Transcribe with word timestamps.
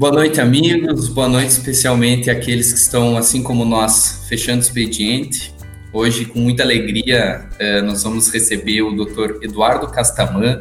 Boa 0.00 0.12
noite, 0.12 0.40
amigos. 0.40 1.08
Boa 1.10 1.28
noite, 1.28 1.50
especialmente 1.50 2.30
aqueles 2.30 2.72
que 2.72 2.78
estão, 2.78 3.18
assim 3.18 3.42
como 3.42 3.66
nós, 3.66 4.24
fechando 4.30 4.60
o 4.60 4.62
expediente. 4.62 5.54
Hoje, 5.92 6.24
com 6.24 6.38
muita 6.38 6.62
alegria, 6.62 7.46
eh, 7.58 7.82
nós 7.82 8.02
vamos 8.02 8.32
receber 8.32 8.80
o 8.80 8.92
Dr. 8.92 9.44
Eduardo 9.44 9.86
Castamã 9.88 10.58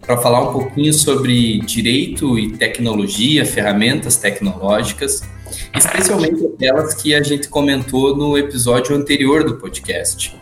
para 0.00 0.16
falar 0.16 0.48
um 0.48 0.52
pouquinho 0.54 0.94
sobre 0.94 1.58
direito 1.58 2.38
e 2.38 2.52
tecnologia, 2.52 3.44
ferramentas 3.44 4.16
tecnológicas, 4.16 5.20
especialmente 5.76 6.42
aquelas 6.46 6.94
que 6.94 7.14
a 7.14 7.22
gente 7.22 7.48
comentou 7.48 8.16
no 8.16 8.38
episódio 8.38 8.96
anterior 8.96 9.44
do 9.44 9.56
podcast, 9.56 10.34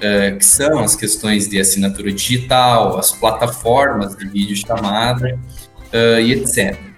eh, 0.00 0.30
que 0.30 0.46
são 0.46 0.78
as 0.78 0.96
questões 0.96 1.46
de 1.46 1.60
assinatura 1.60 2.10
digital, 2.10 2.98
as 2.98 3.12
plataformas 3.12 4.16
de 4.16 4.26
videochamada 4.26 5.38
eh, 5.92 6.22
e 6.22 6.32
etc. 6.32 6.91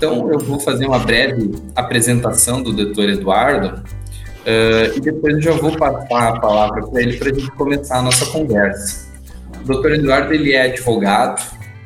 Então, 0.00 0.32
eu 0.32 0.38
vou 0.38 0.58
fazer 0.58 0.86
uma 0.86 0.98
breve 0.98 1.52
apresentação 1.76 2.62
do 2.62 2.72
Dr. 2.72 3.10
Eduardo 3.10 3.82
uh, 3.84 4.96
e 4.96 4.98
depois 4.98 5.34
eu 5.34 5.42
já 5.42 5.52
vou 5.52 5.76
passar 5.76 6.28
a 6.28 6.40
palavra 6.40 6.86
para 6.86 7.02
ele 7.02 7.18
para 7.18 7.30
a 7.30 7.34
gente 7.34 7.50
começar 7.50 7.98
a 7.98 8.02
nossa 8.02 8.24
conversa. 8.24 9.10
O 9.62 9.66
Dr. 9.66 9.96
Eduardo 9.96 10.32
ele 10.32 10.54
é 10.54 10.62
advogado, 10.62 11.42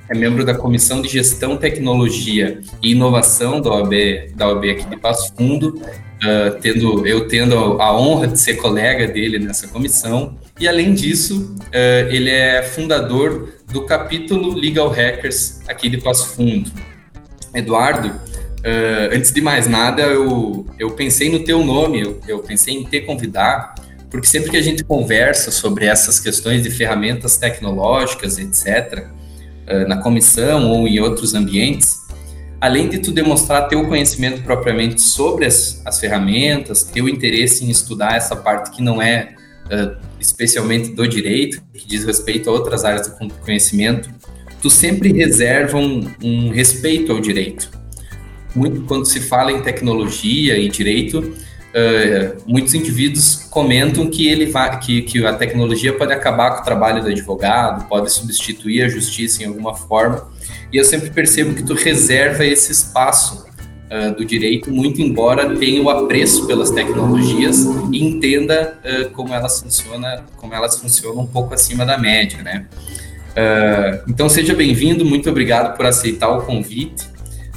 é 0.08 0.16
membro 0.16 0.44
da 0.44 0.54
Comissão 0.54 1.02
de 1.02 1.08
Gestão, 1.08 1.56
Tecnologia 1.56 2.60
e 2.80 2.92
Inovação 2.92 3.60
da 3.60 3.70
OAB, 3.70 3.92
da 4.36 4.46
OAB 4.46 4.64
aqui 4.70 4.84
de 4.88 4.96
Passo 4.96 5.34
Fundo, 5.34 5.70
uh, 5.80 6.56
tendo, 6.60 7.04
eu 7.04 7.26
tendo 7.26 7.82
a 7.82 7.98
honra 7.98 8.28
de 8.28 8.38
ser 8.38 8.58
colega 8.58 9.08
dele 9.08 9.40
nessa 9.40 9.66
comissão. 9.66 10.38
E, 10.60 10.68
além 10.68 10.94
disso, 10.94 11.56
uh, 11.58 12.08
ele 12.12 12.30
é 12.30 12.62
fundador 12.62 13.54
do 13.72 13.84
capítulo 13.86 14.54
Legal 14.54 14.88
Hackers 14.88 15.62
aqui 15.66 15.88
de 15.88 15.98
Passo 15.98 16.28
Fundo. 16.36 16.70
Eduardo, 17.54 18.08
uh, 18.08 19.14
antes 19.14 19.32
de 19.32 19.40
mais 19.40 19.66
nada, 19.66 20.02
eu, 20.02 20.66
eu 20.78 20.90
pensei 20.90 21.30
no 21.30 21.44
teu 21.44 21.64
nome, 21.64 22.00
eu, 22.00 22.20
eu 22.26 22.38
pensei 22.40 22.74
em 22.74 22.84
te 22.84 23.00
convidar, 23.00 23.74
porque 24.10 24.26
sempre 24.26 24.50
que 24.50 24.56
a 24.56 24.62
gente 24.62 24.84
conversa 24.84 25.50
sobre 25.50 25.86
essas 25.86 26.20
questões 26.20 26.62
de 26.62 26.70
ferramentas 26.70 27.36
tecnológicas, 27.36 28.38
etc., 28.38 29.06
uh, 29.68 29.88
na 29.88 29.98
comissão 29.98 30.70
ou 30.70 30.88
em 30.88 31.00
outros 31.00 31.34
ambientes, 31.34 31.96
além 32.60 32.88
de 32.88 32.98
tu 32.98 33.12
demonstrar 33.12 33.68
teu 33.68 33.86
conhecimento 33.86 34.42
propriamente 34.42 35.00
sobre 35.00 35.44
as, 35.44 35.82
as 35.84 36.00
ferramentas, 36.00 36.82
teu 36.82 37.08
interesse 37.08 37.64
em 37.64 37.70
estudar 37.70 38.16
essa 38.16 38.34
parte 38.34 38.70
que 38.70 38.82
não 38.82 39.02
é 39.02 39.34
uh, 39.66 39.96
especialmente 40.18 40.92
do 40.92 41.06
direito, 41.06 41.62
que 41.72 41.86
diz 41.86 42.04
respeito 42.04 42.48
a 42.48 42.52
outras 42.52 42.84
áreas 42.84 43.06
do 43.06 43.34
conhecimento, 43.44 44.08
tu 44.64 44.70
sempre 44.70 45.12
reserva 45.12 45.76
um, 45.76 46.10
um 46.22 46.48
respeito 46.48 47.12
ao 47.12 47.20
direito. 47.20 47.70
Muito 48.56 48.80
quando 48.86 49.04
se 49.04 49.20
fala 49.20 49.52
em 49.52 49.60
tecnologia 49.60 50.56
e 50.56 50.70
direito, 50.70 51.18
uh, 51.18 52.42
muitos 52.46 52.72
indivíduos 52.72 53.46
comentam 53.50 54.08
que 54.08 54.26
ele 54.26 54.50
que, 54.80 55.02
que 55.02 55.26
a 55.26 55.34
tecnologia 55.34 55.92
pode 55.92 56.14
acabar 56.14 56.52
com 56.52 56.62
o 56.62 56.64
trabalho 56.64 57.02
do 57.02 57.10
advogado, 57.10 57.86
pode 57.90 58.10
substituir 58.10 58.84
a 58.84 58.88
justiça 58.88 59.42
em 59.42 59.46
alguma 59.48 59.74
forma. 59.74 60.32
E 60.72 60.78
eu 60.78 60.84
sempre 60.86 61.10
percebo 61.10 61.52
que 61.52 61.62
tu 61.62 61.74
reserva 61.74 62.46
esse 62.46 62.72
espaço 62.72 63.44
uh, 63.90 64.16
do 64.16 64.24
direito, 64.24 64.70
muito 64.70 65.02
embora 65.02 65.54
tenha 65.56 65.82
o 65.82 65.90
apreço 65.90 66.46
pelas 66.46 66.70
tecnologias 66.70 67.66
e 67.92 68.02
entenda 68.02 68.78
uh, 68.82 69.10
como 69.10 69.34
elas 69.34 69.60
funcionam, 69.60 70.24
como 70.38 70.54
elas 70.54 70.78
funcionam 70.78 71.20
um 71.20 71.26
pouco 71.26 71.52
acima 71.52 71.84
da 71.84 71.98
média, 71.98 72.42
né? 72.42 72.66
Uh, 73.34 74.04
então 74.08 74.28
seja 74.28 74.54
bem-vindo, 74.54 75.04
muito 75.04 75.28
obrigado 75.28 75.76
por 75.76 75.86
aceitar 75.86 76.28
o 76.30 76.42
convite. 76.42 77.04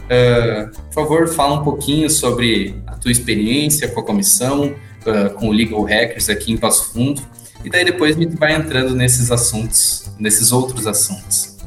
Uh, 0.08 0.72
por 0.72 0.94
favor, 0.94 1.28
fala 1.28 1.60
um 1.60 1.64
pouquinho 1.64 2.10
sobre 2.10 2.76
a 2.88 2.94
tua 2.94 3.12
experiência 3.12 3.88
com 3.88 4.00
a 4.00 4.04
comissão, 4.04 4.74
uh, 5.06 5.30
com 5.36 5.50
o 5.50 5.52
Legal 5.52 5.84
Hackers 5.84 6.30
aqui 6.30 6.52
em 6.52 6.58
Passo 6.58 6.92
Fundo, 6.92 7.22
e 7.64 7.70
daí 7.70 7.86
depois 7.86 8.18
a 8.18 8.20
gente 8.20 8.36
vai 8.36 8.56
entrando 8.56 8.96
nesses 8.96 9.32
assuntos, 9.32 10.12
nesses 10.18 10.52
outros 10.52 10.88
assuntos. 10.88 11.58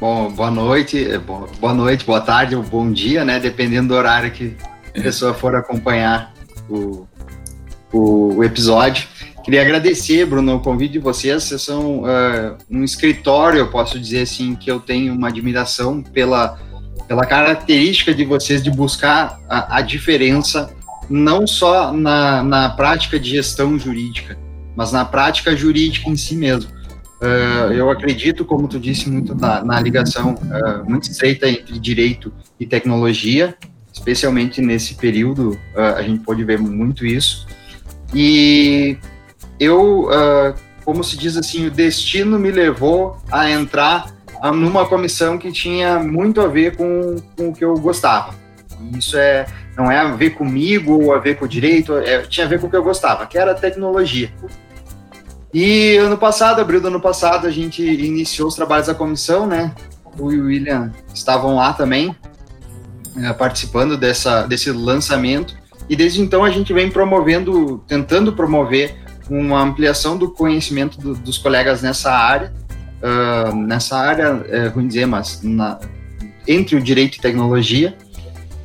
Bom, 0.00 0.30
boa 0.30 0.50
noite, 0.50 1.10
é, 1.10 1.18
boa 1.18 1.74
noite, 1.74 2.04
boa 2.04 2.20
tarde 2.20 2.54
ou 2.54 2.62
bom 2.62 2.90
dia, 2.92 3.24
né? 3.24 3.40
Dependendo 3.40 3.88
do 3.88 3.94
horário 3.94 4.30
que 4.30 4.54
a 4.96 5.02
pessoa 5.02 5.32
for 5.32 5.54
acompanhar 5.54 6.34
o, 6.68 7.06
o, 7.92 8.36
o 8.36 8.44
episódio. 8.44 9.08
Queria 9.46 9.62
agradecer, 9.62 10.26
Bruno, 10.26 10.56
o 10.56 10.60
convite 10.60 10.94
de 10.94 10.98
vocês. 10.98 11.44
Vocês 11.44 11.62
são 11.62 12.00
uh, 12.00 12.58
um 12.68 12.82
escritório, 12.82 13.60
eu 13.60 13.68
posso 13.68 13.96
dizer 13.96 14.22
assim, 14.22 14.56
que 14.56 14.68
eu 14.68 14.80
tenho 14.80 15.14
uma 15.14 15.28
admiração 15.28 16.02
pela, 16.02 16.58
pela 17.06 17.24
característica 17.24 18.12
de 18.12 18.24
vocês 18.24 18.60
de 18.60 18.72
buscar 18.72 19.38
a, 19.48 19.76
a 19.76 19.82
diferença, 19.82 20.74
não 21.08 21.46
só 21.46 21.92
na, 21.92 22.42
na 22.42 22.70
prática 22.70 23.20
de 23.20 23.30
gestão 23.30 23.78
jurídica, 23.78 24.36
mas 24.74 24.90
na 24.90 25.04
prática 25.04 25.56
jurídica 25.56 26.10
em 26.10 26.16
si 26.16 26.34
mesmo. 26.34 26.72
Uh, 27.22 27.72
eu 27.72 27.88
acredito, 27.88 28.44
como 28.44 28.66
tu 28.66 28.80
disse, 28.80 29.08
muito 29.08 29.32
na, 29.32 29.64
na 29.64 29.78
ligação 29.78 30.34
uh, 30.34 30.90
muito 30.90 31.08
estreita 31.08 31.48
entre 31.48 31.78
direito 31.78 32.32
e 32.58 32.66
tecnologia, 32.66 33.54
especialmente 33.92 34.60
nesse 34.60 34.96
período, 34.96 35.56
a 35.74 36.02
gente 36.02 36.18
pode 36.24 36.42
ver 36.42 36.58
muito 36.58 37.06
isso. 37.06 37.46
E 38.12 38.98
eu, 39.58 40.04
uh, 40.04 40.54
como 40.84 41.02
se 41.02 41.16
diz 41.16 41.36
assim, 41.36 41.66
o 41.66 41.70
destino 41.70 42.38
me 42.38 42.50
levou 42.50 43.16
a 43.30 43.50
entrar 43.50 44.14
numa 44.52 44.86
comissão 44.86 45.38
que 45.38 45.50
tinha 45.50 45.98
muito 45.98 46.40
a 46.40 46.46
ver 46.46 46.76
com, 46.76 47.16
com 47.36 47.48
o 47.48 47.54
que 47.54 47.64
eu 47.64 47.74
gostava. 47.74 48.34
Isso 48.96 49.16
é, 49.16 49.46
não 49.76 49.90
é 49.90 49.98
a 49.98 50.12
ver 50.12 50.30
comigo 50.30 51.04
ou 51.04 51.14
a 51.14 51.18
ver 51.18 51.36
com 51.36 51.44
o 51.44 51.48
direito, 51.48 51.96
é, 51.96 52.22
tinha 52.22 52.46
a 52.46 52.48
ver 52.48 52.60
com 52.60 52.66
o 52.66 52.70
que 52.70 52.76
eu 52.76 52.82
gostava, 52.82 53.26
que 53.26 53.38
era 53.38 53.54
tecnologia. 53.54 54.30
E 55.52 55.96
ano 55.96 56.18
passado, 56.18 56.60
abril 56.60 56.80
do 56.80 56.88
ano 56.88 57.00
passado, 57.00 57.46
a 57.46 57.50
gente 57.50 57.82
iniciou 57.82 58.48
os 58.48 58.54
trabalhos 58.54 58.88
da 58.88 58.94
comissão, 58.94 59.46
né? 59.46 59.74
O 60.18 60.26
William 60.26 60.92
estavam 61.14 61.56
lá 61.56 61.72
também, 61.72 62.14
é, 63.16 63.32
participando 63.32 63.96
dessa, 63.96 64.42
desse 64.42 64.70
lançamento. 64.70 65.56
E 65.88 65.96
desde 65.96 66.20
então 66.20 66.44
a 66.44 66.50
gente 66.50 66.72
vem 66.72 66.90
promovendo, 66.90 67.82
tentando 67.86 68.32
promover 68.32 68.94
uma 69.28 69.62
ampliação 69.62 70.16
do 70.16 70.30
conhecimento 70.30 71.00
do, 71.00 71.14
dos 71.14 71.38
colegas 71.38 71.82
nessa 71.82 72.12
área, 72.12 72.52
uh, 73.02 73.54
nessa 73.56 73.96
área, 73.96 74.44
é 74.48 74.68
ruim 74.68 74.86
dizer, 74.86 75.06
mas 75.06 75.40
na, 75.42 75.78
entre 76.46 76.76
o 76.76 76.80
direito 76.80 77.16
e 77.16 77.20
tecnologia. 77.20 77.96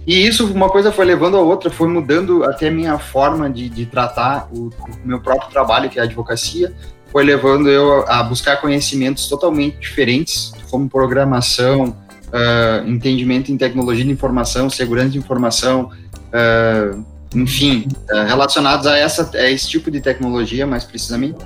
E 0.06 0.28
isso, 0.28 0.52
uma 0.52 0.70
coisa 0.70 0.92
foi 0.92 1.06
levando 1.06 1.38
a 1.38 1.42
outra, 1.42 1.70
foi 1.70 1.88
mudando 1.88 2.44
até 2.44 2.68
a 2.68 2.72
minha 2.72 2.98
forma 2.98 3.50
de, 3.50 3.70
de 3.70 3.86
tratar 3.86 4.50
o, 4.52 4.68
o, 4.68 4.74
meu 5.06 5.20
próprio 5.20 5.50
trabalho, 5.52 5.90
que 5.90 6.00
é 6.00 6.02
a 6.02 6.06
advocacia, 6.06 6.74
foi 7.12 7.24
levando 7.24 7.70
eu 7.70 8.04
a 8.08 8.24
buscar 8.24 8.58
conhecimentos 8.58 9.28
totalmente 9.28 9.78
diferentes, 9.80 10.54
como 10.70 10.90
programação, 10.90 11.96
uh, 12.30 12.88
entendimento 12.88 13.52
em 13.52 13.58
tecnologia 13.58 14.04
de 14.04 14.12
informação, 14.12 14.70
segurança 14.70 15.10
de 15.10 15.18
informação, 15.18 15.92
uh, 16.30 17.06
enfim, 17.34 17.88
é, 18.10 18.24
relacionados 18.24 18.86
a, 18.86 18.98
essa, 18.98 19.30
a 19.38 19.50
esse 19.50 19.70
tipo 19.70 19.90
de 19.90 20.02
tecnologia, 20.02 20.68
mais 20.68 20.84
precisamente. 20.84 21.38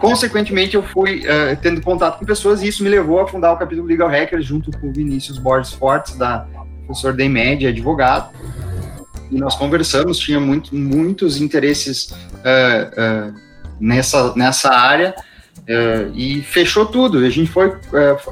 Consequentemente, 0.00 0.74
eu 0.74 0.82
fui 0.82 1.20
uh, 1.20 1.56
tendo 1.60 1.82
contato 1.82 2.18
com 2.18 2.24
pessoas 2.24 2.62
e 2.62 2.68
isso 2.68 2.82
me 2.82 2.88
levou 2.88 3.20
a 3.20 3.28
fundar 3.28 3.52
o 3.52 3.56
capítulo 3.58 3.86
Legal 3.86 4.08
Hackers 4.08 4.44
junto 4.44 4.70
com 4.78 4.88
o 4.88 4.92
Vinícius 4.92 5.38
Borges 5.38 5.72
Fortes, 5.72 6.16
da 6.16 6.46
professor 6.86 7.14
da 7.14 7.24
EMED, 7.24 7.66
advogado. 7.66 8.30
E 9.30 9.38
nós 9.38 9.54
conversamos, 9.54 10.18
tinha 10.18 10.40
muito, 10.40 10.74
muitos 10.74 11.40
interesses 11.40 12.10
uh, 12.10 13.30
uh, 13.30 13.34
nessa, 13.78 14.34
nessa 14.34 14.70
área. 14.70 15.14
e 16.14 16.42
fechou 16.42 16.86
tudo. 16.86 17.18
A 17.18 17.30
gente 17.30 17.50
foi. 17.50 17.72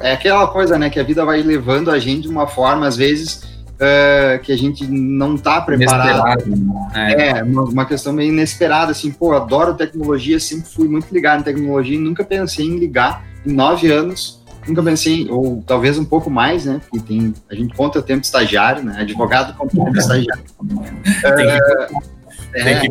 é 0.01 0.13
aquela 0.13 0.47
coisa, 0.47 0.77
né? 0.77 0.89
Que 0.89 0.99
a 0.99 1.03
vida 1.03 1.23
vai 1.25 1.41
levando 1.41 1.91
a 1.91 1.99
gente 1.99 2.23
de 2.23 2.27
uma 2.27 2.47
forma, 2.47 2.87
às 2.87 2.95
vezes, 2.95 3.52
uh, 3.83 4.39
que 4.41 4.51
a 4.51 4.57
gente 4.57 4.85
não 4.87 5.35
está 5.35 5.61
preparado. 5.61 6.45
Né? 6.45 7.13
É, 7.15 7.43
uma, 7.43 7.63
uma, 7.63 7.85
questão 7.85 8.13
meio 8.13 8.31
inesperada, 8.31 8.91
assim, 8.91 9.11
pô, 9.11 9.33
adoro 9.33 9.73
tecnologia, 9.73 10.39
sempre 10.39 10.69
fui 10.69 10.87
muito 10.87 11.11
ligado 11.11 11.41
em 11.41 11.43
tecnologia 11.43 11.95
e 11.95 11.99
nunca 11.99 12.23
pensei 12.23 12.65
em 12.65 12.77
ligar 12.77 13.23
em 13.45 13.53
nove 13.53 13.91
anos 13.91 14.41
nunca 14.65 14.81
pensei, 14.81 15.29
ou 15.29 15.61
talvez 15.67 15.97
um 15.97 16.05
pouco 16.05 16.29
mais, 16.29 16.63
né? 16.63 16.79
Porque 16.89 17.05
tem, 17.05 17.33
a 17.51 17.53
gente 17.53 17.75
conta 17.75 17.99
o 17.99 18.01
tempo 18.01 18.21
de 18.21 18.27
estagiário, 18.27 18.81
né? 18.81 19.01
Advogado 19.01 19.53
conta 19.57 19.75
o 19.75 19.77
tempo 19.77 19.91
de 19.91 19.99
estagiário. 19.99 20.43
é, 22.55 22.71
é, 22.71 22.81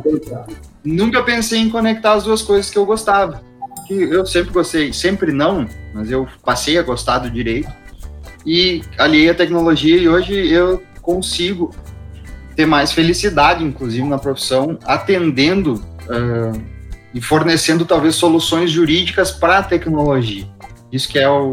nunca 0.84 1.22
pensei 1.22 1.60
em 1.60 1.70
conectar 1.70 2.12
as 2.12 2.24
duas 2.24 2.42
coisas 2.42 2.70
que 2.70 2.76
eu 2.76 2.84
gostava. 2.84 3.40
Que 3.86 3.94
eu 3.94 4.26
sempre 4.26 4.52
gostei, 4.52 4.92
sempre 4.92 5.32
não, 5.32 5.66
mas 5.94 6.10
eu 6.10 6.28
passei 6.44 6.76
a 6.76 6.82
gostar 6.82 7.20
do 7.20 7.30
direito 7.30 7.72
e 8.44 8.82
aliei 8.98 9.30
a 9.30 9.34
tecnologia 9.34 9.96
e 9.96 10.08
hoje 10.08 10.34
eu 10.52 10.82
consigo 11.00 11.74
ter 12.54 12.66
mais 12.66 12.92
felicidade, 12.92 13.64
inclusive 13.64 14.06
na 14.06 14.18
profissão, 14.18 14.78
atendendo 14.84 15.74
uh, 15.74 16.62
e 17.14 17.20
fornecendo 17.20 17.84
talvez 17.84 18.14
soluções 18.14 18.70
jurídicas 18.70 19.30
para 19.30 19.58
a 19.58 19.62
tecnologia. 19.62 20.46
Isso 20.90 21.08
que 21.08 21.18
é 21.18 21.28
o, 21.28 21.52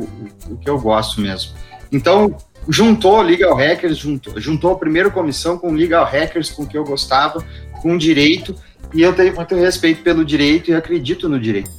o 0.50 0.58
que 0.58 0.70
eu 0.70 0.80
gosto 0.80 1.22
mesmo. 1.22 1.54
Então, 1.92 2.36
juntou 2.68 3.22
Legal 3.22 3.56
Hackers, 3.56 3.98
juntou, 3.98 4.40
juntou 4.40 4.74
a 4.74 4.78
primeira 4.78 5.10
comissão 5.10 5.58
com 5.58 5.72
Legal 5.72 6.06
Hackers, 6.06 6.50
com 6.50 6.64
o 6.64 6.68
que 6.68 6.78
eu 6.78 6.84
gostava, 6.84 7.44
com 7.82 7.98
direito, 7.98 8.56
e 8.94 9.02
eu 9.02 9.14
tenho 9.14 9.36
muito 9.36 9.56
respeito 9.56 10.02
pelo 10.02 10.26
direito 10.26 10.72
e 10.72 10.74
acredito 10.74 11.30
no 11.30 11.40
direito. 11.40 11.70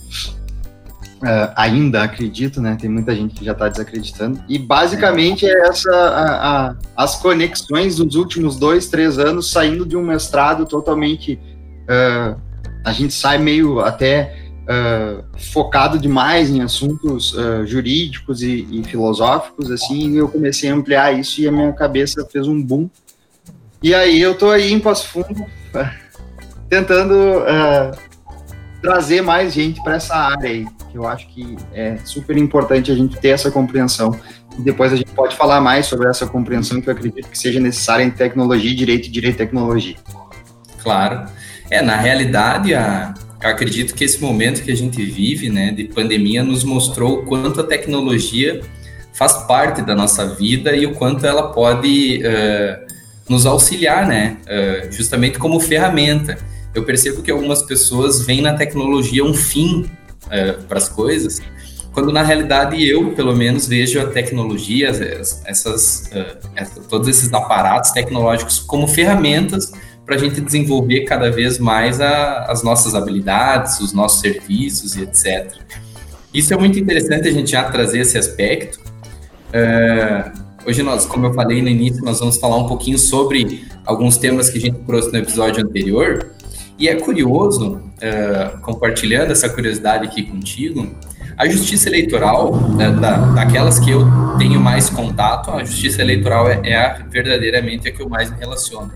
Uh, 1.22 1.52
ainda 1.54 2.02
acredito, 2.02 2.62
né? 2.62 2.78
Tem 2.80 2.88
muita 2.88 3.14
gente 3.14 3.34
que 3.34 3.44
já 3.44 3.52
está 3.52 3.68
desacreditando. 3.68 4.42
E 4.48 4.58
basicamente 4.58 5.44
é 5.44 5.68
essa 5.68 5.94
a, 5.94 6.68
a, 6.70 6.76
as 6.96 7.16
conexões 7.16 7.96
dos 7.96 8.14
últimos 8.14 8.56
dois, 8.56 8.88
três 8.88 9.18
anos 9.18 9.50
saindo 9.50 9.84
de 9.84 9.98
um 9.98 10.02
mestrado 10.02 10.64
totalmente. 10.64 11.38
Uh, 11.84 12.40
a 12.82 12.92
gente 12.92 13.12
sai 13.12 13.36
meio 13.36 13.80
até 13.80 14.34
uh, 14.62 15.22
focado 15.52 15.98
demais 15.98 16.48
em 16.48 16.62
assuntos 16.62 17.36
jurídicos 17.66 18.40
e, 18.40 18.66
e, 18.70 18.82
filosóficos, 18.84 19.70
assim. 19.70 20.12
E 20.12 20.16
eu 20.16 20.28
comecei 20.28 20.70
a 20.70 20.74
ampliar 20.74 21.12
isso 21.12 21.42
e 21.42 21.46
a 21.46 21.52
minha 21.52 21.72
cabeça 21.74 22.26
fez 22.32 22.48
um 22.48 22.62
boom. 22.62 22.88
E 23.82 23.94
aí 23.94 24.18
eu 24.18 24.34
tô 24.34 24.50
aí 24.50 24.72
em 24.72 24.80
Passo 24.80 25.06
Fundo 25.08 25.44
tentando 26.70 27.44
trazer 28.80 29.22
mais 29.22 29.52
gente 29.52 29.82
para 29.82 29.96
essa 29.96 30.14
área 30.14 30.48
aí, 30.48 30.66
que 30.90 30.96
eu 30.96 31.06
acho 31.06 31.28
que 31.28 31.56
é 31.72 31.98
super 32.04 32.36
importante 32.36 32.90
a 32.90 32.94
gente 32.94 33.16
ter 33.18 33.28
essa 33.28 33.50
compreensão. 33.50 34.18
E 34.58 34.62
depois 34.62 34.92
a 34.92 34.96
gente 34.96 35.10
pode 35.12 35.36
falar 35.36 35.60
mais 35.60 35.86
sobre 35.86 36.08
essa 36.08 36.26
compreensão 36.26 36.80
que 36.80 36.88
eu 36.88 36.92
acredito 36.92 37.28
que 37.28 37.38
seja 37.38 37.60
necessária 37.60 38.02
em 38.02 38.10
tecnologia, 38.10 38.74
direito 38.74 39.06
e 39.06 39.10
direito 39.10 39.34
e 39.34 39.38
tecnologia. 39.38 39.96
Claro. 40.82 41.26
É, 41.70 41.82
na 41.82 41.96
realidade, 41.96 42.74
a, 42.74 43.14
acredito 43.40 43.94
que 43.94 44.04
esse 44.04 44.20
momento 44.20 44.62
que 44.62 44.72
a 44.72 44.76
gente 44.76 45.02
vive, 45.04 45.48
né, 45.48 45.70
de 45.70 45.84
pandemia, 45.84 46.42
nos 46.42 46.64
mostrou 46.64 47.20
o 47.20 47.22
quanto 47.24 47.60
a 47.60 47.64
tecnologia 47.64 48.60
faz 49.12 49.34
parte 49.46 49.82
da 49.82 49.94
nossa 49.94 50.34
vida 50.34 50.74
e 50.74 50.86
o 50.86 50.94
quanto 50.94 51.26
ela 51.26 51.52
pode 51.52 52.22
uh, 52.24 52.86
nos 53.28 53.44
auxiliar, 53.44 54.06
né, 54.06 54.38
uh, 54.46 54.90
justamente 54.90 55.38
como 55.38 55.60
ferramenta 55.60 56.38
eu 56.74 56.84
percebo 56.84 57.22
que 57.22 57.30
algumas 57.30 57.62
pessoas 57.62 58.24
veem 58.24 58.42
na 58.42 58.54
tecnologia 58.54 59.24
um 59.24 59.34
fim 59.34 59.90
é, 60.30 60.52
para 60.52 60.78
as 60.78 60.88
coisas, 60.88 61.40
quando 61.92 62.12
na 62.12 62.22
realidade 62.22 62.86
eu, 62.86 63.12
pelo 63.12 63.34
menos, 63.34 63.66
vejo 63.66 64.00
a 64.00 64.06
tecnologia, 64.06 64.88
essas, 65.44 66.10
uh, 66.12 66.80
todos 66.88 67.08
esses 67.08 67.32
aparatos 67.32 67.90
tecnológicos 67.90 68.60
como 68.60 68.86
ferramentas 68.86 69.72
para 70.06 70.14
a 70.14 70.18
gente 70.18 70.40
desenvolver 70.40 71.00
cada 71.02 71.30
vez 71.30 71.58
mais 71.58 72.00
a, 72.00 72.44
as 72.44 72.62
nossas 72.62 72.94
habilidades, 72.94 73.80
os 73.80 73.92
nossos 73.92 74.20
serviços 74.20 74.96
e 74.96 75.02
etc. 75.02 75.52
Isso 76.32 76.54
é 76.54 76.56
muito 76.56 76.78
interessante 76.78 77.28
a 77.28 77.32
gente 77.32 77.50
já 77.50 77.64
trazer 77.64 78.00
esse 78.00 78.16
aspecto. 78.16 78.78
Uh, 79.48 80.30
hoje 80.66 80.84
nós, 80.84 81.06
como 81.06 81.26
eu 81.26 81.34
falei 81.34 81.60
no 81.60 81.68
início, 81.68 82.04
nós 82.04 82.20
vamos 82.20 82.36
falar 82.36 82.56
um 82.56 82.68
pouquinho 82.68 82.98
sobre 82.98 83.64
alguns 83.84 84.16
temas 84.16 84.48
que 84.48 84.58
a 84.58 84.60
gente 84.60 84.78
trouxe 84.84 85.10
no 85.10 85.18
episódio 85.18 85.64
anterior. 85.64 86.30
E 86.80 86.88
é 86.88 86.94
curioso, 86.94 87.74
uh, 87.76 88.58
compartilhando 88.62 89.32
essa 89.32 89.50
curiosidade 89.50 90.06
aqui 90.06 90.22
contigo, 90.22 90.96
a 91.36 91.46
justiça 91.46 91.90
eleitoral, 91.90 92.56
né, 92.70 92.90
da, 92.90 93.18
daquelas 93.32 93.78
que 93.78 93.90
eu 93.90 94.06
tenho 94.38 94.58
mais 94.58 94.88
contato, 94.88 95.50
a 95.50 95.62
justiça 95.62 96.00
eleitoral 96.00 96.48
é, 96.48 96.58
é 96.64 96.76
a, 96.76 96.94
verdadeiramente 97.06 97.86
a 97.86 97.92
que 97.92 98.00
eu 98.00 98.08
mais 98.08 98.30
me 98.30 98.38
relaciono. 98.38 98.90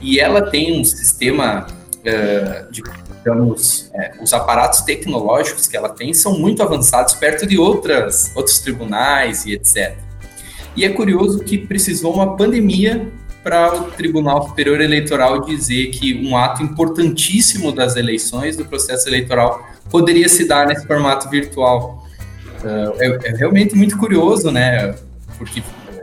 E 0.00 0.18
ela 0.18 0.50
tem 0.50 0.80
um 0.80 0.82
sistema 0.82 1.66
uh, 1.66 2.72
de, 2.72 2.82
digamos, 3.18 3.90
é, 3.92 4.12
os 4.22 4.32
aparatos 4.32 4.80
tecnológicos 4.80 5.66
que 5.66 5.76
ela 5.76 5.90
tem 5.90 6.14
são 6.14 6.38
muito 6.38 6.62
avançados 6.62 7.12
perto 7.12 7.46
de 7.46 7.58
outras, 7.58 8.32
outros 8.34 8.60
tribunais 8.60 9.44
e 9.44 9.52
etc. 9.52 9.94
E 10.74 10.86
é 10.86 10.88
curioso 10.88 11.40
que 11.40 11.58
precisou 11.58 12.14
uma 12.14 12.34
pandemia 12.34 13.12
para 13.42 13.74
o 13.74 13.90
Tribunal 13.90 14.48
Superior 14.48 14.80
Eleitoral 14.80 15.44
dizer 15.44 15.86
que 15.88 16.14
um 16.14 16.36
ato 16.36 16.62
importantíssimo 16.62 17.72
das 17.72 17.96
eleições, 17.96 18.56
do 18.56 18.64
processo 18.64 19.08
eleitoral, 19.08 19.66
poderia 19.88 20.28
se 20.28 20.46
dar 20.46 20.66
nesse 20.66 20.86
formato 20.86 21.28
virtual. 21.28 22.06
Uh, 22.62 22.92
é, 23.00 23.28
é, 23.28 23.36
realmente 23.36 23.74
muito 23.74 23.96
curioso, 23.96 24.50
né? 24.50 24.94
Porque 25.38 25.62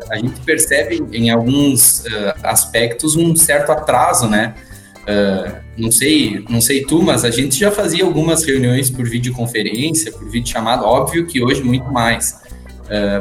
a 0.09 0.17
gente 0.17 0.39
percebe 0.41 1.05
em 1.13 1.29
alguns 1.29 1.99
uh, 2.05 2.33
aspectos 2.43 3.15
um 3.15 3.35
certo 3.35 3.71
atraso, 3.71 4.27
né? 4.27 4.55
Uh, 5.03 5.55
não 5.77 5.91
sei, 5.91 6.43
não 6.49 6.59
sei 6.59 6.83
tu, 6.83 7.03
mas 7.03 7.23
a 7.23 7.29
gente 7.29 7.57
já 7.57 7.71
fazia 7.71 8.03
algumas 8.03 8.43
reuniões 8.43 8.89
por 8.89 9.07
videoconferência, 9.07 10.11
por 10.11 10.27
videochamada, 10.29 10.83
óbvio 10.83 11.27
que 11.27 11.41
hoje 11.41 11.63
muito 11.63 11.89
mais. 11.91 12.41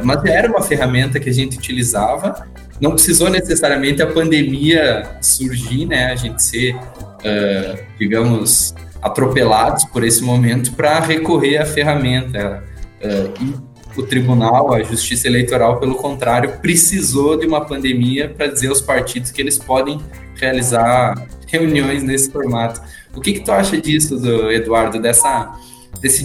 mas 0.02 0.24
era 0.24 0.48
uma 0.48 0.62
ferramenta 0.62 1.20
que 1.20 1.28
a 1.28 1.32
gente 1.32 1.58
utilizava 1.58 2.46
não 2.80 2.92
precisou 2.92 3.30
necessariamente 3.30 4.02
a 4.02 4.06
pandemia 4.06 5.16
surgir, 5.20 5.86
né? 5.86 6.06
A 6.12 6.16
gente 6.16 6.42
ser, 6.42 6.74
uh, 6.74 7.78
digamos, 7.98 8.74
atropelados 9.00 9.84
por 9.84 10.04
esse 10.04 10.22
momento 10.22 10.72
para 10.72 11.00
recorrer 11.00 11.58
à 11.58 11.66
ferramenta. 11.66 12.62
Uh, 13.02 13.42
e 13.42 14.00
o 14.00 14.02
tribunal, 14.02 14.74
a 14.74 14.82
justiça 14.82 15.26
eleitoral, 15.26 15.80
pelo 15.80 15.94
contrário, 15.94 16.58
precisou 16.60 17.38
de 17.38 17.46
uma 17.46 17.64
pandemia 17.64 18.28
para 18.28 18.46
dizer 18.46 18.68
aos 18.68 18.80
partidos 18.80 19.30
que 19.30 19.40
eles 19.40 19.58
podem 19.58 19.98
realizar 20.34 21.14
reuniões 21.46 22.02
nesse 22.02 22.30
formato. 22.30 22.80
O 23.14 23.20
que, 23.20 23.32
que 23.32 23.40
tu 23.40 23.50
acha 23.50 23.80
disso, 23.80 24.20
Eduardo, 24.50 25.00
dessa 25.00 25.58
desse, 26.00 26.24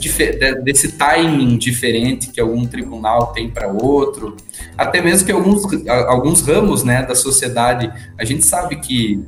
desse 0.63 0.91
timing 0.93 1.57
diferente 1.57 2.29
que 2.29 2.39
algum 2.39 2.65
tribunal 2.65 3.27
tem 3.27 3.49
para 3.49 3.67
outro, 3.67 4.35
até 4.77 5.01
mesmo 5.01 5.25
que 5.25 5.31
alguns, 5.31 5.63
alguns 6.07 6.41
ramos 6.41 6.83
né, 6.83 7.03
da 7.03 7.15
sociedade, 7.15 7.91
a 8.17 8.25
gente 8.25 8.45
sabe 8.45 8.77
que, 8.77 9.19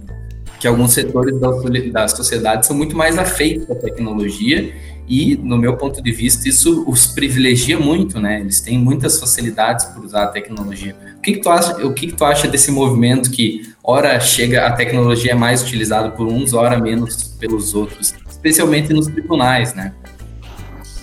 que 0.59 0.67
alguns 0.67 0.93
setores 0.93 1.39
da, 1.39 1.49
da 1.91 2.07
sociedade 2.07 2.65
são 2.65 2.75
muito 2.75 2.95
mais 2.95 3.17
afeitos 3.17 3.69
à 3.69 3.75
tecnologia 3.75 4.73
e, 5.07 5.35
no 5.35 5.57
meu 5.57 5.75
ponto 5.75 6.01
de 6.01 6.11
vista, 6.11 6.47
isso 6.47 6.85
os 6.87 7.07
privilegia 7.07 7.77
muito, 7.77 8.19
né? 8.19 8.39
Eles 8.39 8.61
têm 8.61 8.77
muitas 8.77 9.19
facilidades 9.19 9.85
por 9.85 10.03
usar 10.03 10.23
a 10.23 10.27
tecnologia. 10.27 10.95
O 11.17 11.21
que, 11.21 11.33
que 11.33 11.41
tu 11.41 11.49
acha? 11.49 11.85
O 11.85 11.93
que, 11.93 12.07
que 12.07 12.13
tu 12.13 12.23
acha 12.23 12.47
desse 12.47 12.71
movimento 12.71 13.29
que 13.29 13.73
ora 13.83 14.19
chega 14.19 14.65
a 14.65 14.71
tecnologia 14.71 15.33
é 15.33 15.35
mais 15.35 15.61
utilizada 15.61 16.09
por 16.11 16.27
uns, 16.27 16.53
ora 16.53 16.79
menos 16.79 17.35
pelos 17.37 17.73
outros, 17.73 18.13
especialmente 18.29 18.93
nos 18.93 19.07
tribunais, 19.07 19.73
né? 19.73 19.93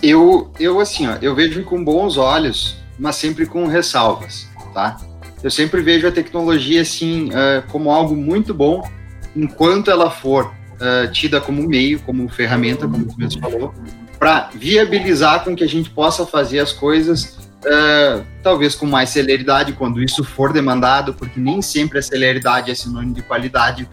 Eu, 0.02 0.50
eu 0.58 0.80
assim, 0.80 1.06
ó, 1.06 1.16
eu 1.20 1.34
vejo 1.34 1.62
com 1.64 1.82
bons 1.84 2.16
olhos, 2.16 2.76
mas 2.98 3.16
sempre 3.16 3.46
com 3.46 3.66
ressalvas, 3.66 4.48
tá? 4.72 4.98
Eu 5.42 5.50
sempre 5.50 5.82
vejo 5.82 6.06
a 6.06 6.12
tecnologia 6.12 6.82
assim 6.82 7.28
uh, 7.28 7.62
como 7.70 7.90
algo 7.90 8.16
muito 8.16 8.52
bom, 8.54 8.88
enquanto 9.34 9.90
ela 9.90 10.10
for 10.10 10.46
uh, 10.46 11.10
tida 11.12 11.40
como 11.40 11.62
meio, 11.66 11.98
como 12.00 12.28
ferramenta, 12.28 12.86
como 12.86 13.04
você 13.04 13.16
mesmo 13.16 13.40
falou, 13.40 13.74
para 14.18 14.50
viabilizar 14.54 15.44
com 15.44 15.54
que 15.56 15.64
a 15.64 15.68
gente 15.68 15.90
possa 15.90 16.26
fazer 16.26 16.58
as 16.60 16.72
coisas 16.72 17.38
uh, 17.64 18.24
talvez 18.42 18.74
com 18.74 18.86
mais 18.86 19.10
celeridade 19.10 19.72
quando 19.72 20.02
isso 20.02 20.24
for 20.24 20.52
demandado, 20.52 21.14
porque 21.14 21.38
nem 21.38 21.60
sempre 21.62 21.98
a 21.98 22.02
celeridade 22.02 22.70
é 22.70 22.74
sinônimo 22.74 23.14
de 23.14 23.22
qualidade 23.22 23.88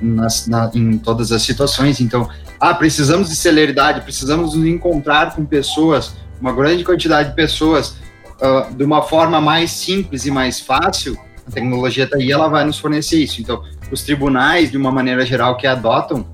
nas, 0.00 0.46
na, 0.46 0.70
em 0.74 0.98
todas 0.98 1.32
as 1.32 1.42
situações. 1.42 2.00
Então, 2.00 2.28
ah, 2.60 2.74
precisamos 2.74 3.28
de 3.28 3.36
celeridade, 3.36 4.00
precisamos 4.02 4.54
nos 4.54 4.66
encontrar 4.66 5.34
com 5.34 5.44
pessoas, 5.44 6.14
uma 6.40 6.52
grande 6.52 6.84
quantidade 6.84 7.30
de 7.30 7.34
pessoas, 7.34 7.96
uh, 8.40 8.74
de 8.74 8.84
uma 8.84 9.02
forma 9.02 9.40
mais 9.40 9.70
simples 9.70 10.26
e 10.26 10.30
mais 10.30 10.60
fácil, 10.60 11.18
a 11.46 11.50
tecnologia 11.50 12.04
está 12.04 12.16
aí, 12.16 12.32
ela 12.32 12.48
vai 12.48 12.64
nos 12.64 12.78
fornecer 12.78 13.22
isso. 13.22 13.40
Então, 13.40 13.62
os 13.90 14.02
tribunais, 14.02 14.70
de 14.70 14.76
uma 14.76 14.90
maneira 14.90 15.24
geral, 15.24 15.56
que 15.56 15.66
adotam 15.66 16.26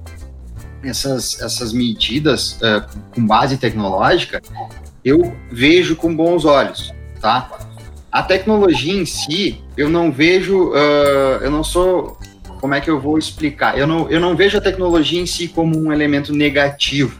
essas, 0.83 1.41
essas 1.41 1.73
medidas 1.73 2.59
uh, 2.63 2.85
com 3.15 3.27
base 3.27 3.57
tecnológica, 3.59 4.41
eu 5.05 5.35
vejo 5.51 5.97
com 5.97 6.15
bons 6.15 6.45
olhos, 6.45 6.93
tá? 7.21 7.51
A 8.11 8.23
tecnologia 8.23 8.93
em 8.93 9.07
si, 9.07 9.63
eu 9.77 9.89
não 9.89 10.13
vejo, 10.13 10.71
uh, 10.71 11.41
eu 11.41 11.51
não 11.51 11.65
sou 11.65 12.19
como 12.61 12.75
é 12.75 12.81
que 12.81 12.89
eu 12.89 13.01
vou 13.01 13.19
explicar? 13.19 13.77
Eu 13.77 13.89
não, 13.89 14.09
eu 14.09 14.21
não 14.21 14.37
vejo 14.37 14.57
a 14.57 14.61
tecnologia 14.61 15.21
em 15.21 15.27
si 15.27 15.49
como 15.49 15.77
um 15.77 15.93
elemento 15.93 16.33
negativo. 16.33 17.19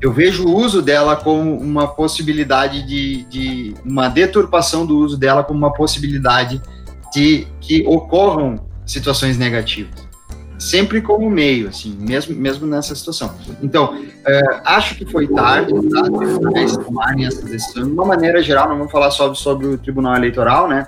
Eu 0.00 0.12
vejo 0.12 0.44
o 0.44 0.56
uso 0.56 0.82
dela 0.82 1.14
como 1.14 1.56
uma 1.56 1.86
possibilidade 1.86 2.84
de, 2.84 3.24
de 3.26 3.74
uma 3.84 4.08
deturpação 4.08 4.84
do 4.84 4.98
uso 4.98 5.16
dela 5.16 5.44
como 5.44 5.58
uma 5.58 5.72
possibilidade 5.72 6.60
de 7.14 7.46
que 7.60 7.84
ocorram 7.86 8.56
situações 8.84 9.38
negativas 9.38 10.05
sempre 10.70 11.00
como 11.00 11.28
meio, 11.30 11.68
assim, 11.68 11.96
mesmo, 11.98 12.34
mesmo 12.34 12.66
nessa 12.66 12.94
situação. 12.94 13.34
Então, 13.62 13.98
é, 14.26 14.60
acho 14.64 14.96
que 14.96 15.06
foi 15.06 15.26
tarde, 15.28 15.72
tá, 15.88 16.02
tomarem 16.84 17.26
essa 17.26 17.42
decisão. 17.42 17.84
De 17.84 17.90
uma 17.90 18.04
maneira 18.04 18.42
geral, 18.42 18.68
não 18.68 18.76
vamos 18.76 18.92
falar 18.92 19.10
só 19.10 19.32
sobre 19.34 19.66
o 19.66 19.78
Tribunal 19.78 20.16
Eleitoral, 20.16 20.68
né? 20.68 20.86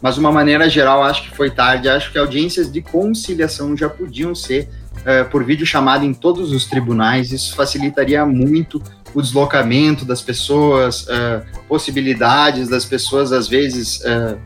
Mas, 0.00 0.14
de 0.14 0.20
uma 0.20 0.30
maneira 0.30 0.68
geral, 0.68 1.02
acho 1.02 1.22
que 1.28 1.36
foi 1.36 1.50
tarde. 1.50 1.88
Acho 1.88 2.12
que 2.12 2.18
audiências 2.18 2.70
de 2.70 2.80
conciliação 2.80 3.76
já 3.76 3.88
podiam 3.88 4.34
ser 4.34 4.68
é, 5.04 5.24
por 5.24 5.44
vídeo 5.44 5.66
chamada 5.66 6.04
em 6.04 6.14
todos 6.14 6.52
os 6.52 6.66
tribunais. 6.66 7.32
Isso 7.32 7.54
facilitaria 7.54 8.24
muito 8.24 8.82
o 9.14 9.20
deslocamento 9.20 10.04
das 10.04 10.22
pessoas, 10.22 11.06
é, 11.08 11.42
possibilidades 11.68 12.68
das 12.68 12.84
pessoas, 12.84 13.32
às 13.32 13.48
vezes. 13.48 14.04
É, 14.04 14.36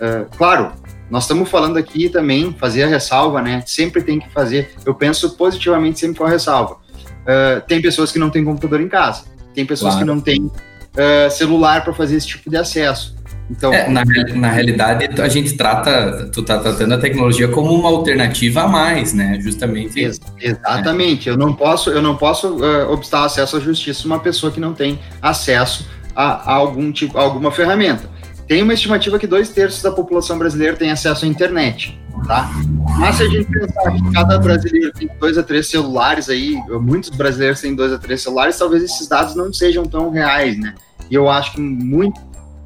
é 0.00 0.26
claro, 0.36 0.72
nós 1.10 1.24
estamos 1.24 1.48
falando 1.48 1.76
aqui 1.76 2.08
também, 2.08 2.54
fazer 2.58 2.84
a 2.84 2.86
ressalva, 2.88 3.40
né? 3.40 3.62
Sempre 3.66 4.02
tem 4.02 4.18
que 4.18 4.28
fazer. 4.30 4.74
Eu 4.84 4.94
penso 4.94 5.36
positivamente 5.36 6.00
sempre 6.00 6.18
com 6.18 6.24
a 6.24 6.28
ressalva. 6.28 6.74
Uh, 6.74 7.60
tem 7.66 7.80
pessoas 7.80 8.12
que 8.12 8.18
não 8.18 8.30
têm 8.30 8.44
computador 8.44 8.80
em 8.80 8.88
casa, 8.88 9.24
tem 9.54 9.64
pessoas 9.64 9.94
claro. 9.94 10.06
que 10.06 10.12
não 10.12 10.20
têm 10.20 10.42
uh, 10.44 11.30
celular 11.30 11.84
para 11.84 11.92
fazer 11.92 12.16
esse 12.16 12.26
tipo 12.26 12.50
de 12.50 12.56
acesso. 12.56 13.16
Então, 13.48 13.72
é, 13.72 13.88
na, 13.88 14.02
na 14.34 14.50
realidade, 14.50 15.08
a 15.20 15.28
gente 15.28 15.56
trata, 15.56 16.28
tu 16.32 16.42
tá 16.42 16.58
tratando 16.58 16.94
a 16.94 16.98
tecnologia 16.98 17.46
como 17.46 17.72
uma 17.72 17.88
alternativa 17.88 18.62
a 18.62 18.68
mais, 18.68 19.12
né? 19.12 19.38
Justamente. 19.40 20.00
Ex 20.00 20.20
exatamente. 20.40 21.28
É. 21.28 21.32
Eu 21.32 21.36
não 21.36 21.52
posso, 21.52 21.90
eu 21.90 22.02
não 22.02 22.16
posso 22.16 22.56
uh, 22.56 22.90
obstar 22.90 23.24
acesso 23.24 23.56
à 23.56 23.60
justiça 23.60 24.04
uma 24.06 24.18
pessoa 24.18 24.50
que 24.50 24.58
não 24.58 24.74
tem 24.74 24.98
acesso 25.22 25.86
a, 26.14 26.52
a 26.52 26.54
algum 26.54 26.90
tipo, 26.90 27.16
a 27.16 27.22
alguma 27.22 27.52
ferramenta. 27.52 28.15
Tem 28.46 28.62
uma 28.62 28.74
estimativa 28.74 29.18
que 29.18 29.26
dois 29.26 29.48
terços 29.48 29.82
da 29.82 29.90
população 29.90 30.38
brasileira 30.38 30.76
tem 30.76 30.90
acesso 30.90 31.24
à 31.24 31.28
internet, 31.28 32.00
tá? 32.26 32.48
Mas 32.98 33.16
se 33.16 33.24
a 33.24 33.28
gente 33.28 33.50
pensar 33.50 33.92
que 33.92 34.12
cada 34.12 34.38
brasileiro 34.38 34.92
tem 34.92 35.08
dois 35.18 35.36
a 35.36 35.42
três 35.42 35.68
celulares 35.68 36.28
aí, 36.28 36.56
muitos 36.80 37.10
brasileiros 37.10 37.60
têm 37.60 37.74
dois 37.74 37.92
a 37.92 37.98
três 37.98 38.22
celulares, 38.22 38.56
talvez 38.56 38.84
esses 38.84 39.08
dados 39.08 39.34
não 39.34 39.52
sejam 39.52 39.84
tão 39.84 40.10
reais, 40.10 40.58
né? 40.58 40.74
E 41.10 41.14
eu 41.14 41.28
acho 41.28 41.54
que 41.54 41.60
muito, 41.60 42.20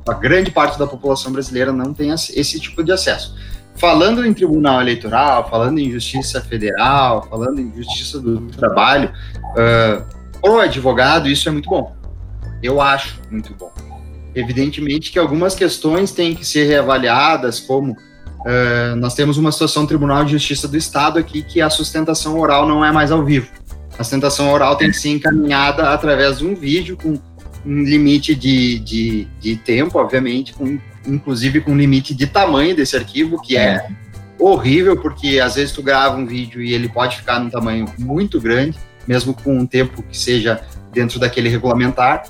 a 0.06 0.12
grande 0.12 0.50
parte 0.50 0.78
da 0.78 0.86
população 0.86 1.32
brasileira 1.32 1.72
não 1.72 1.94
tem 1.94 2.10
esse 2.10 2.60
tipo 2.60 2.84
de 2.84 2.92
acesso. 2.92 3.34
Falando 3.76 4.26
em 4.26 4.34
tribunal 4.34 4.82
eleitoral, 4.82 5.48
falando 5.48 5.78
em 5.78 5.90
justiça 5.90 6.42
federal, 6.42 7.26
falando 7.30 7.58
em 7.58 7.72
justiça 7.74 8.20
do 8.20 8.40
trabalho, 8.48 9.10
uh, 9.56 10.04
o 10.46 10.58
advogado, 10.58 11.28
isso 11.28 11.48
é 11.48 11.52
muito 11.52 11.70
bom. 11.70 11.96
Eu 12.62 12.80
acho 12.80 13.18
muito 13.30 13.54
bom. 13.54 13.72
Evidentemente 14.34 15.10
que 15.10 15.18
algumas 15.18 15.54
questões 15.54 16.12
têm 16.12 16.34
que 16.34 16.44
ser 16.44 16.64
reavaliadas, 16.64 17.58
como 17.58 17.92
uh, 17.92 18.96
nós 18.96 19.14
temos 19.14 19.36
uma 19.36 19.50
situação 19.50 19.82
no 19.82 19.88
Tribunal 19.88 20.24
de 20.24 20.32
Justiça 20.32 20.68
do 20.68 20.76
Estado 20.76 21.18
aqui 21.18 21.42
que 21.42 21.60
a 21.60 21.68
sustentação 21.68 22.38
oral 22.38 22.66
não 22.66 22.84
é 22.84 22.92
mais 22.92 23.10
ao 23.10 23.24
vivo. 23.24 23.48
A 23.98 24.04
sustentação 24.04 24.50
oral 24.52 24.76
tem 24.76 24.90
que 24.90 24.96
ser 24.96 25.10
encaminhada 25.10 25.90
através 25.90 26.38
de 26.38 26.46
um 26.46 26.54
vídeo 26.54 26.96
com 26.96 27.18
um 27.66 27.82
limite 27.82 28.34
de, 28.34 28.78
de, 28.78 29.28
de 29.40 29.56
tempo, 29.56 29.98
obviamente, 29.98 30.54
com, 30.54 30.78
inclusive 31.06 31.60
com 31.60 31.76
limite 31.76 32.14
de 32.14 32.26
tamanho 32.26 32.74
desse 32.74 32.96
arquivo, 32.96 33.40
que 33.42 33.56
é 33.56 33.86
horrível, 34.38 34.96
porque 34.96 35.38
às 35.38 35.56
vezes 35.56 35.72
tu 35.72 35.82
grava 35.82 36.16
um 36.16 36.26
vídeo 36.26 36.62
e 36.62 36.72
ele 36.72 36.88
pode 36.88 37.16
ficar 37.16 37.38
num 37.38 37.50
tamanho 37.50 37.86
muito 37.98 38.40
grande, 38.40 38.78
mesmo 39.06 39.34
com 39.34 39.58
um 39.58 39.66
tempo 39.66 40.02
que 40.02 40.16
seja 40.16 40.60
dentro 40.92 41.18
daquele 41.18 41.48
regulamentar. 41.48 42.22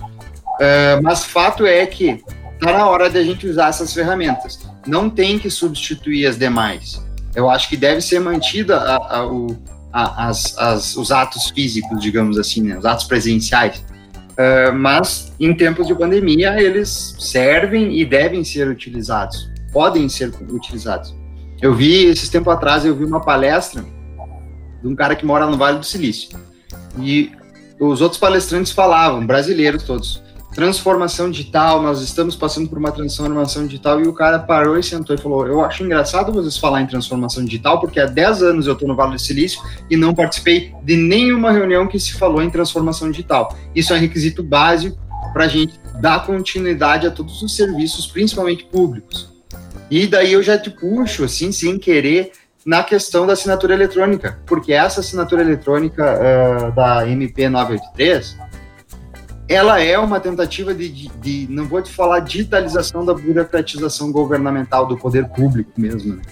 Uh, 0.61 1.03
mas 1.03 1.25
fato 1.25 1.65
é 1.65 1.87
que 1.87 2.23
está 2.53 2.73
na 2.77 2.87
hora 2.87 3.09
da 3.09 3.23
gente 3.23 3.47
usar 3.47 3.69
essas 3.69 3.95
ferramentas. 3.95 4.61
Não 4.87 5.09
tem 5.09 5.39
que 5.39 5.51
substituir 5.51 6.27
as 6.27 6.37
demais. 6.37 7.03
Eu 7.35 7.49
acho 7.49 7.69
que 7.69 7.77
deve 7.77 8.03
ser 8.03 8.21
mantida 8.21 8.77
a, 8.77 9.17
a, 9.17 9.27
o, 9.27 9.57
a, 9.91 10.29
as, 10.29 10.59
as, 10.59 10.97
os 10.97 11.11
atos 11.11 11.49
físicos, 11.51 12.03
digamos 12.03 12.39
assim, 12.39 12.63
né? 12.63 12.77
os 12.77 12.85
atos 12.85 13.07
presenciais. 13.07 13.83
Uh, 14.33 14.73
mas 14.75 15.33
em 15.41 15.55
tempos 15.55 15.87
de 15.87 15.95
pandemia 15.95 16.61
eles 16.61 17.17
servem 17.19 17.99
e 17.99 18.05
devem 18.05 18.45
ser 18.45 18.69
utilizados, 18.69 19.51
podem 19.73 20.09
ser 20.09 20.33
utilizados. 20.51 21.15
Eu 21.61 21.75
vi 21.75 22.07
esses 22.07 22.29
tempos 22.29 22.53
atrás 22.53 22.85
eu 22.85 22.95
vi 22.95 23.05
uma 23.05 23.21
palestra 23.21 23.85
de 24.83 24.89
um 24.89 24.95
cara 24.95 25.15
que 25.15 25.27
mora 25.27 25.47
no 25.47 25.59
Vale 25.59 25.79
do 25.79 25.85
Silício 25.85 26.39
e 26.99 27.33
os 27.79 28.01
outros 28.01 28.21
palestrantes 28.21 28.73
falavam, 28.73 29.27
brasileiros 29.27 29.83
todos, 29.83 30.23
transformação 30.61 31.31
digital, 31.31 31.83
nós 31.83 32.03
estamos 32.03 32.37
passando 32.37 32.69
por 32.69 32.77
uma 32.77 32.93
transformação 32.93 33.67
digital, 33.67 33.99
e 33.99 34.07
o 34.07 34.13
cara 34.13 34.39
parou 34.39 34.79
e 34.79 34.83
sentou 34.83 35.17
e 35.17 35.19
falou: 35.19 35.47
Eu 35.47 35.65
acho 35.65 35.83
engraçado 35.83 36.31
vocês 36.31 36.59
falar 36.59 36.83
em 36.83 36.87
transformação 36.87 37.43
digital, 37.43 37.81
porque 37.81 37.99
há 37.99 38.05
10 38.05 38.43
anos 38.43 38.67
eu 38.67 38.75
estou 38.75 38.87
no 38.87 38.95
Vale 38.95 39.13
do 39.13 39.19
Silício 39.19 39.59
e 39.89 39.97
não 39.97 40.13
participei 40.13 40.75
de 40.83 40.97
nenhuma 40.97 41.51
reunião 41.51 41.87
que 41.87 41.99
se 41.99 42.13
falou 42.13 42.43
em 42.43 42.51
transformação 42.51 43.11
digital. 43.11 43.57
Isso 43.75 43.95
é 43.95 43.97
um 43.97 44.01
requisito 44.01 44.43
básico 44.43 44.99
para 45.33 45.45
a 45.45 45.49
gente 45.49 45.81
dar 45.99 46.27
continuidade 46.27 47.07
a 47.07 47.11
todos 47.11 47.41
os 47.41 47.57
serviços, 47.57 48.07
principalmente 48.07 48.65
públicos. 48.65 49.33
E 49.91 50.07
daí 50.07 50.35
eu 50.35 50.43
já 50.43 50.59
te 50.59 50.69
puxo, 50.69 51.25
assim, 51.25 51.51
sem 51.53 51.79
querer, 51.79 52.33
na 52.67 52.83
questão 52.83 53.27
da 53.27 53.33
assinatura 53.33 53.73
eletrônica, 53.73 54.39
porque 54.45 54.75
essa 54.75 55.01
assinatura 55.01 55.41
eletrônica 55.41 56.05
uh, 56.05 56.73
da 56.73 57.09
MP 57.09 57.49
983 57.49 58.50
ela 59.51 59.81
é 59.81 59.99
uma 59.99 60.21
tentativa 60.21 60.73
de, 60.73 60.89
de, 60.89 61.11
de, 61.21 61.47
não 61.53 61.67
vou 61.67 61.83
te 61.83 61.93
falar 61.93 62.21
digitalização 62.21 63.05
da 63.05 63.13
burocratização 63.13 64.13
governamental 64.13 64.87
do 64.87 64.97
poder 64.97 65.29
público 65.29 65.73
mesmo, 65.77 66.15
né? 66.15 66.23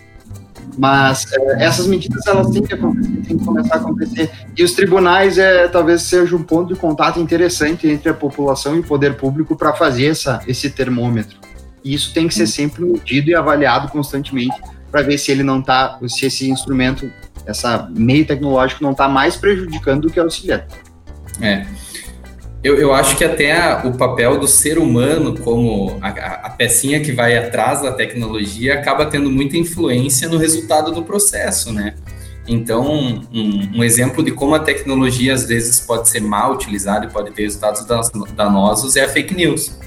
mas 0.79 1.27
é, 1.33 1.65
essas 1.65 1.89
medidas 1.89 2.25
elas 2.29 2.49
têm 2.51 2.63
que 2.63 2.77
têm 2.77 3.37
que 3.37 3.45
começar 3.45 3.75
a 3.75 3.79
acontecer 3.79 4.31
e 4.57 4.63
os 4.63 4.73
tribunais 4.73 5.37
é 5.37 5.67
talvez 5.67 6.03
seja 6.03 6.37
um 6.37 6.45
ponto 6.45 6.73
de 6.73 6.79
contato 6.79 7.19
interessante 7.19 7.89
entre 7.89 8.09
a 8.09 8.15
população 8.15 8.77
e 8.77 8.79
o 8.79 8.85
poder 8.85 9.17
público 9.17 9.57
para 9.57 9.73
fazer 9.73 10.07
essa, 10.07 10.41
esse 10.47 10.71
termômetro. 10.71 11.39
E 11.83 11.95
isso 11.95 12.15
tem 12.15 12.29
que 12.29 12.35
ser 12.35 12.47
sempre 12.47 12.85
medido 12.85 13.31
e 13.31 13.35
avaliado 13.35 13.89
constantemente 13.89 14.57
para 14.93 15.03
ver 15.03 15.19
se 15.19 15.33
ele 15.33 15.43
não 15.43 15.59
está, 15.59 15.99
se 16.07 16.27
esse 16.27 16.49
instrumento, 16.49 17.11
essa 17.45 17.89
meio 17.91 18.25
tecnológico 18.25 18.83
não 18.83 18.93
está 18.93 19.09
mais 19.09 19.37
prejudicando 19.37 20.03
do 20.03 20.11
que 20.11 20.21
auxiliando. 20.21 20.65
É. 21.41 21.67
Eu, 22.69 22.77
eu 22.77 22.93
acho 22.93 23.17
que 23.17 23.25
até 23.25 23.57
a, 23.57 23.81
o 23.87 23.97
papel 23.97 24.39
do 24.39 24.47
ser 24.47 24.79
humano 24.79 25.35
como 25.39 25.97
a, 26.03 26.09
a, 26.09 26.51
pecinha 26.51 27.01
que 27.01 27.13
vai 27.13 27.35
atrás 27.35 27.81
da 27.81 27.93
tecnologia 27.93 28.75
acaba 28.75 29.07
tendo 29.07 29.31
muita 29.31 29.57
influência 29.57 30.29
no 30.29 30.37
resultado 30.37 30.93
do 30.93 31.03
processo, 31.03 31.73
né? 31.73 31.95
Então, 32.47 32.87
um, 33.33 33.79
um, 33.79 33.83
exemplo 33.83 34.23
de 34.23 34.33
como 34.33 34.55
a 34.55 34.59
tecnologia 34.59 35.33
às 35.33 35.47
vezes 35.47 35.81
pode 35.81 36.11
ser 36.11 36.21
mal 36.21 36.53
utilizada 36.53 37.07
e 37.07 37.11
pode 37.11 37.31
ter 37.31 37.45
resultados 37.45 37.87
danosos 38.37 38.97
é 38.97 39.05
a 39.05 39.09
fake 39.09 39.35
news. 39.35 39.79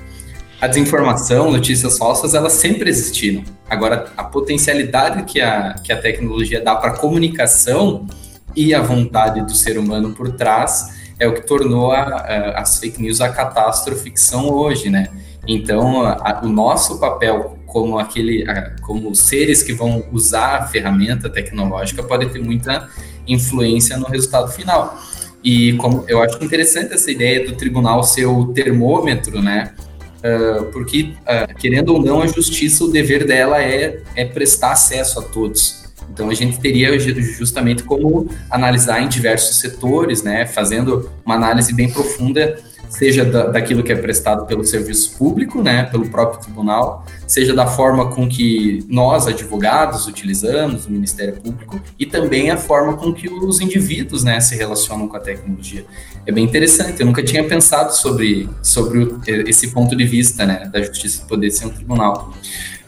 A 0.59 0.65
desinformação, 0.65 1.51
notícias 1.51 2.00
falsas, 2.00 2.33
elas 2.33 2.53
sempre 2.53 2.89
existiram. 2.89 3.43
Agora, 3.69 4.11
a 4.17 4.23
potencialidade 4.23 5.21
que 5.31 5.39
a, 5.39 5.75
que 5.83 5.93
a 5.93 6.01
tecnologia 6.01 6.59
dá 6.59 6.75
para 6.75 6.93
a 6.93 6.97
comunicação 6.97 8.07
e 8.55 8.73
a 8.73 8.81
vontade 8.81 9.41
do 9.45 9.53
ser 9.53 9.77
humano 9.77 10.13
por 10.15 10.31
trás 10.31 11.00
é 11.21 11.27
o 11.27 11.33
que 11.35 11.41
tornou 11.41 11.91
a, 11.91 12.01
a, 12.01 12.61
as 12.61 12.79
fake 12.79 12.99
news 12.99 13.21
a 13.21 13.29
catástrofe 13.29 14.09
que 14.09 14.19
são 14.19 14.49
hoje, 14.49 14.89
né? 14.89 15.07
Então, 15.47 16.03
a, 16.03 16.41
o 16.43 16.49
nosso 16.49 16.99
papel 16.99 17.59
como 17.67 17.99
aquele, 17.99 18.43
como 18.81 19.15
seres 19.15 19.61
que 19.63 19.71
vão 19.71 20.03
usar 20.11 20.57
a 20.57 20.67
ferramenta 20.67 21.29
tecnológica 21.29 22.03
pode 22.03 22.25
ter 22.25 22.39
muita 22.39 22.89
influência 23.27 23.97
no 23.97 24.07
resultado 24.07 24.51
final. 24.51 24.99
E 25.43 25.73
como 25.73 26.03
eu 26.07 26.21
acho 26.21 26.43
interessante 26.43 26.93
essa 26.93 27.09
ideia 27.09 27.45
do 27.45 27.55
tribunal 27.55 28.03
ser 28.03 28.25
o 28.25 28.47
termômetro, 28.47 29.41
né? 29.41 29.73
Uh, 30.17 30.65
porque, 30.65 31.13
uh, 31.21 31.55
querendo 31.55 31.93
ou 31.93 32.01
não, 32.03 32.21
a 32.21 32.27
justiça, 32.27 32.83
o 32.83 32.91
dever 32.91 33.25
dela 33.25 33.61
é, 33.61 34.01
é 34.15 34.25
prestar 34.25 34.73
acesso 34.73 35.19
a 35.19 35.23
todos. 35.23 35.80
Então 36.13 36.30
a 36.30 36.34
gente 36.34 36.60
teria 36.60 36.98
justamente 37.00 37.84
como 37.84 38.30
analisar 38.50 39.01
em 39.01 39.08
diversos 39.08 39.60
setores, 39.60 40.24
né, 40.24 40.46
fazendo 40.46 41.10
uma 41.25 41.36
análise 41.36 41.74
bem 41.74 41.89
profunda, 41.89 42.60
seja 42.89 43.24
da, 43.24 43.48
daquilo 43.48 43.82
que 43.82 43.91
é 43.91 43.96
prestado 43.96 44.46
pelo 44.46 44.65
serviço 44.65 45.18
público, 45.18 45.63
né, 45.63 45.84
pelo 45.84 46.10
próprio 46.10 46.41
tribunal, 46.41 47.06
seja 47.25 47.53
da 47.53 47.65
forma 47.65 48.12
com 48.12 48.27
que 48.27 48.86
nós, 48.89 49.27
advogados, 49.27 50.08
utilizamos, 50.08 50.86
o 50.86 50.91
Ministério 50.91 51.36
Público, 51.36 51.82
e 51.98 52.06
também 52.06 52.51
a 52.51 52.58
forma 52.58 52.98
com 52.98 53.13
que 53.13 53.30
os 53.30 53.62
indivíduos, 53.62 54.24
né, 54.24 54.39
se 54.41 54.56
relacionam 54.56 55.08
com 55.08 55.15
a 55.15 55.20
tecnologia. 55.22 55.86
É 56.25 56.32
bem 56.32 56.44
interessante, 56.44 57.00
eu 57.00 57.06
nunca 57.06 57.24
tinha 57.24 57.44
pensado 57.46 57.96
sobre, 57.96 58.50
sobre 58.62 59.10
esse 59.48 59.72
ponto 59.72 59.96
de 59.96 60.06
vista, 60.06 60.46
né, 60.46 60.70
da 60.72 60.82
justiça 60.82 61.25
poder 61.25 61.50
ser 61.50 61.68
um 61.68 61.70
tribunal. 61.70 62.34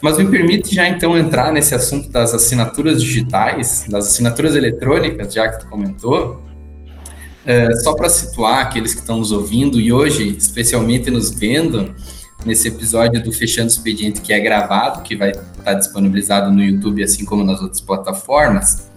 Mas 0.04 0.18
me 0.18 0.26
permite 0.26 0.74
já 0.74 0.86
então 0.86 1.16
entrar 1.16 1.50
nesse 1.50 1.74
assunto 1.74 2.10
das 2.10 2.34
assinaturas 2.34 3.02
digitais, 3.02 3.86
das 3.88 4.08
assinaturas 4.08 4.54
eletrônicas, 4.54 5.32
já 5.32 5.48
que 5.48 5.60
tu 5.60 5.66
comentou. 5.66 6.42
Uh, 7.46 7.74
só 7.82 7.94
para 7.94 8.10
situar 8.10 8.58
aqueles 8.58 8.92
que 8.92 9.00
estão 9.00 9.16
nos 9.16 9.32
ouvindo 9.32 9.80
e 9.80 9.94
hoje, 9.94 10.36
especialmente 10.36 11.10
nos 11.10 11.30
vendo, 11.30 11.94
nesse 12.44 12.68
episódio 12.68 13.22
do 13.22 13.32
Fechando 13.32 13.68
Expediente 13.68 14.20
que 14.20 14.34
é 14.34 14.40
gravado, 14.40 15.00
que 15.00 15.16
vai 15.16 15.30
estar 15.30 15.42
tá 15.64 15.72
disponibilizado 15.72 16.52
no 16.52 16.62
YouTube, 16.62 17.02
assim 17.02 17.24
como 17.24 17.42
nas 17.42 17.62
outras 17.62 17.80
plataformas, 17.80 18.90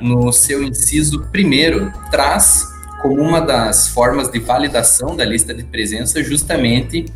no 0.00 0.32
seu 0.32 0.64
inciso 0.64 1.20
primeiro, 1.30 1.92
traz 2.10 2.76
como 3.00 3.20
uma 3.22 3.40
das 3.40 3.88
formas 3.88 4.30
de 4.30 4.38
validação 4.38 5.16
da 5.16 5.24
lista 5.24 5.54
de 5.54 5.62
presença 5.64 6.22
justamente 6.22 7.06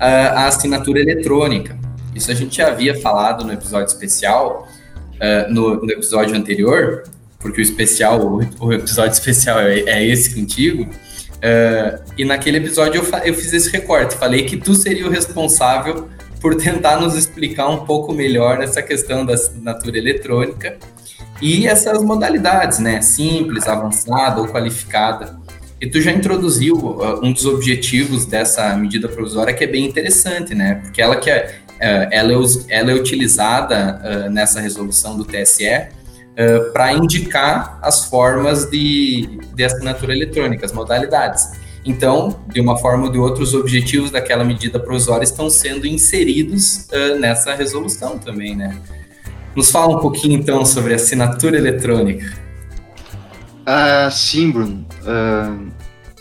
uh, 0.00 0.34
a 0.34 0.46
assinatura 0.46 1.00
eletrônica. 1.00 1.78
Isso 2.14 2.30
a 2.30 2.34
gente 2.34 2.56
já 2.56 2.68
havia 2.68 3.00
falado 3.00 3.44
no 3.44 3.52
episódio 3.52 3.86
especial, 3.86 4.68
uh, 5.14 5.52
no, 5.52 5.76
no, 5.76 5.90
episódio 5.90 6.36
anterior, 6.36 7.04
porque 7.38 7.60
o 7.60 7.62
especial, 7.62 8.20
o, 8.20 8.40
o 8.60 8.72
episódio 8.72 9.12
especial 9.12 9.60
é, 9.60 9.80
é 9.80 10.06
esse 10.06 10.34
contigo. 10.34 10.84
Uh, 10.84 12.02
e 12.18 12.24
naquele 12.24 12.58
episódio 12.58 13.00
eu, 13.00 13.18
eu 13.24 13.34
fiz 13.34 13.52
esse 13.52 13.70
recorte, 13.70 14.14
falei 14.16 14.44
que 14.44 14.56
tu 14.56 14.74
seria 14.74 15.06
o 15.06 15.10
responsável 15.10 16.08
por 16.40 16.54
tentar 16.56 17.00
nos 17.00 17.14
explicar 17.14 17.68
um 17.68 17.84
pouco 17.84 18.12
melhor 18.12 18.62
essa 18.62 18.82
questão 18.82 19.24
da 19.24 19.34
assinatura 19.34 19.96
eletrônica 19.96 20.76
e 21.40 21.66
essas 21.66 22.02
modalidades, 22.02 22.78
né? 22.78 23.00
Simples, 23.00 23.66
avançada 23.66 24.40
ou 24.40 24.48
qualificada. 24.48 25.38
E 25.80 25.86
tu 25.86 26.00
já 26.00 26.12
introduziu 26.12 26.76
uh, 26.76 27.24
um 27.24 27.32
dos 27.32 27.46
objetivos 27.46 28.26
dessa 28.26 28.76
medida 28.76 29.08
provisória 29.08 29.54
que 29.54 29.64
é 29.64 29.66
bem 29.66 29.86
interessante, 29.86 30.54
né? 30.54 30.74
Porque 30.74 31.00
ela 31.00 31.16
que 31.16 31.30
é, 31.30 31.54
uh, 31.70 32.08
ela, 32.12 32.32
é, 32.32 32.36
ela 32.68 32.90
é 32.90 32.94
utilizada 32.94 33.98
uh, 34.04 34.30
nessa 34.30 34.60
resolução 34.60 35.16
do 35.16 35.24
TSE 35.24 36.00
para 36.72 36.94
indicar 36.94 37.78
as 37.82 38.06
formas 38.06 38.64
de, 38.70 39.40
de 39.54 39.62
assinatura 39.62 40.14
eletrônica, 40.14 40.64
as 40.64 40.72
modalidades. 40.72 41.50
Então, 41.84 42.40
de 42.48 42.62
uma 42.62 42.78
forma 42.78 43.06
ou 43.06 43.12
de 43.12 43.18
outra, 43.18 43.42
os 43.42 43.52
objetivos 43.52 44.10
daquela 44.10 44.42
medida 44.42 44.80
provisória 44.80 45.24
estão 45.24 45.50
sendo 45.50 45.86
inseridos 45.86 46.86
nessa 47.18 47.54
resolução 47.54 48.16
também, 48.16 48.56
né? 48.56 48.74
Nos 49.54 49.70
fala 49.70 49.96
um 49.96 50.00
pouquinho 50.00 50.38
então 50.38 50.64
sobre 50.64 50.94
assinatura 50.94 51.56
eletrônica. 51.56 52.38
Ah, 53.66 54.08
sim, 54.10 54.50
Bruno. 54.50 54.86
Uh, 55.02 55.70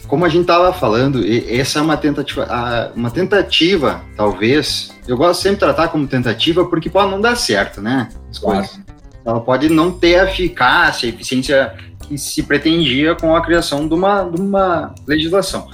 como 0.08 0.26
a 0.26 0.30
gente 0.30 0.42
estava 0.42 0.74
falando, 0.74 1.22
essa 1.48 1.80
é 1.80 1.82
uma 1.82 1.96
tentativa, 1.96 2.92
uma 2.96 3.12
tentativa, 3.12 4.02
talvez. 4.18 4.92
Eu 5.08 5.16
gosto 5.16 5.42
sempre 5.42 5.58
de 5.58 5.60
tratar 5.60 5.90
como 5.90 6.08
tentativa 6.08 6.66
porque 6.66 6.90
pode 6.90 7.12
não 7.12 7.22
dar 7.22 7.36
certo, 7.36 7.82
né? 7.82 8.10
As 8.30 8.40
claro. 8.40 8.60
coisas. 8.60 8.80
Ela 9.24 9.40
pode 9.40 9.70
não 9.70 9.92
ter 9.92 10.20
a 10.20 10.24
eficácia, 10.24 11.08
a 11.08 11.14
eficiência 11.14 11.74
que 12.08 12.18
se 12.18 12.42
pretendia 12.42 13.14
com 13.14 13.36
a 13.36 13.42
criação 13.42 13.88
de 13.88 13.94
uma, 13.94 14.24
de 14.24 14.42
uma 14.42 14.96
legislação. 15.08 15.70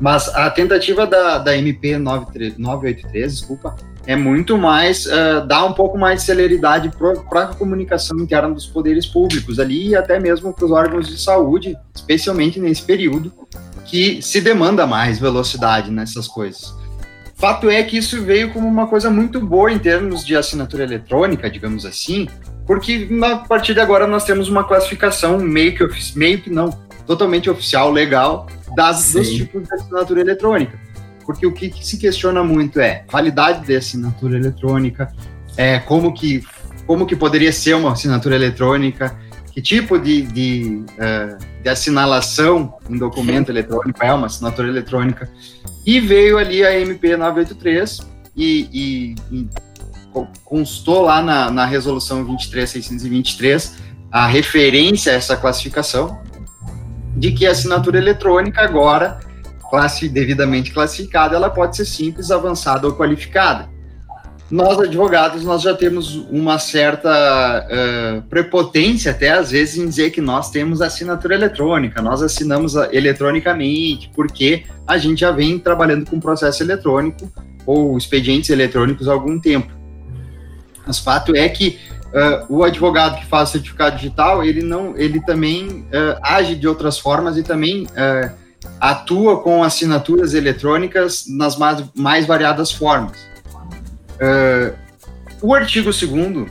Mas 0.00 0.28
a 0.28 0.50
tentativa 0.50 1.06
da, 1.06 1.38
da 1.38 1.56
MP 1.56 1.98
983, 1.98 3.32
desculpa, 3.32 3.76
é 4.08 4.16
muito 4.16 4.56
mais, 4.56 5.04
uh, 5.04 5.46
dá 5.46 5.62
um 5.66 5.74
pouco 5.74 5.98
mais 5.98 6.20
de 6.20 6.26
celeridade 6.26 6.90
para 7.28 7.42
a 7.42 7.46
comunicação 7.48 8.18
interna 8.18 8.54
dos 8.54 8.64
poderes 8.64 9.04
públicos 9.04 9.60
ali 9.60 9.88
e 9.88 9.94
até 9.94 10.18
mesmo 10.18 10.50
para 10.50 10.64
os 10.64 10.70
órgãos 10.70 11.08
de 11.08 11.20
saúde, 11.20 11.76
especialmente 11.94 12.58
nesse 12.58 12.80
período 12.80 13.30
que 13.84 14.22
se 14.22 14.40
demanda 14.40 14.86
mais 14.86 15.18
velocidade 15.18 15.90
nessas 15.90 16.26
coisas. 16.26 16.74
Fato 17.34 17.68
é 17.68 17.82
que 17.82 17.98
isso 17.98 18.22
veio 18.22 18.50
como 18.50 18.66
uma 18.66 18.86
coisa 18.86 19.10
muito 19.10 19.42
boa 19.42 19.70
em 19.70 19.78
termos 19.78 20.24
de 20.24 20.34
assinatura 20.34 20.84
eletrônica, 20.84 21.50
digamos 21.50 21.84
assim, 21.84 22.26
porque 22.66 23.06
a 23.22 23.36
partir 23.36 23.74
de 23.74 23.80
agora 23.80 24.06
nós 24.06 24.24
temos 24.24 24.48
uma 24.48 24.64
classificação 24.64 25.38
meio 25.38 25.76
que, 25.76 26.18
meio 26.18 26.40
que 26.40 26.48
não, 26.48 26.70
totalmente 27.06 27.50
oficial, 27.50 27.92
legal, 27.92 28.46
das, 28.74 29.12
dos 29.12 29.28
tipos 29.28 29.68
de 29.68 29.74
assinatura 29.74 30.22
eletrônica 30.22 30.87
porque 31.28 31.46
o 31.46 31.52
que, 31.52 31.68
que 31.68 31.86
se 31.86 31.98
questiona 31.98 32.42
muito 32.42 32.80
é 32.80 33.04
validade 33.06 33.66
de 33.66 33.76
assinatura 33.76 34.38
eletrônica, 34.38 35.12
é, 35.58 35.78
como, 35.78 36.14
que, 36.14 36.42
como 36.86 37.04
que 37.04 37.14
poderia 37.14 37.52
ser 37.52 37.74
uma 37.74 37.92
assinatura 37.92 38.34
eletrônica, 38.34 39.14
que 39.52 39.60
tipo 39.60 39.98
de, 39.98 40.22
de, 40.22 40.84
uh, 40.94 41.62
de 41.62 41.68
assinalação 41.68 42.78
em 42.88 42.96
documento 42.96 43.50
eletrônico 43.50 44.02
é 44.02 44.10
uma 44.10 44.24
assinatura 44.24 44.68
eletrônica. 44.68 45.30
E 45.84 46.00
veio 46.00 46.38
ali 46.38 46.64
a 46.64 46.80
MP 46.80 47.14
983 47.14 48.08
e, 48.34 48.68
e, 48.72 49.14
e 49.30 49.48
constou 50.46 51.02
lá 51.02 51.20
na, 51.20 51.50
na 51.50 51.66
resolução 51.66 52.24
23623 52.24 53.74
a 54.10 54.26
referência 54.26 55.12
a 55.12 55.16
essa 55.16 55.36
classificação 55.36 56.22
de 57.14 57.32
que 57.32 57.46
a 57.46 57.50
assinatura 57.50 57.98
eletrônica 57.98 58.62
agora 58.62 59.27
classe 59.70 60.08
devidamente 60.08 60.72
classificada, 60.72 61.36
ela 61.36 61.50
pode 61.50 61.76
ser 61.76 61.84
simples, 61.84 62.30
avançada 62.30 62.86
ou 62.86 62.94
qualificada. 62.94 63.68
Nós, 64.50 64.78
advogados, 64.80 65.44
nós 65.44 65.60
já 65.60 65.74
temos 65.74 66.14
uma 66.30 66.58
certa 66.58 67.10
uh, 67.10 68.22
prepotência, 68.28 69.10
até 69.10 69.30
às 69.30 69.50
vezes, 69.50 69.76
em 69.76 69.86
dizer 69.86 70.10
que 70.10 70.22
nós 70.22 70.50
temos 70.50 70.80
assinatura 70.80 71.34
eletrônica, 71.34 72.00
nós 72.00 72.22
assinamos 72.22 72.74
eletronicamente, 72.90 74.10
porque 74.14 74.64
a 74.86 74.96
gente 74.96 75.20
já 75.20 75.30
vem 75.30 75.58
trabalhando 75.58 76.08
com 76.08 76.18
processo 76.18 76.62
eletrônico 76.62 77.30
ou 77.66 77.98
expedientes 77.98 78.48
eletrônicos 78.48 79.06
há 79.06 79.12
algum 79.12 79.38
tempo. 79.38 79.70
Mas 80.86 80.98
fato 80.98 81.36
é 81.36 81.46
que 81.50 81.78
uh, 82.06 82.46
o 82.48 82.64
advogado 82.64 83.20
que 83.20 83.26
faz 83.26 83.50
certificado 83.50 83.96
digital, 83.96 84.42
ele 84.42 84.62
não, 84.62 84.96
ele 84.96 85.20
também 85.20 85.82
uh, 85.88 86.18
age 86.22 86.54
de 86.54 86.66
outras 86.66 86.98
formas 86.98 87.36
e 87.36 87.42
também 87.42 87.86
atua 88.80 89.40
com 89.40 89.62
assinaturas 89.62 90.34
eletrônicas 90.34 91.26
nas 91.28 91.56
mais, 91.56 91.84
mais 91.94 92.26
variadas 92.26 92.70
formas. 92.70 93.26
Uh, 94.14 94.76
o 95.40 95.54
artigo 95.54 95.90
2 95.90 96.02
uh, 96.02 96.48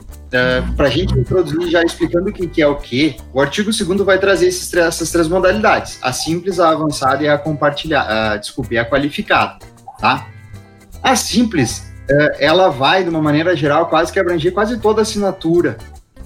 para 0.76 0.86
a 0.86 0.90
gente 0.90 1.12
introduzir 1.18 1.70
já 1.70 1.82
explicando 1.82 2.30
o 2.30 2.32
que, 2.32 2.46
que 2.46 2.62
é 2.62 2.66
o 2.66 2.76
que, 2.76 3.16
o 3.32 3.40
artigo 3.40 3.70
2 3.70 4.00
vai 4.00 4.18
trazer 4.18 4.46
esses, 4.46 4.72
essas 4.74 5.10
três 5.10 5.28
modalidades, 5.28 5.98
a 6.02 6.12
simples, 6.12 6.58
a 6.58 6.70
avançada 6.70 7.22
e 7.22 7.28
a 7.28 7.36
compartilhada, 7.36 8.36
uh, 8.36 8.40
desculpe, 8.40 8.78
a 8.78 8.88
qualificada, 8.88 9.58
tá? 10.00 10.28
A 11.02 11.14
simples, 11.16 11.92
uh, 12.10 12.36
ela 12.38 12.70
vai, 12.70 13.04
de 13.04 13.10
uma 13.10 13.20
maneira 13.20 13.54
geral, 13.54 13.86
quase 13.86 14.12
que 14.12 14.18
abranger 14.18 14.52
quase 14.52 14.78
toda 14.78 15.02
assinatura, 15.02 15.76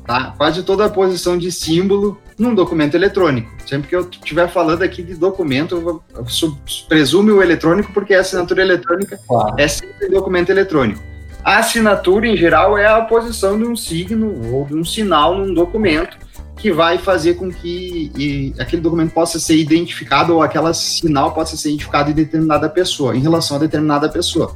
tá? 0.06 0.34
Quase 0.36 0.62
toda 0.62 0.86
a 0.86 0.90
posição 0.90 1.38
de 1.38 1.50
símbolo 1.50 2.20
num 2.38 2.54
documento 2.54 2.94
eletrônico. 2.94 3.50
Sempre 3.66 3.88
que 3.88 3.96
eu 3.96 4.08
estiver 4.08 4.48
falando 4.48 4.82
aqui 4.82 5.02
de 5.02 5.14
documento, 5.14 5.76
eu, 5.76 6.02
eu 6.14 6.58
presume 6.88 7.30
o 7.30 7.42
eletrônico 7.42 7.92
porque 7.92 8.14
a 8.14 8.20
assinatura 8.20 8.62
eletrônica 8.62 9.18
claro. 9.26 9.54
é 9.58 9.68
sempre 9.68 10.08
documento 10.08 10.50
eletrônico. 10.50 11.00
A 11.44 11.58
assinatura, 11.58 12.28
em 12.28 12.36
geral, 12.36 12.78
é 12.78 12.86
a 12.86 13.00
posição 13.02 13.58
de 13.58 13.64
um 13.64 13.74
signo 13.74 14.54
ou 14.54 14.64
de 14.64 14.74
um 14.74 14.84
sinal 14.84 15.36
num 15.36 15.52
documento 15.52 16.16
que 16.56 16.70
vai 16.70 16.98
fazer 16.98 17.34
com 17.34 17.50
que 17.50 18.12
e, 18.16 18.54
aquele 18.60 18.80
documento 18.80 19.12
possa 19.12 19.40
ser 19.40 19.56
identificado 19.56 20.34
ou 20.34 20.42
aquela 20.42 20.72
sinal 20.72 21.32
possa 21.32 21.56
ser 21.56 21.70
identificado 21.70 22.10
em 22.10 22.14
determinada 22.14 22.68
pessoa, 22.68 23.16
em 23.16 23.20
relação 23.20 23.56
a 23.56 23.60
determinada 23.60 24.08
pessoa. 24.08 24.54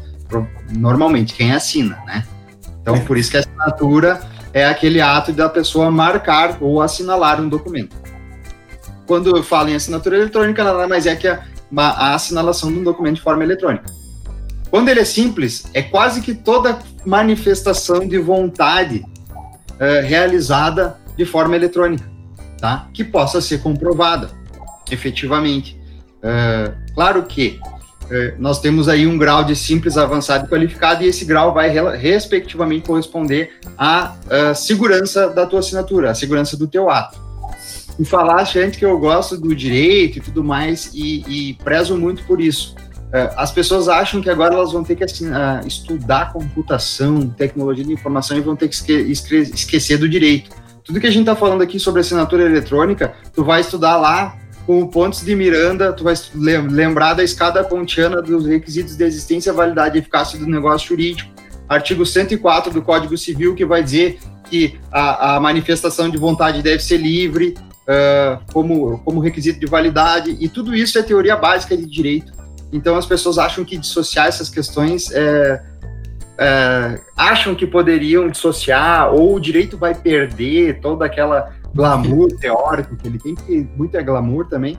Normalmente, 0.71 1.35
quem 1.35 1.53
assina, 1.53 1.99
né? 2.07 2.25
Então, 2.81 3.01
por 3.01 3.17
isso 3.17 3.33
que 3.33 3.37
a 3.37 3.41
assinatura 3.41 4.21
é 4.57 4.65
aquele 4.65 5.03
ato 5.03 5.35
da 5.35 5.51
pessoa 5.51 5.91
marcar 5.91 6.57
ou 6.63 6.81
assinalar 6.81 7.39
um 7.43 7.47
documento. 7.47 7.95
Quando 9.07 9.37
eu 9.37 9.43
falo 9.43 9.69
em 9.69 9.75
assinatura 9.75 10.17
eletrônica, 10.17 10.65
nada 10.65 10.89
mais 10.89 11.05
é 11.05 11.15
que 11.15 11.29
a, 11.29 11.45
a 11.77 12.15
assinalação 12.15 12.73
de 12.73 12.79
um 12.79 12.83
documento 12.83 13.17
de 13.17 13.21
forma 13.21 13.45
eletrônica. 13.45 13.85
Quando 14.71 14.89
ele 14.89 15.01
é 15.01 15.05
simples, 15.05 15.67
é 15.75 15.83
quase 15.83 16.23
que 16.23 16.35
toda 16.35 16.79
manifestação 17.05 18.09
de 18.09 18.17
vontade 18.17 19.05
é, 19.79 20.01
realizada 20.01 20.97
de 21.19 21.27
forma 21.27 21.55
eletrônica, 21.55 22.11
tá? 22.59 22.89
Que 22.95 23.05
possa 23.05 23.43
ser 23.43 23.59
comprovada, 23.59 24.31
efetivamente. 24.91 25.79
É, 26.23 26.73
claro 26.95 27.25
que 27.25 27.61
nós 28.39 28.61
temos 28.61 28.89
aí 28.89 29.07
um 29.07 29.19
grau 29.19 29.45
de 29.45 29.57
simples, 29.57 29.97
avançado 29.97 30.47
e 30.47 30.49
qualificado, 30.49 31.03
e 31.03 31.09
esse 31.09 31.25
grau 31.25 31.53
vai, 31.53 31.71
respectivamente, 31.97 32.87
corresponder 32.87 33.53
à, 33.77 34.15
à 34.31 34.55
segurança 34.55 35.29
da 35.29 35.47
tua 35.47 35.61
assinatura, 35.61 36.11
à 36.11 36.15
segurança 36.15 36.57
do 36.57 36.67
teu 36.67 36.89
ato. 36.89 37.19
E 37.99 38.05
falaste 38.05 38.59
antes 38.59 38.79
que 38.79 38.85
eu 38.85 38.99
gosto 38.99 39.37
do 39.37 39.55
direito 39.55 40.19
e 40.19 40.21
tudo 40.21 40.45
mais, 40.45 40.91
e, 40.93 41.51
e 41.51 41.55
prezo 41.55 41.97
muito 41.97 42.25
por 42.25 42.41
isso. 42.41 42.75
É, 43.13 43.33
as 43.37 43.51
pessoas 43.51 43.89
acham 43.89 44.21
que 44.21 44.29
agora 44.29 44.55
elas 44.55 44.73
vão 44.73 44.85
ter 44.85 44.97
que 44.97 45.05
assim, 45.05 45.31
estudar 45.65 46.33
computação, 46.33 47.29
tecnologia 47.29 47.85
de 47.85 47.93
informação 47.93 48.37
e 48.37 48.41
vão 48.41 48.57
ter 48.57 48.69
que 48.69 48.93
esque 48.93 49.37
esquecer 49.37 49.99
do 49.99 50.09
direito. 50.09 50.51
Tudo 50.85 51.01
que 51.01 51.07
a 51.07 51.11
gente 51.11 51.23
está 51.23 51.35
falando 51.35 51.63
aqui 51.63 51.81
sobre 51.81 52.01
assinatura 52.01 52.45
eletrônica, 52.45 53.15
tu 53.33 53.45
vai 53.45 53.61
estudar 53.61 53.97
lá 53.97 54.37
com 54.67 54.85
pontos 54.89 55.25
de 55.25 55.35
Miranda, 55.35 55.93
tu 55.93 56.03
vai 56.03 56.15
lembrar 56.35 57.15
da 57.15 57.23
escada 57.23 57.63
pontiana 57.63 58.21
dos 58.21 58.47
requisitos 58.47 58.97
de 58.97 59.05
existência, 59.05 59.53
validade 59.53 59.97
e 59.97 60.01
eficácia 60.01 60.39
do 60.39 60.47
negócio 60.47 60.89
jurídico. 60.89 61.31
artigo 61.69 62.05
104 62.05 62.73
do 62.73 62.83
Código 62.83 63.17
Civil, 63.17 63.55
que 63.55 63.65
vai 63.65 63.83
dizer 63.83 64.19
que 64.51 64.79
a, 64.91 65.37
a 65.37 65.41
manifestação 65.41 66.11
de 66.11 66.19
vontade 66.19 66.63
deve 66.63 66.83
ser 66.83 66.97
livre, 66.97 67.55
uh, 67.83 68.41
como, 68.53 68.99
como 68.99 69.21
requisito 69.21 69.61
de 69.61 69.67
validade, 69.67 70.37
e 70.41 70.49
tudo 70.49 70.75
isso 70.75 70.99
é 70.99 71.03
teoria 71.03 71.37
básica 71.37 71.77
de 71.77 71.87
direito. 71.87 72.33
Então 72.73 72.97
as 72.97 73.07
pessoas 73.07 73.39
acham 73.39 73.65
que 73.65 73.77
dissociar 73.77 74.27
essas 74.27 74.49
questões 74.49 75.11
é, 75.13 75.63
é, 76.39 77.01
acham 77.17 77.55
que 77.55 77.67
poderiam 77.67 78.29
dissociar, 78.29 79.13
ou 79.13 79.37
o 79.37 79.41
direito 79.41 79.79
vai 79.79 79.95
perder 79.95 80.81
toda 80.81 81.07
aquela 81.07 81.55
glamour 81.77 82.29
teórico 82.39 82.97
que 82.97 83.07
ele 83.07 83.19
tem, 83.19 83.35
que 83.35 83.69
muito 83.77 83.97
é 83.97 84.03
glamour 84.03 84.47
também. 84.49 84.79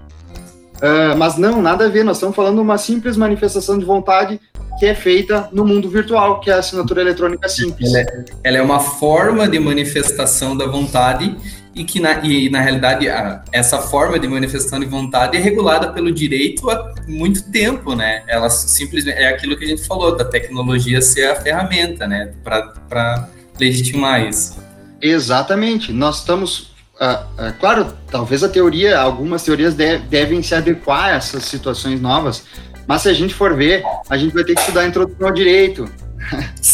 Uh, 0.77 1.17
mas 1.17 1.37
não, 1.37 1.61
nada 1.61 1.85
a 1.85 1.89
ver, 1.89 2.03
nós 2.03 2.17
estamos 2.17 2.35
falando 2.35 2.55
de 2.55 2.61
uma 2.61 2.77
simples 2.77 3.15
manifestação 3.15 3.79
de 3.79 3.85
vontade 3.85 4.39
que 4.77 4.85
é 4.85 4.93
feita 4.93 5.49
no 5.51 5.65
mundo 5.65 5.89
virtual, 5.89 6.39
que 6.39 6.51
é 6.51 6.53
a 6.53 6.59
assinatura 6.59 7.01
eletrônica 7.01 7.49
simples. 7.49 7.93
Ela 7.93 7.99
é, 7.99 8.25
ela 8.43 8.57
é 8.57 8.61
uma 8.61 8.79
forma 8.79 9.47
de 9.47 9.59
manifestação 9.59 10.55
da 10.55 10.67
vontade 10.67 11.35
e 11.73 11.83
que, 11.83 11.99
na, 11.99 12.23
e, 12.23 12.49
na 12.49 12.61
realidade, 12.61 13.09
a, 13.09 13.43
essa 13.51 13.79
forma 13.79 14.19
de 14.19 14.27
manifestação 14.27 14.79
de 14.79 14.85
vontade 14.85 15.35
é 15.35 15.39
regulada 15.39 15.91
pelo 15.91 16.11
direito 16.11 16.69
há 16.69 16.93
muito 17.07 17.51
tempo, 17.51 17.95
né? 17.95 18.23
Ela 18.27 18.49
simplesmente 18.49 19.17
é 19.17 19.29
aquilo 19.29 19.57
que 19.57 19.65
a 19.65 19.67
gente 19.67 19.85
falou, 19.85 20.15
da 20.15 20.25
tecnologia 20.25 21.01
ser 21.01 21.25
a 21.25 21.35
ferramenta, 21.35 22.07
né? 22.07 22.33
Para 22.43 23.29
legitimar 23.59 24.27
isso. 24.27 24.57
Exatamente. 25.01 25.91
Nós 25.91 26.19
estamos 26.19 26.76
Uh, 26.99 27.49
uh, 27.49 27.53
claro, 27.59 27.93
talvez 28.09 28.43
a 28.43 28.49
teoria, 28.49 28.99
algumas 28.99 29.43
teorias 29.43 29.75
de, 29.75 29.99
devem 29.99 30.41
se 30.41 30.55
adequar 30.55 31.13
a 31.13 31.17
essas 31.17 31.43
situações 31.43 32.01
novas, 32.01 32.43
mas 32.87 33.03
se 33.03 33.09
a 33.09 33.13
gente 33.13 33.35
for 33.35 33.55
ver, 33.55 33.83
a 34.09 34.17
gente 34.17 34.33
vai 34.33 34.43
ter 34.43 34.55
que 34.55 34.61
estudar 34.61 34.81
a 34.81 34.87
introdução 34.87 35.27
ao 35.27 35.33
direito, 35.33 35.87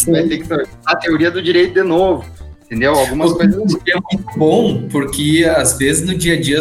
vai 0.08 0.24
ter 0.24 0.38
que 0.38 0.44
estudar 0.44 0.64
a 0.86 0.96
teoria 0.96 1.30
do 1.30 1.42
direito 1.42 1.74
de 1.74 1.84
novo, 1.84 2.24
entendeu? 2.64 2.94
Algumas 2.94 3.32
o 3.32 3.36
coisas. 3.36 3.56
É 3.58 3.60
muito 3.60 4.38
bom, 4.38 4.88
porque 4.88 5.44
às 5.58 5.78
vezes 5.78 6.08
no 6.08 6.16
dia 6.16 6.36
a 6.36 6.42
dia 6.42 6.60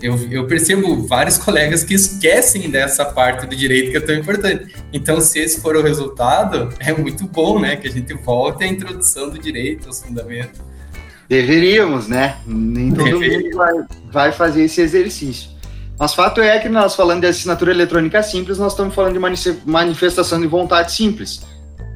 eu, 0.00 0.18
eu 0.30 0.46
percebo 0.46 1.06
vários 1.06 1.36
colegas 1.36 1.84
que 1.84 1.92
esquecem 1.92 2.70
dessa 2.70 3.04
parte 3.04 3.46
do 3.46 3.54
direito 3.54 3.90
que 3.90 3.98
é 3.98 4.00
tão 4.00 4.14
importante. 4.14 4.74
Então, 4.90 5.20
se 5.20 5.38
esse 5.38 5.60
for 5.60 5.76
o 5.76 5.82
resultado, 5.82 6.70
é 6.78 6.94
muito 6.94 7.26
bom, 7.26 7.60
né? 7.60 7.76
Que 7.76 7.88
a 7.88 7.90
gente 7.90 8.14
volte 8.14 8.64
à 8.64 8.66
introdução 8.66 9.28
do 9.28 9.38
direito, 9.38 9.86
aos 9.86 10.00
fundamentos. 10.00 10.60
Deveríamos, 11.28 12.08
né? 12.08 12.36
Nem 12.46 12.92
todo 12.92 13.20
mundo 13.20 13.56
vai, 13.56 13.74
vai 14.10 14.32
fazer 14.32 14.64
esse 14.64 14.80
exercício. 14.80 15.50
Mas 15.98 16.14
fato 16.14 16.40
é 16.40 16.58
que 16.58 16.68
nós 16.68 16.94
falando 16.94 17.22
de 17.22 17.26
assinatura 17.26 17.70
eletrônica 17.70 18.22
simples, 18.22 18.58
nós 18.58 18.72
estamos 18.72 18.94
falando 18.94 19.14
de 19.14 19.60
manifestação 19.64 20.40
de 20.40 20.46
vontade 20.46 20.92
simples 20.92 21.40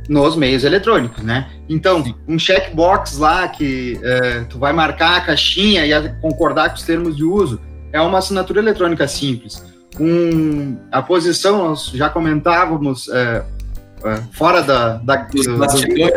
nos 0.09 0.35
meios 0.35 0.65
eletrônicos, 0.65 1.23
né? 1.23 1.49
Então, 1.69 2.03
um 2.27 2.39
checkbox 2.39 3.19
lá 3.19 3.47
que 3.47 4.01
é, 4.03 4.41
tu 4.49 4.59
vai 4.59 4.73
marcar 4.73 5.19
a 5.19 5.21
caixinha 5.21 5.87
e 5.87 6.09
concordar 6.21 6.71
com 6.71 6.77
os 6.77 6.83
termos 6.83 7.17
de 7.17 7.25
uso 7.25 7.61
é 7.93 8.01
uma 8.01 8.19
assinatura 8.19 8.59
eletrônica 8.59 9.07
simples. 9.07 9.63
Um, 10.01 10.77
a 10.91 11.03
posição, 11.03 11.59
nós 11.59 11.87
já 11.87 12.09
comentávamos 12.09 13.09
é, 13.09 13.45
é, 14.05 14.23
fora 14.33 14.63
da, 14.63 14.95
da 14.95 15.17
do, 15.17 15.59
bastidores. 15.59 16.15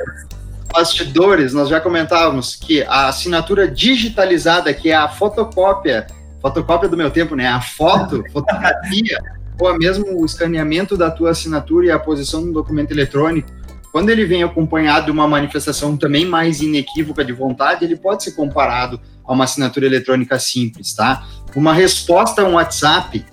Bastidores, 0.74 1.54
nós 1.54 1.70
já 1.70 1.80
comentávamos 1.80 2.56
que 2.56 2.82
a 2.84 3.08
assinatura 3.08 3.68
digitalizada, 3.68 4.74
que 4.74 4.90
é 4.90 4.96
a 4.96 5.08
fotocópia, 5.08 6.08
fotocópia 6.42 6.90
do 6.90 6.98
meu 6.98 7.12
tempo, 7.12 7.36
né? 7.36 7.48
A 7.48 7.62
foto, 7.62 8.24
fotografia, 8.34 9.20
ou 9.60 9.78
mesmo 9.78 10.20
o 10.20 10.26
escaneamento 10.26 10.98
da 10.98 11.12
tua 11.12 11.30
assinatura 11.30 11.86
e 11.86 11.92
a 11.92 12.00
posição 12.00 12.42
no 12.42 12.52
documento 12.52 12.92
eletrônico, 12.92 13.50
quando 13.92 14.10
ele 14.10 14.26
vem 14.26 14.42
acompanhado 14.42 15.06
de 15.06 15.12
uma 15.12 15.28
manifestação 15.28 15.96
também 15.96 16.26
mais 16.26 16.62
inequívoca 16.62 17.24
de 17.24 17.32
vontade, 17.32 17.86
ele 17.86 17.96
pode 17.96 18.24
ser 18.24 18.32
comparado 18.32 19.00
a 19.24 19.32
uma 19.32 19.44
assinatura 19.44 19.86
eletrônica 19.86 20.38
simples, 20.40 20.94
tá? 20.94 21.24
Uma 21.56 21.74
resposta 21.76 22.42
a 22.42 22.46
um 22.46 22.54
WhatsApp, 22.54 23.24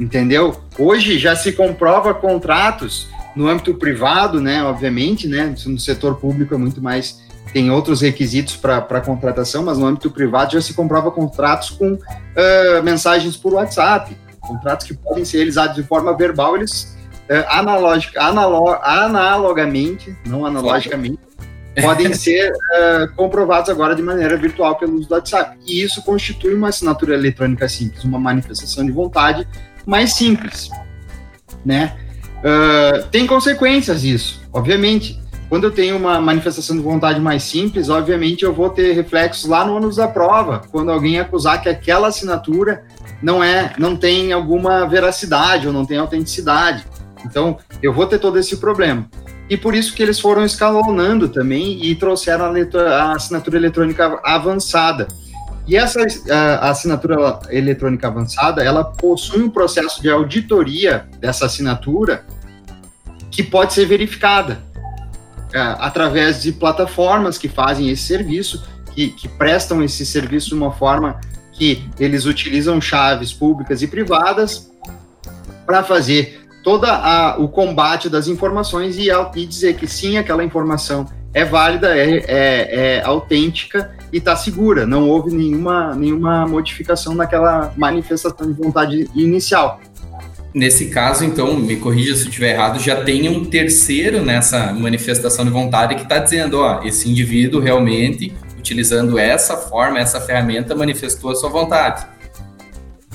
entendeu? 0.00 0.58
Hoje 0.78 1.18
já 1.18 1.36
se 1.36 1.52
comprova 1.52 2.14
contratos 2.14 3.06
no 3.34 3.48
âmbito 3.48 3.74
privado, 3.74 4.40
né? 4.40 4.62
Obviamente, 4.64 5.26
né? 5.28 5.54
No 5.66 5.78
setor 5.78 6.16
público 6.16 6.54
é 6.54 6.58
muito 6.58 6.82
mais 6.82 7.22
tem 7.52 7.70
outros 7.70 8.00
requisitos 8.00 8.56
para 8.56 9.00
contratação, 9.00 9.62
mas 9.62 9.78
no 9.78 9.86
âmbito 9.86 10.10
privado 10.10 10.54
já 10.54 10.60
se 10.60 10.74
comprova 10.74 11.12
contratos 11.12 11.70
com 11.70 11.92
uh, 11.92 12.82
mensagens 12.82 13.36
por 13.36 13.54
WhatsApp, 13.54 14.16
contratos 14.40 14.88
que 14.88 14.94
podem 14.94 15.24
ser 15.24 15.36
realizados 15.36 15.76
de 15.76 15.84
forma 15.84 16.16
verbal, 16.16 16.56
eles 16.56 16.94
é, 17.28 17.46
analógica, 17.48 18.22
analo, 18.22 18.68
analogamente, 18.82 20.14
não 20.26 20.44
analogicamente, 20.44 21.18
podem 21.80 22.12
ser 22.14 22.52
uh, 22.52 23.14
comprovados 23.16 23.70
agora 23.70 23.94
de 23.94 24.02
maneira 24.02 24.36
virtual 24.36 24.76
pelo 24.76 24.94
uso 24.96 25.08
do 25.08 25.14
WhatsApp. 25.14 25.56
E 25.66 25.82
isso 25.82 26.02
constitui 26.02 26.54
uma 26.54 26.68
assinatura 26.68 27.14
eletrônica 27.14 27.66
simples, 27.68 28.04
uma 28.04 28.18
manifestação 28.18 28.84
de 28.84 28.92
vontade 28.92 29.48
mais 29.86 30.14
simples, 30.14 30.68
né? 31.64 31.96
Uh, 32.44 33.06
tem 33.10 33.26
consequências 33.26 34.04
isso, 34.04 34.42
obviamente. 34.52 35.18
Quando 35.48 35.64
eu 35.64 35.70
tenho 35.70 35.96
uma 35.96 36.20
manifestação 36.20 36.76
de 36.76 36.82
vontade 36.82 37.20
mais 37.20 37.42
simples, 37.42 37.88
obviamente 37.88 38.44
eu 38.44 38.52
vou 38.52 38.70
ter 38.70 38.92
reflexos 38.92 39.48
lá 39.48 39.64
no 39.64 39.76
ônus 39.76 39.96
da 39.96 40.08
prova, 40.08 40.62
quando 40.70 40.90
alguém 40.90 41.20
acusar 41.20 41.62
que 41.62 41.68
aquela 41.68 42.08
assinatura 42.08 42.84
não 43.22 43.42
é, 43.42 43.72
não 43.78 43.96
tem 43.96 44.32
alguma 44.32 44.86
veracidade 44.86 45.66
ou 45.66 45.72
não 45.72 45.86
tem 45.86 45.98
autenticidade. 45.98 46.84
Então, 47.24 47.56
eu 47.82 47.92
vou 47.92 48.06
ter 48.06 48.18
todo 48.18 48.38
esse 48.38 48.56
problema. 48.56 49.08
E 49.48 49.56
por 49.56 49.74
isso 49.74 49.94
que 49.94 50.02
eles 50.02 50.18
foram 50.18 50.44
escalonando 50.44 51.28
também 51.28 51.84
e 51.84 51.94
trouxeram 51.94 52.46
a, 52.46 52.80
a 52.80 53.12
assinatura 53.12 53.56
eletrônica 53.56 54.20
avançada. 54.22 55.08
E 55.66 55.76
essa 55.76 56.00
a, 56.30 56.70
assinatura 56.70 57.38
eletrônica 57.50 58.06
avançada, 58.06 58.62
ela 58.62 58.84
possui 58.84 59.42
um 59.42 59.50
processo 59.50 60.02
de 60.02 60.10
auditoria 60.10 61.06
dessa 61.20 61.46
assinatura 61.46 62.24
que 63.34 63.42
pode 63.42 63.74
ser 63.74 63.84
verificada 63.84 64.62
é, 65.52 65.58
através 65.58 66.40
de 66.40 66.52
plataformas 66.52 67.36
que 67.36 67.48
fazem 67.48 67.90
esse 67.90 68.04
serviço, 68.04 68.64
que, 68.92 69.08
que 69.08 69.26
prestam 69.26 69.82
esse 69.82 70.06
serviço 70.06 70.50
de 70.50 70.54
uma 70.54 70.70
forma 70.70 71.20
que 71.52 71.84
eles 71.98 72.26
utilizam 72.26 72.80
chaves 72.80 73.32
públicas 73.32 73.82
e 73.82 73.88
privadas 73.88 74.70
para 75.66 75.82
fazer 75.82 76.46
todo 76.62 76.86
o 77.38 77.48
combate 77.48 78.08
das 78.08 78.28
informações 78.28 78.96
e, 78.96 79.08
e, 79.10 79.46
dizer 79.46 79.74
que 79.76 79.86
sim, 79.86 80.16
aquela 80.16 80.44
informação 80.44 81.06
é 81.32 81.44
válida, 81.44 81.96
é, 81.96 82.18
é, 82.18 82.98
é 82.98 83.02
autêntica 83.04 83.92
e 84.12 84.18
está 84.18 84.36
segura. 84.36 84.86
Não 84.86 85.08
houve 85.08 85.34
nenhuma, 85.34 85.92
nenhuma 85.94 86.46
modificação 86.46 87.14
naquela 87.16 87.72
manifestação 87.76 88.46
de 88.46 88.52
vontade 88.52 89.10
inicial. 89.12 89.80
Nesse 90.54 90.86
caso, 90.86 91.24
então, 91.24 91.56
me 91.56 91.76
corrija 91.76 92.14
se 92.14 92.22
eu 92.22 92.28
estiver 92.28 92.52
errado, 92.52 92.78
já 92.78 93.02
tem 93.02 93.28
um 93.28 93.44
terceiro 93.44 94.22
nessa 94.22 94.72
manifestação 94.72 95.44
de 95.44 95.50
vontade 95.50 95.96
que 95.96 96.02
está 96.02 96.18
dizendo, 96.20 96.60
ó, 96.60 96.82
esse 96.84 97.10
indivíduo 97.10 97.60
realmente, 97.60 98.32
utilizando 98.56 99.18
essa 99.18 99.56
forma, 99.56 99.98
essa 99.98 100.20
ferramenta, 100.20 100.74
manifestou 100.74 101.32
a 101.32 101.34
sua 101.34 101.50
vontade 101.50 102.06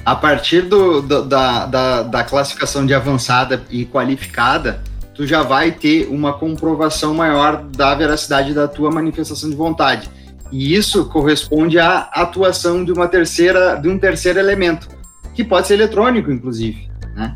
a 0.05 0.15
partir 0.15 0.63
do, 0.63 1.01
do, 1.01 1.23
da, 1.23 1.65
da, 1.65 2.03
da 2.03 2.23
classificação 2.23 2.83
de 2.83 2.95
avançada 2.95 3.61
e 3.69 3.85
qualificada, 3.85 4.81
tu 5.13 5.27
já 5.27 5.43
vai 5.43 5.71
ter 5.71 6.07
uma 6.07 6.33
comprovação 6.33 7.13
maior 7.13 7.63
da 7.63 7.93
veracidade 7.93 8.53
da 8.53 8.67
tua 8.67 8.89
manifestação 8.89 9.49
de 9.49 9.55
vontade. 9.55 10.09
E 10.51 10.73
isso 10.73 11.05
corresponde 11.05 11.77
à 11.77 12.09
atuação 12.11 12.83
de 12.83 12.91
uma 12.91 13.07
terceira, 13.07 13.75
de 13.75 13.87
um 13.87 13.99
terceiro 13.99 14.39
elemento, 14.39 14.89
que 15.35 15.43
pode 15.43 15.67
ser 15.67 15.75
eletrônico, 15.75 16.31
inclusive, 16.31 16.88
né? 17.19 17.35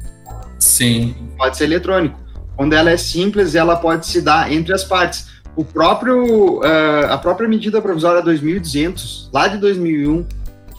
Sim. 0.58 1.14
Pode 1.38 1.58
ser 1.58 1.66
eletrônico. 1.66 2.18
Quando 2.56 2.74
ela 2.74 2.90
é 2.90 2.98
simples, 2.98 3.54
ela 3.54 3.76
pode 3.76 4.08
se 4.08 4.22
dar 4.22 4.52
entre 4.52 4.74
as 4.74 4.84
partes. 4.84 5.28
O 5.56 5.64
próprio, 5.64 6.60
uh, 6.62 7.12
a 7.12 7.18
própria 7.18 7.48
medida 7.48 7.82
provisória 7.82 8.22
2200, 8.22 9.30
lá 9.32 9.48
de 9.48 9.58
2001, 9.58 10.26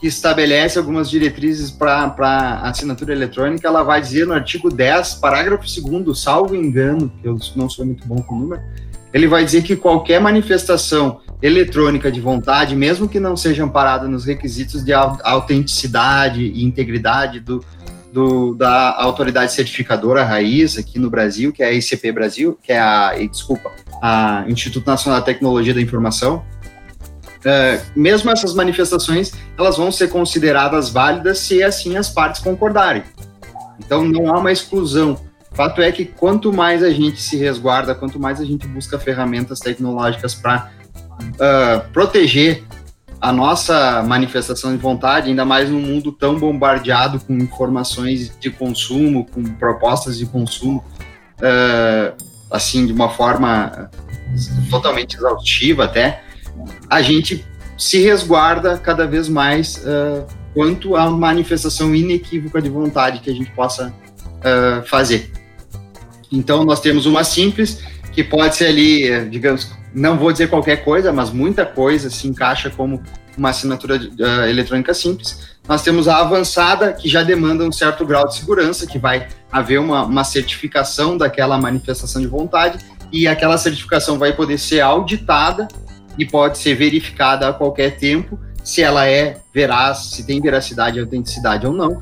que 0.00 0.06
estabelece 0.08 0.78
algumas 0.78 1.08
diretrizes 1.08 1.70
para 1.70 2.60
assinatura 2.62 3.12
eletrônica, 3.12 3.66
ela 3.66 3.82
vai 3.82 4.00
dizer 4.00 4.26
no 4.26 4.34
artigo 4.34 4.68
10, 4.68 5.14
parágrafo 5.16 5.64
2 5.64 6.18
salvo 6.18 6.56
engano, 6.56 7.12
que 7.20 7.28
eu 7.28 7.38
não 7.56 7.68
sou 7.68 7.84
muito 7.84 8.06
bom 8.06 8.20
com 8.22 8.36
número, 8.36 8.60
ele 9.12 9.28
vai 9.28 9.44
dizer 9.44 9.62
que 9.62 9.76
qualquer 9.76 10.20
manifestação 10.20 11.20
eletrônica 11.40 12.10
de 12.10 12.20
vontade, 12.20 12.74
mesmo 12.74 13.08
que 13.08 13.20
não 13.20 13.36
seja 13.36 13.62
amparada 13.62 14.08
nos 14.08 14.24
requisitos 14.24 14.84
de 14.84 14.92
autenticidade 14.92 16.42
e 16.42 16.64
integridade 16.64 17.38
do, 17.38 17.64
do, 18.14 18.54
da 18.54 18.94
autoridade 18.96 19.52
certificadora 19.52 20.24
raiz 20.24 20.78
aqui 20.78 20.98
no 20.98 21.10
Brasil, 21.10 21.52
que 21.52 21.62
é 21.62 21.66
a 21.66 21.72
ICP 21.72 22.12
Brasil, 22.12 22.58
que 22.62 22.72
é 22.72 22.78
a, 22.78 23.12
desculpa, 23.30 23.72
a 24.00 24.44
Instituto 24.46 24.86
Nacional 24.86 25.20
de 25.20 25.26
Tecnologia 25.26 25.74
da 25.74 25.80
Informação, 25.80 26.44
Uh, 27.44 27.76
mesmo 27.94 28.30
essas 28.30 28.54
manifestações, 28.54 29.34
elas 29.58 29.76
vão 29.76 29.92
ser 29.92 30.08
consideradas 30.08 30.88
válidas 30.88 31.40
se 31.40 31.62
assim 31.62 31.94
as 31.94 32.08
partes 32.08 32.40
concordarem. 32.40 33.02
Então 33.78 34.02
não 34.02 34.34
há 34.34 34.38
uma 34.38 34.50
exclusão 34.50 35.20
Fato 35.54 35.80
é 35.80 35.92
que 35.92 36.04
quanto 36.04 36.52
mais 36.52 36.82
a 36.82 36.90
gente 36.90 37.22
se 37.22 37.36
resguarda, 37.36 37.94
quanto 37.94 38.18
mais 38.18 38.40
a 38.40 38.44
gente 38.44 38.66
busca 38.66 38.98
ferramentas 38.98 39.60
tecnológicas 39.60 40.34
para 40.34 40.68
uh, 41.20 41.34
ah, 41.40 41.84
proteger 41.92 42.64
a 43.24 43.32
nossa 43.32 44.02
manifestação 44.02 44.72
de 44.72 44.76
vontade, 44.76 45.30
ainda 45.30 45.46
mais 45.46 45.70
num 45.70 45.80
mundo 45.80 46.12
tão 46.12 46.38
bombardeado 46.38 47.18
com 47.20 47.32
informações 47.32 48.30
de 48.38 48.50
consumo, 48.50 49.24
com 49.24 49.42
propostas 49.42 50.18
de 50.18 50.26
consumo, 50.26 50.84
uh, 51.38 52.14
assim, 52.50 52.84
de 52.86 52.92
uma 52.92 53.08
forma 53.08 53.90
totalmente 54.68 55.16
exaustiva 55.16 55.84
até, 55.84 56.22
a 56.90 57.00
gente 57.00 57.42
se 57.78 58.02
resguarda 58.02 58.76
cada 58.76 59.06
vez 59.06 59.26
mais 59.26 59.78
uh, 59.78 60.26
quanto 60.52 60.94
à 60.94 61.08
manifestação 61.08 61.94
inequívoca 61.94 62.60
de 62.60 62.68
vontade 62.68 63.20
que 63.20 63.30
a 63.30 63.34
gente 63.34 63.50
possa 63.52 63.88
uh, 63.88 64.86
fazer. 64.86 65.32
Então, 66.30 66.62
nós 66.62 66.78
temos 66.78 67.06
uma 67.06 67.24
simples, 67.24 67.82
que 68.14 68.22
pode 68.22 68.56
ser 68.56 68.66
ali, 68.66 69.28
digamos, 69.28 69.72
não 69.92 70.16
vou 70.16 70.32
dizer 70.32 70.48
qualquer 70.48 70.84
coisa, 70.84 71.12
mas 71.12 71.30
muita 71.30 71.66
coisa 71.66 72.08
se 72.08 72.26
encaixa 72.28 72.70
como 72.70 73.02
uma 73.36 73.50
assinatura 73.50 73.96
uh, 73.96 74.46
eletrônica 74.48 74.94
simples. 74.94 75.54
Nós 75.68 75.82
temos 75.82 76.06
a 76.06 76.18
avançada, 76.18 76.92
que 76.92 77.08
já 77.08 77.22
demanda 77.22 77.64
um 77.64 77.72
certo 77.72 78.04
grau 78.06 78.26
de 78.28 78.36
segurança, 78.36 78.86
que 78.86 78.98
vai 78.98 79.28
haver 79.50 79.80
uma, 79.80 80.04
uma 80.04 80.24
certificação 80.24 81.16
daquela 81.16 81.58
manifestação 81.58 82.20
de 82.20 82.28
vontade, 82.28 82.78
e 83.12 83.26
aquela 83.26 83.58
certificação 83.58 84.18
vai 84.18 84.32
poder 84.32 84.58
ser 84.58 84.80
auditada 84.80 85.68
e 86.18 86.24
pode 86.24 86.58
ser 86.58 86.74
verificada 86.74 87.48
a 87.48 87.52
qualquer 87.52 87.96
tempo 87.96 88.38
se 88.62 88.82
ela 88.82 89.06
é 89.06 89.38
veraz, 89.52 90.10
se 90.10 90.26
tem 90.26 90.40
veracidade 90.40 90.98
e 90.98 91.00
autenticidade 91.00 91.66
ou 91.66 91.72
não. 91.72 92.00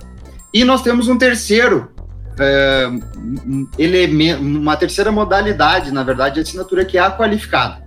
E 0.53 0.65
nós 0.65 0.83
temos 0.83 1.09
um 1.09 1.17
terceiro 1.17 1.91
é, 2.39 2.89
elemento, 3.79 4.43
uma 4.43 4.77
terceira 4.77 5.13
modalidade, 5.13 5.93
na 5.93 6.03
verdade, 6.03 6.37
de 6.37 6.41
assinatura 6.41 6.85
que 6.85 6.99
é 6.99 7.01
a 7.01 7.11
qualificada. 7.11 7.83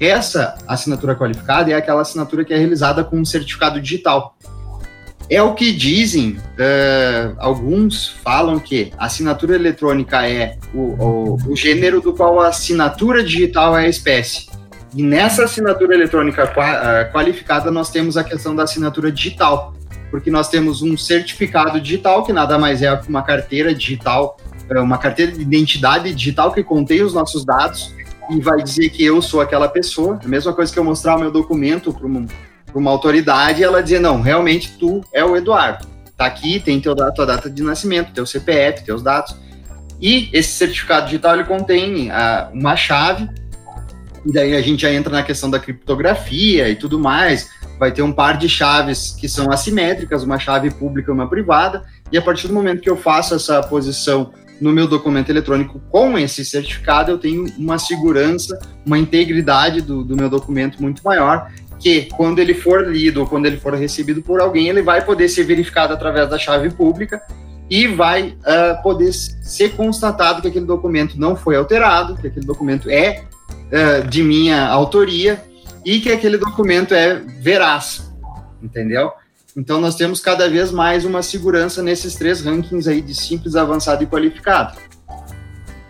Essa 0.00 0.56
assinatura 0.66 1.14
qualificada 1.14 1.70
é 1.70 1.74
aquela 1.74 2.02
assinatura 2.02 2.44
que 2.44 2.52
é 2.52 2.58
realizada 2.58 3.04
com 3.04 3.18
um 3.18 3.24
certificado 3.24 3.80
digital. 3.80 4.36
É 5.30 5.40
o 5.40 5.54
que 5.54 5.72
dizem, 5.72 6.32
uh, 6.32 7.36
alguns 7.38 8.08
falam 8.08 8.58
que 8.58 8.92
a 8.98 9.06
assinatura 9.06 9.54
eletrônica 9.54 10.28
é 10.28 10.58
o, 10.74 10.78
o, 10.78 11.52
o, 11.52 11.56
gênero 11.56 12.00
do 12.00 12.12
qual 12.12 12.40
a 12.40 12.48
assinatura 12.48 13.22
digital 13.22 13.78
é 13.78 13.86
a 13.86 13.88
espécie. 13.88 14.50
E 14.94 15.02
nessa 15.02 15.44
assinatura 15.44 15.94
eletrônica 15.94 16.44
uh, 16.44 17.12
qualificada, 17.12 17.70
nós 17.70 17.88
temos 17.90 18.16
a 18.16 18.24
questão 18.24 18.54
da 18.54 18.64
assinatura 18.64 19.10
digital, 19.10 19.72
porque 20.12 20.30
nós 20.30 20.50
temos 20.50 20.82
um 20.82 20.94
certificado 20.94 21.80
digital, 21.80 22.22
que 22.22 22.34
nada 22.34 22.58
mais 22.58 22.82
é 22.82 22.94
que 22.94 23.08
uma 23.08 23.22
carteira 23.22 23.74
digital, 23.74 24.36
uh, 24.70 24.82
uma 24.82 24.98
carteira 24.98 25.32
de 25.32 25.40
identidade 25.40 26.14
digital 26.14 26.52
que 26.52 26.62
contém 26.62 27.02
os 27.02 27.14
nossos 27.14 27.46
dados 27.46 27.94
e 28.28 28.38
vai 28.38 28.62
dizer 28.62 28.90
que 28.90 29.02
eu 29.02 29.22
sou 29.22 29.40
aquela 29.40 29.68
pessoa. 29.68 30.20
A 30.22 30.28
mesma 30.28 30.52
coisa 30.52 30.70
que 30.70 30.78
eu 30.78 30.84
mostrar 30.84 31.16
o 31.16 31.18
meu 31.18 31.30
documento 31.30 31.94
para 31.94 32.06
uma, 32.06 32.26
uma, 32.74 32.90
autoridade 32.90 33.64
ela 33.64 33.82
dizer, 33.82 34.00
não, 34.00 34.20
realmente 34.20 34.76
tu 34.78 35.00
é 35.14 35.24
o 35.24 35.34
Eduardo. 35.34 35.88
Tá 36.14 36.26
aqui, 36.26 36.60
tem 36.60 36.78
teu, 36.78 36.94
tua 36.94 37.24
data 37.24 37.48
de 37.48 37.62
nascimento, 37.62 38.12
teu 38.12 38.26
CPF, 38.26 38.84
teus 38.84 39.02
dados. 39.02 39.34
E 39.98 40.28
esse 40.30 40.50
certificado 40.50 41.06
digital 41.06 41.36
ele 41.36 41.44
contém 41.44 42.10
uh, 42.10 42.52
uma 42.52 42.76
chave, 42.76 43.26
e 44.26 44.30
daí 44.30 44.54
a 44.54 44.60
gente 44.60 44.82
já 44.82 44.92
entra 44.92 45.10
na 45.10 45.22
questão 45.22 45.50
da 45.50 45.58
criptografia 45.58 46.68
e 46.68 46.76
tudo 46.76 46.98
mais. 46.98 47.48
Vai 47.82 47.90
ter 47.90 48.02
um 48.02 48.12
par 48.12 48.38
de 48.38 48.48
chaves 48.48 49.10
que 49.10 49.28
são 49.28 49.50
assimétricas, 49.50 50.22
uma 50.22 50.38
chave 50.38 50.70
pública 50.70 51.10
e 51.10 51.12
uma 51.12 51.26
privada, 51.26 51.82
e 52.12 52.16
a 52.16 52.22
partir 52.22 52.46
do 52.46 52.54
momento 52.54 52.80
que 52.80 52.88
eu 52.88 52.96
faço 52.96 53.34
essa 53.34 53.60
posição 53.60 54.32
no 54.60 54.70
meu 54.70 54.86
documento 54.86 55.30
eletrônico 55.30 55.80
com 55.90 56.16
esse 56.16 56.44
certificado, 56.44 57.10
eu 57.10 57.18
tenho 57.18 57.44
uma 57.58 57.80
segurança, 57.80 58.56
uma 58.86 58.96
integridade 58.96 59.80
do, 59.80 60.04
do 60.04 60.14
meu 60.14 60.30
documento 60.30 60.80
muito 60.80 61.02
maior, 61.02 61.50
que 61.80 62.02
quando 62.16 62.38
ele 62.38 62.54
for 62.54 62.86
lido 62.86 63.18
ou 63.18 63.26
quando 63.26 63.46
ele 63.46 63.56
for 63.56 63.74
recebido 63.74 64.22
por 64.22 64.40
alguém, 64.40 64.68
ele 64.68 64.82
vai 64.82 65.04
poder 65.04 65.28
ser 65.28 65.42
verificado 65.42 65.92
através 65.92 66.30
da 66.30 66.38
chave 66.38 66.70
pública 66.70 67.20
e 67.68 67.88
vai 67.88 68.28
uh, 68.28 68.80
poder 68.84 69.12
ser 69.12 69.70
constatado 69.70 70.40
que 70.40 70.46
aquele 70.46 70.66
documento 70.66 71.18
não 71.18 71.34
foi 71.34 71.56
alterado, 71.56 72.14
que 72.14 72.28
aquele 72.28 72.46
documento 72.46 72.88
é 72.88 73.24
uh, 73.50 74.06
de 74.06 74.22
minha 74.22 74.68
autoria 74.68 75.42
e 75.84 76.00
que 76.00 76.10
aquele 76.10 76.38
documento 76.38 76.94
é 76.94 77.16
veraz, 77.40 78.12
entendeu? 78.62 79.12
Então, 79.56 79.80
nós 79.80 79.94
temos 79.96 80.20
cada 80.20 80.48
vez 80.48 80.70
mais 80.70 81.04
uma 81.04 81.22
segurança 81.22 81.82
nesses 81.82 82.14
três 82.14 82.40
rankings 82.40 82.88
aí 82.88 83.02
de 83.02 83.14
simples, 83.14 83.54
avançado 83.54 84.02
e 84.02 84.06
qualificado. 84.06 84.78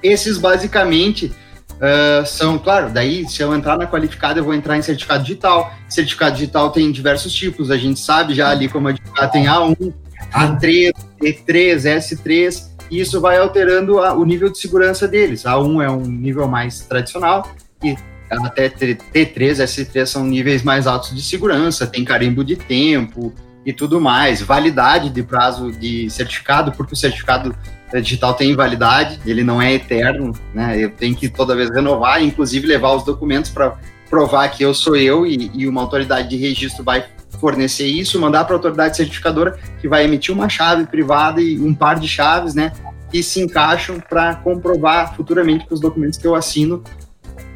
Esses, 0.03 0.37
basicamente, 0.37 1.33
uh, 1.75 2.27
são, 2.27 2.59
claro, 2.59 2.91
daí, 2.91 3.29
se 3.29 3.41
eu 3.41 3.55
entrar 3.55 3.79
na 3.79 3.87
qualificada, 3.87 4.41
eu 4.41 4.45
vou 4.45 4.53
entrar 4.53 4.77
em 4.77 4.83
certificado 4.83 5.23
digital. 5.23 5.73
Certificado 5.89 6.35
digital 6.35 6.71
tem 6.71 6.91
diversos 6.91 7.33
tipos, 7.33 7.71
a 7.71 7.77
gente 7.77 8.01
sabe 8.01 8.35
já 8.35 8.51
ali 8.51 8.69
como 8.69 8.89
advogado 8.89 9.31
tem 9.31 9.45
A1, 9.45 9.95
A3, 10.33 10.93
E3, 11.23 11.77
S3, 11.99 12.73
e 12.91 13.01
isso 13.01 13.21
vai 13.21 13.39
alterando 13.39 14.01
a, 14.01 14.13
o 14.13 14.25
nível 14.25 14.51
de 14.51 14.59
segurança 14.59 15.07
deles. 15.07 15.45
A1 15.45 15.85
é 15.85 15.89
um 15.91 16.01
nível 16.01 16.49
mais 16.49 16.81
tradicional, 16.81 17.49
e 17.81 17.97
até 18.45 18.69
T3, 18.69 19.63
S3 19.65 20.07
são 20.07 20.25
níveis 20.25 20.63
mais 20.63 20.87
altos 20.87 21.15
de 21.15 21.23
segurança, 21.23 21.87
tem 21.87 22.05
carimbo 22.05 22.45
de 22.45 22.57
tempo, 22.57 23.33
e 23.65 23.73
tudo 23.73 24.01
mais, 24.01 24.43
validade 24.43 25.09
de 25.09 25.23
prazo 25.23 25.71
de 25.71 26.11
certificado, 26.11 26.73
porque 26.73 26.95
o 26.95 26.97
certificado 26.97 27.55
digital 28.01 28.35
tem 28.35 28.55
validade, 28.57 29.21
ele 29.27 29.45
não 29.45 29.61
é 29.61 29.75
eterno, 29.75 30.33
né? 30.55 30.83
Eu 30.83 30.91
tenho 30.91 31.15
que 31.15 31.29
toda 31.29 31.55
vez 31.55 31.71
renovar, 31.71 32.23
inclusive 32.23 32.67
levar 32.67 32.95
os 32.95 33.05
documentos 33.05 33.51
para 33.51 33.77
provar 34.09 34.49
que 34.49 34.63
eu 34.65 34.75
sou 34.75 34.97
eu 34.97 35.27
e, 35.27 35.51
e, 35.55 35.69
uma 35.69 35.83
autoridade 35.83 36.29
de 36.29 36.37
registro 36.37 36.83
vai 36.83 37.05
fornecer 37.39 37.87
isso, 37.87 38.21
mandar 38.21 38.45
para 38.45 38.55
a 38.55 38.59
autoridade 38.59 38.97
certificadora 38.97 39.59
que 39.81 39.89
vai 39.89 40.05
emitir 40.05 40.35
uma 40.35 40.49
chave 40.49 40.87
privada 40.87 41.41
e 41.41 41.59
um 41.61 41.75
par 41.75 41.99
de 41.99 42.09
chaves, 42.09 42.55
né? 42.55 42.73
Que 43.11 43.23
se 43.23 43.41
encaixam 43.41 44.01
para 44.01 44.37
comprovar 44.37 45.15
futuramente 45.15 45.67
que 45.67 45.75
os 45.75 45.81
documentos 45.81 46.19
que 46.19 46.27
eu 46.27 46.35
assino 46.35 46.83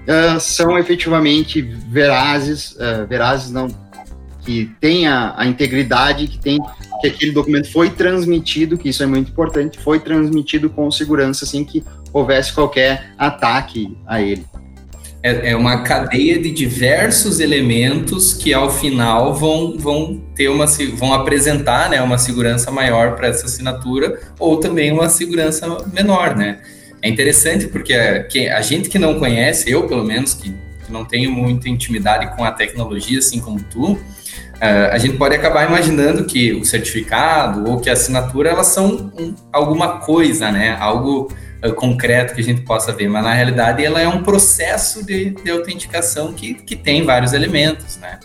uh, 0.07 0.41
são 0.41 0.79
efetivamente 0.79 1.61
verazes, 1.61 2.73
uh, 2.73 3.07
verazes 3.09 3.51
não 3.51 3.69
que 4.45 4.71
tenha 4.81 5.35
a 5.37 5.45
integridade, 5.45 6.29
que 6.29 6.39
tem 6.39 6.59
que 7.01 7.09
aquele 7.09 7.33
documento 7.33 7.71
foi 7.71 7.91
transmitido, 7.91 8.79
que 8.79 8.89
isso 8.89 9.03
é 9.03 9.07
muito 9.07 9.31
importante, 9.31 9.79
foi 9.79 9.99
transmitido 9.99 10.71
com 10.71 10.91
segurança, 10.91 11.45
sem 11.45 11.65
que 11.65 11.85
houvesse 12.13 12.53
qualquer 12.53 13.13
ataque 13.19 13.95
a 14.07 14.21
ele. 14.23 14.45
É, 15.23 15.51
é 15.51 15.57
uma 15.57 15.83
cadeia 15.83 16.41
de 16.41 16.51
diversos 16.51 17.41
elementos 17.41 18.33
que 18.33 18.55
ao 18.55 18.71
final 18.71 19.35
vão, 19.35 19.77
vão 19.77 20.23
ter 20.35 20.49
uma 20.49 20.67
vão 20.95 21.13
apresentar 21.13 21.91
né, 21.91 22.01
uma 22.01 22.17
segurança 22.17 22.71
maior 22.71 23.17
para 23.17 23.29
essa 23.29 23.47
assinatura 23.47 24.21
ou 24.39 24.59
também 24.59 24.93
uma 24.93 25.09
segurança 25.09 25.67
menor, 25.93 26.37
né? 26.37 26.61
É 27.03 27.09
interessante 27.09 27.67
porque 27.69 27.95
a, 27.95 28.57
a 28.57 28.61
gente 28.63 28.89
que 28.89 28.99
não 28.99 29.19
conhece, 29.19 29.71
eu 29.71 29.87
pelo 29.87 30.05
menos 30.05 30.35
que, 30.35 30.55
não 30.89 31.05
tenho 31.05 31.33
muita 31.33 31.69
intimidade 31.69 32.37
com 32.37 32.45
a 32.45 32.53
tecnologia, 32.53 33.19
assim 33.19 33.41
como 33.41 33.61
tu, 33.61 33.99
Uh, 34.57 34.89
a 34.91 34.97
gente 34.97 35.19
pode 35.19 35.35
acabar 35.35 35.69
imaginando 35.69 36.25
que 36.25 36.55
o 36.55 36.65
certificado 36.65 37.69
ou 37.71 37.79
que 37.79 37.91
a 37.91 37.93
assinatura 37.93 38.49
elas 38.49 38.69
são 38.69 39.13
um, 39.19 39.35
alguma 39.53 39.99
coisa, 39.99 40.51
né? 40.51 40.75
Algo 40.81 41.31
uh, 41.63 41.75
concreto 41.75 42.35
que 42.35 42.41
a 42.41 42.45
gente 42.45 42.63
possa 42.63 42.91
ver, 42.91 43.07
mas 43.07 43.23
na 43.23 43.35
realidade 43.35 43.85
ela 43.85 44.01
é 44.01 44.09
um 44.09 44.23
processo 44.23 45.05
de, 45.05 45.31
de 45.31 45.51
autenticação 45.51 46.33
que, 46.33 46.55
que 46.55 46.75
tem 46.75 47.05
vários 47.05 47.35
elementos, 47.35 47.99
né? 47.99 48.19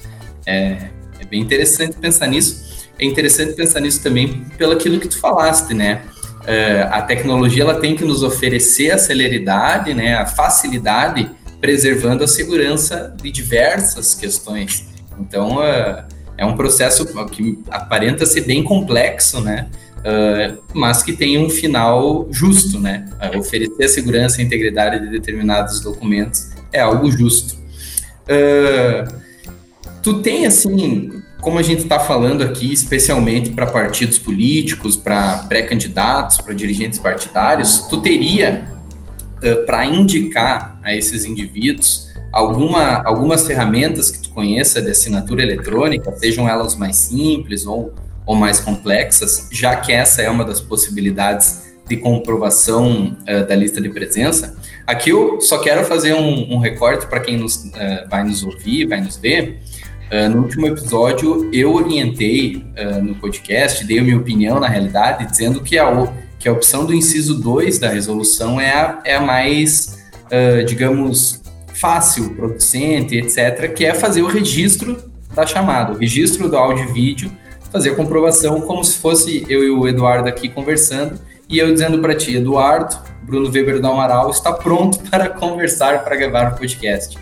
É, 0.45 0.77
é, 1.19 1.25
bem 1.29 1.41
interessante 1.41 1.97
pensar 1.97 2.27
nisso. 2.27 2.87
É 2.97 3.03
interessante 3.03 3.53
pensar 3.53 3.81
nisso 3.81 4.01
também 4.01 4.45
pelo 4.57 4.71
aquilo 4.71 5.01
que 5.01 5.09
tu 5.09 5.19
falaste, 5.19 5.73
né? 5.73 6.01
Uh, 6.41 6.87
a 6.91 7.01
tecnologia 7.01 7.63
ela 7.63 7.79
tem 7.79 7.95
que 7.95 8.03
nos 8.03 8.23
oferecer 8.23 8.91
a 8.91 8.97
celeridade, 8.97 9.93
né? 9.93 10.15
A 10.15 10.25
facilidade, 10.25 11.29
preservando 11.59 12.23
a 12.23 12.27
segurança 12.27 13.15
de 13.21 13.31
diversas 13.31 14.15
questões. 14.15 14.87
Então, 15.19 15.57
uh, 15.57 16.03
é 16.37 16.45
um 16.45 16.55
processo 16.55 17.05
que 17.27 17.59
aparenta 17.69 18.25
ser 18.25 18.41
bem 18.41 18.63
complexo, 18.63 19.39
né? 19.41 19.69
Uh, 19.99 20.61
mas 20.73 21.03
que 21.03 21.13
tem 21.13 21.37
um 21.37 21.49
final 21.49 22.27
justo, 22.31 22.79
né? 22.79 23.05
Oferecer 23.37 23.83
a 23.83 23.89
segurança 23.89 24.39
e 24.39 24.43
a 24.43 24.47
integridade 24.47 24.99
de 24.99 25.11
determinados 25.11 25.79
documentos 25.79 26.49
é 26.73 26.79
algo 26.79 27.11
justo. 27.11 27.61
Tu 30.01 30.21
tem, 30.21 30.45
assim, 30.45 31.21
como 31.39 31.59
a 31.59 31.63
gente 31.63 31.83
está 31.83 31.99
falando 31.99 32.43
aqui, 32.43 32.71
especialmente 32.71 33.51
para 33.51 33.67
partidos 33.67 34.19
políticos, 34.19 34.95
para 34.95 35.39
pré-candidatos, 35.49 36.37
para 36.37 36.53
dirigentes 36.53 36.99
partidários, 36.99 37.87
tu 37.89 38.01
teria 38.01 38.69
para 39.65 39.85
indicar 39.85 40.79
a 40.83 40.93
esses 40.95 41.25
indivíduos 41.25 42.11
alguma, 42.31 43.01
algumas 43.03 43.45
ferramentas 43.45 44.09
que 44.09 44.19
tu 44.19 44.29
conheça 44.29 44.81
de 44.81 44.89
assinatura 44.89 45.43
eletrônica, 45.43 46.11
sejam 46.17 46.47
elas 46.47 46.75
mais 46.75 46.95
simples 46.95 47.65
ou, 47.65 47.93
ou 48.25 48.35
mais 48.35 48.59
complexas, 48.59 49.49
já 49.51 49.75
que 49.75 49.91
essa 49.91 50.21
é 50.21 50.29
uma 50.29 50.45
das 50.45 50.61
possibilidades 50.61 51.71
de 51.87 51.97
comprovação 51.97 53.17
uh, 53.27 53.45
da 53.45 53.55
lista 53.55 53.81
de 53.81 53.89
presença, 53.89 54.55
aqui 54.87 55.09
eu 55.09 55.41
só 55.41 55.57
quero 55.57 55.83
fazer 55.85 56.13
um, 56.13 56.53
um 56.53 56.57
recorte 56.57 57.05
para 57.07 57.19
quem 57.19 57.37
nos, 57.37 57.65
uh, 57.65 58.09
vai 58.09 58.23
nos 58.23 58.43
ouvir, 58.43 58.85
vai 58.85 59.01
nos 59.01 59.17
ver. 59.17 59.59
Uh, 60.11 60.29
no 60.29 60.41
último 60.43 60.67
episódio, 60.67 61.49
eu 61.53 61.73
orientei 61.73 62.65
no 63.01 63.15
podcast, 63.15 63.85
dei 63.85 63.99
a 63.99 64.03
minha 64.03 64.17
opinião, 64.17 64.59
na 64.59 64.67
realidade, 64.67 65.25
dizendo 65.25 65.61
que 65.61 65.77
a, 65.77 66.13
que 66.37 66.49
a 66.49 66.51
opção 66.51 66.85
do 66.85 66.93
inciso 66.93 67.39
2 67.39 67.79
da 67.79 67.89
resolução 67.89 68.59
é 68.59 68.71
a, 68.71 68.99
é 69.05 69.15
a 69.15 69.21
mais, 69.21 69.97
digamos, 70.67 71.41
fácil, 71.73 72.35
producente, 72.35 73.15
etc., 73.15 73.73
que 73.73 73.85
é 73.85 73.93
fazer 73.93 74.21
o 74.21 74.27
registro 74.27 74.97
da 75.33 75.47
chamada, 75.47 75.93
o 75.93 75.97
registro 75.97 76.49
do 76.49 76.57
áudio 76.57 76.89
e 76.89 76.93
vídeo, 76.93 77.31
fazer 77.71 77.91
a 77.91 77.95
comprovação 77.95 78.61
como 78.61 78.83
se 78.83 78.97
fosse 78.97 79.45
eu 79.47 79.63
e 79.63 79.69
o 79.69 79.87
Eduardo 79.87 80.27
aqui 80.27 80.49
conversando 80.49 81.19
e 81.49 81.59
eu 81.59 81.71
dizendo 81.71 81.99
para 81.99 82.15
ti, 82.15 82.35
Eduardo, 82.35 82.97
Bruno 83.23 83.51
Weber 83.51 83.81
do 83.81 83.87
Amaral 83.87 84.29
está 84.29 84.53
pronto 84.53 84.99
para 85.09 85.29
conversar, 85.29 86.03
para 86.03 86.15
gravar 86.15 86.53
o 86.53 86.57
podcast. 86.57 87.17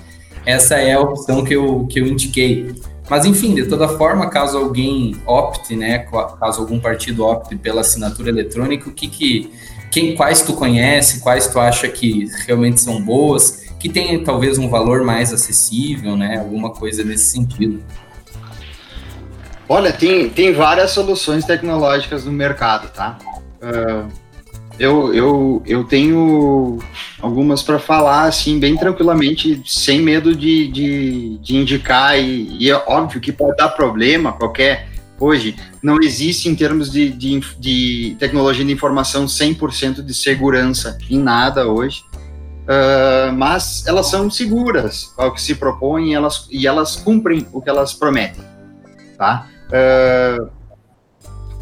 Essa 0.45 0.75
é 0.75 0.93
a 0.93 0.99
opção 0.99 1.43
que 1.43 1.53
eu, 1.53 1.85
que 1.89 1.99
eu 1.99 2.07
indiquei. 2.07 2.73
Mas, 3.09 3.25
enfim, 3.25 3.55
de 3.55 3.65
toda 3.65 3.87
forma, 3.87 4.29
caso 4.29 4.57
alguém 4.57 5.15
opte, 5.25 5.75
né, 5.75 5.99
caso 6.39 6.61
algum 6.61 6.79
partido 6.79 7.25
opte 7.25 7.55
pela 7.55 7.81
assinatura 7.81 8.29
eletrônica, 8.29 8.87
o 8.87 8.93
que 8.93 9.07
que, 9.07 9.51
quem, 9.89 10.15
quais 10.15 10.43
tu 10.43 10.53
conhece, 10.53 11.19
quais 11.19 11.47
tu 11.47 11.59
acha 11.59 11.87
que 11.87 12.27
realmente 12.45 12.79
são 12.79 13.01
boas, 13.01 13.65
que 13.79 13.89
tem 13.89 14.23
talvez 14.23 14.59
um 14.59 14.69
valor 14.69 15.03
mais 15.03 15.33
acessível, 15.33 16.15
né, 16.15 16.37
alguma 16.37 16.69
coisa 16.69 17.03
nesse 17.03 17.31
sentido. 17.31 17.83
Olha, 19.67 19.91
tem, 19.91 20.29
tem 20.29 20.53
várias 20.53 20.91
soluções 20.91 21.45
tecnológicas 21.45 22.25
no 22.25 22.31
mercado, 22.31 22.91
tá? 22.91 23.17
Uh, 23.61 24.11
eu, 24.79 25.13
eu, 25.13 25.63
eu 25.65 25.83
tenho 25.83 26.79
algumas 27.21 27.61
para 27.61 27.77
falar, 27.77 28.23
assim, 28.23 28.59
bem 28.59 28.77
tranquilamente, 28.77 29.61
sem 29.65 30.01
medo 30.01 30.33
de, 30.33 30.67
de, 30.69 31.37
de 31.39 31.57
indicar, 31.57 32.17
e, 32.17 32.57
e, 32.57 32.69
é 32.69 32.75
óbvio 32.87 33.19
que 33.19 33.31
pode 33.31 33.57
dar 33.57 33.69
problema, 33.69 34.31
qualquer. 34.31 34.87
Hoje, 35.19 35.53
não 35.83 35.99
existe, 36.01 36.47
em 36.47 36.55
termos 36.55 36.89
de, 36.89 37.09
de, 37.09 37.41
de 37.59 38.15
tecnologia 38.17 38.63
de 38.63 38.71
informação, 38.71 39.25
100% 39.25 40.01
de 40.01 40.13
segurança 40.13 40.97
em 41.09 41.19
nada 41.19 41.67
hoje. 41.67 42.01
Uh, 42.63 43.33
mas 43.33 43.85
elas 43.87 44.05
são 44.07 44.29
seguras 44.29 45.11
ao 45.17 45.33
que 45.33 45.41
se 45.41 45.55
propõem 45.55 46.13
elas, 46.13 46.47
e 46.51 46.67
elas 46.67 46.95
cumprem 46.95 47.45
o 47.51 47.61
que 47.61 47.69
elas 47.69 47.93
prometem. 47.93 48.43
Tá? 49.17 49.47
Uh, 49.67 50.58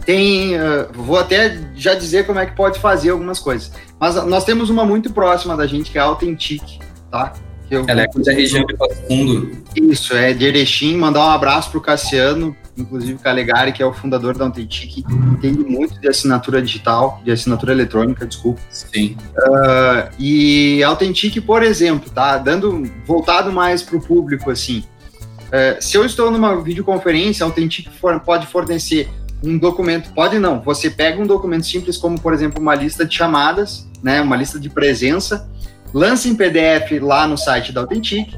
tem, 0.08 0.56
uh, 0.56 0.88
vou 0.94 1.20
até 1.20 1.60
já 1.76 1.94
dizer 1.94 2.26
como 2.26 2.40
é 2.40 2.46
que 2.46 2.56
pode 2.56 2.80
fazer 2.80 3.10
algumas 3.10 3.40
coisas. 3.40 3.74
Mas 4.00 4.16
nós 4.26 4.46
temos 4.46 4.70
uma 4.70 4.86
muito 4.86 5.12
próxima 5.12 5.58
da 5.58 5.68
gente, 5.68 5.92
que 5.92 5.98
é 5.98 6.02
a 6.02 6.06
Authentic, 6.06 6.80
tá? 7.12 7.34
Eu, 7.70 7.84
Ela 7.86 8.04
é 8.04 8.08
da 8.08 8.32
região 8.32 8.66
de 8.66 8.74
Passo 8.78 8.96
Fundo. 9.06 9.52
Isso, 9.76 10.16
é 10.16 10.32
de 10.32 10.46
Erechim. 10.46 10.96
Mandar 10.96 11.20
um 11.26 11.30
abraço 11.32 11.70
pro 11.70 11.82
Cassiano, 11.82 12.56
inclusive 12.78 13.20
Calegari, 13.20 13.74
que 13.74 13.84
é 13.84 13.86
o 13.86 13.92
fundador 13.92 14.38
da 14.38 14.46
Authentic, 14.46 15.00
entende 15.00 15.60
muito 15.66 16.00
de 16.00 16.08
assinatura 16.08 16.62
digital, 16.62 17.20
de 17.26 17.32
assinatura 17.32 17.74
eletrônica, 17.74 18.26
desculpa. 18.26 18.62
Sim. 18.70 19.18
Uh, 19.38 20.10
e 20.18 20.82
Authentic, 20.86 21.42
por 21.42 21.62
exemplo, 21.62 22.10
tá? 22.10 22.38
Dando, 22.38 22.90
voltado 23.06 23.52
mais 23.52 23.84
pro 23.84 24.00
público, 24.00 24.50
assim. 24.50 24.86
Uh, 25.48 25.82
se 25.82 25.98
eu 25.98 26.06
estou 26.06 26.32
numa 26.32 26.62
videoconferência, 26.62 27.46
a 27.46 27.50
Authentic 27.50 27.90
for, 28.00 28.18
pode 28.22 28.48
fornecer 28.48 29.10
um 29.44 29.58
documento, 29.58 30.12
pode 30.14 30.40
não, 30.40 30.62
você 30.62 30.90
pega 30.90 31.22
um 31.22 31.28
documento 31.28 31.66
simples 31.66 31.98
como, 31.98 32.20
por 32.20 32.34
exemplo, 32.34 32.62
uma 32.62 32.74
lista 32.74 33.06
de 33.06 33.16
chamadas, 33.16 33.88
né, 34.02 34.22
uma 34.22 34.36
lista 34.36 34.60
de 34.60 34.70
presença, 34.70 35.48
lança 35.94 36.28
em 36.28 36.36
PDF 36.36 37.00
lá 37.02 37.28
no 37.28 37.38
site 37.38 37.72
da 37.72 37.82
Authentic 37.82 38.34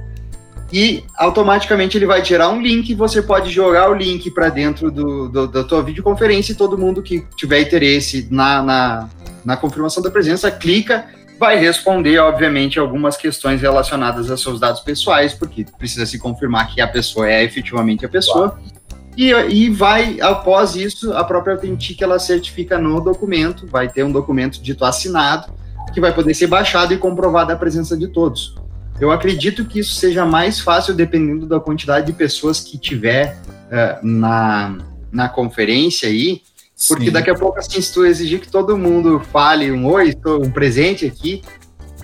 e 0.72 1.04
automaticamente 1.18 1.98
ele 1.98 2.06
vai 2.06 2.24
gerar 2.24 2.50
um 2.50 2.62
link, 2.62 2.94
você 2.94 3.22
pode 3.22 3.50
jogar 3.50 3.90
o 3.90 3.94
link 3.94 4.30
para 4.32 4.50
dentro 4.50 4.92
do, 4.92 5.30
do, 5.30 5.48
da 5.48 5.64
tua 5.64 5.82
videoconferência 5.82 6.52
e 6.52 6.56
todo 6.56 6.78
mundo 6.78 7.02
que 7.02 7.26
tiver 7.36 7.62
interesse 7.62 8.28
na, 8.30 8.62
na, 8.62 9.10
na 9.44 9.58
confirmação 9.58 10.04
da 10.04 10.12
presença, 10.12 10.52
clica, 10.52 11.06
vai 11.40 11.58
responder, 11.58 12.20
obviamente, 12.20 12.78
algumas 12.78 13.16
questões 13.16 13.62
relacionadas 13.62 14.30
a 14.30 14.38
seus 14.38 14.60
dados 14.60 14.82
pessoais, 14.82 15.34
porque 15.34 15.66
precisa 15.78 16.06
se 16.06 16.20
confirmar 16.20 16.68
que 16.68 16.82
a 16.82 16.88
pessoa 16.88 17.28
é 17.32 17.44
efetivamente 17.44 18.06
a 18.06 18.10
pessoa. 18.10 18.50
Claro 18.50 18.79
e, 19.18 19.32
e 19.32 19.70
vai, 19.70 20.20
após 20.22 20.76
isso, 20.76 21.14
a 21.14 21.24
própria 21.24 21.56
Authentic 21.56 22.02
ela 22.02 22.20
certifica 22.20 22.78
no 22.78 23.02
documento, 23.02 23.68
vai 23.68 23.90
ter 23.90 24.04
um 24.04 24.12
documento 24.12 24.62
dito 24.62 24.86
assinado, 24.86 25.52
que 25.94 26.00
vai 26.00 26.14
poder 26.14 26.34
ser 26.34 26.48
baixado 26.48 26.94
e 26.94 26.98
comprovado 26.98 27.52
a 27.52 27.56
presença 27.56 27.98
de 27.98 28.08
todos. 28.08 28.56
Eu 29.00 29.12
acredito 29.12 29.66
que 29.66 29.80
isso 29.80 29.96
seja 29.96 30.26
mais 30.26 30.60
fácil 30.60 30.94
dependendo 30.94 31.46
da 31.46 31.60
quantidade 31.60 32.08
de 32.08 32.14
pessoas 32.14 32.60
que 32.60 32.78
tiver 32.78 33.38
uh, 33.68 34.06
na, 34.06 34.78
na 35.12 35.30
conferência 35.30 36.10
aí, 36.10 36.42
porque 36.88 37.06
Sim. 37.06 37.12
daqui 37.12 37.30
a 37.30 37.36
pouco, 37.36 37.60
assim, 37.60 37.82
se 37.82 37.94
tu 37.94 38.06
exigir 38.06 38.40
que 38.40 38.50
todo 38.50 38.78
mundo 38.78 39.20
fale 39.20 39.72
um 39.72 39.86
oi, 39.86 40.10
estou 40.10 40.42
um 40.44 40.50
presente 40.50 41.06
aqui, 41.06 41.42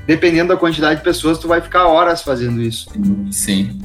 dependendo 0.06 0.50
da 0.50 0.58
quantidade 0.58 1.00
de 1.00 1.04
pessoas, 1.04 1.38
tu 1.38 1.48
vai 1.48 1.62
ficar 1.62 1.88
horas 1.88 2.22
fazendo 2.22 2.62
isso. 2.62 2.90
Sim. 3.32 3.80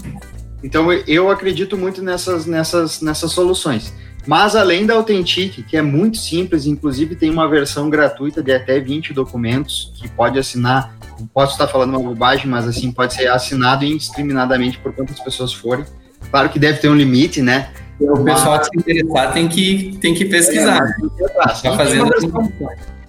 Então 0.62 0.92
eu 0.92 1.30
acredito 1.30 1.76
muito 1.76 2.02
nessas, 2.02 2.46
nessas, 2.46 3.00
nessas 3.00 3.32
soluções. 3.32 3.92
Mas 4.26 4.54
além 4.54 4.84
da 4.84 4.94
Authentic, 4.94 5.64
que 5.66 5.76
é 5.76 5.82
muito 5.82 6.18
simples, 6.18 6.66
inclusive 6.66 7.16
tem 7.16 7.30
uma 7.30 7.48
versão 7.48 7.88
gratuita 7.88 8.42
de 8.42 8.52
até 8.52 8.78
20 8.78 9.14
documentos 9.14 9.92
que 9.96 10.08
pode 10.08 10.38
assinar, 10.38 10.94
posso 11.32 11.52
estar 11.52 11.66
falando 11.66 11.90
uma 11.90 12.00
bobagem, 12.00 12.46
mas 12.46 12.68
assim, 12.68 12.92
pode 12.92 13.14
ser 13.14 13.28
assinado 13.28 13.84
indiscriminadamente 13.84 14.78
por 14.78 14.92
quantas 14.92 15.18
pessoas 15.18 15.52
forem. 15.52 15.84
Claro 16.30 16.50
que 16.50 16.58
deve 16.58 16.78
ter 16.78 16.88
um 16.88 16.94
limite, 16.94 17.40
né? 17.40 17.70
O 17.98 18.22
pessoal 18.22 18.56
mas... 18.56 18.68
que 18.68 18.74
se 18.74 18.80
interessar 18.80 19.32
tem 19.32 19.48
que, 19.48 19.98
tem 20.00 20.14
que 20.14 20.24
pesquisar. 20.26 20.78
É, 20.78 20.92
tem 20.98 21.08
que 21.08 21.62
tá 21.62 21.76
fazendo... 21.76 22.10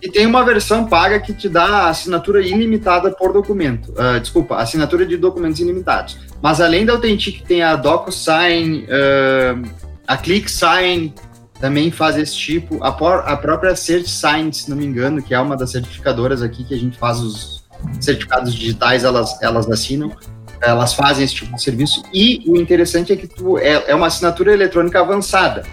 E 0.02 0.10
tem 0.10 0.26
uma 0.26 0.44
versão 0.44 0.86
paga 0.88 1.20
que 1.20 1.32
te 1.32 1.48
dá 1.48 1.88
assinatura 1.88 2.42
ilimitada 2.42 3.12
por 3.12 3.32
documento. 3.32 3.92
Uh, 3.92 4.20
desculpa, 4.20 4.56
assinatura 4.56 5.06
de 5.06 5.16
documentos 5.16 5.60
ilimitados. 5.60 6.18
Mas 6.42 6.60
além 6.60 6.86
da 6.86 6.94
Authentic, 6.94 7.44
tem 7.44 7.62
a 7.62 7.76
DocuSign, 7.76 8.86
uh, 8.86 9.70
a 10.08 10.18
ClickSign 10.18 11.14
também 11.60 11.92
faz 11.92 12.18
esse 12.18 12.36
tipo. 12.36 12.84
A, 12.84 12.92
por, 12.92 13.20
a 13.26 13.38
própria 13.38 13.76
CertSign, 13.76 14.52
se 14.52 14.70
não 14.70 14.76
me 14.76 14.86
engano, 14.86 15.22
que 15.22 15.34
é 15.34 15.40
uma 15.40 15.56
das 15.56 15.72
certificadoras 15.72 16.42
aqui 16.42 16.64
que 16.64 16.74
a 16.74 16.78
gente 16.78 16.98
faz 16.98 17.20
os 17.20 17.64
certificados 18.00 18.54
digitais, 18.54 19.04
elas, 19.04 19.42
elas 19.42 19.70
assinam. 19.70 20.12
Elas 20.60 20.94
fazem 20.94 21.24
esse 21.24 21.36
tipo 21.36 21.56
de 21.56 21.62
serviço. 21.62 22.04
E 22.14 22.44
o 22.48 22.56
interessante 22.56 23.12
é 23.12 23.16
que 23.16 23.28
tu, 23.28 23.58
é, 23.58 23.84
é 23.88 23.96
uma 23.96 24.08
assinatura 24.08 24.54
eletrônica 24.54 25.00
avançada. 25.00 25.64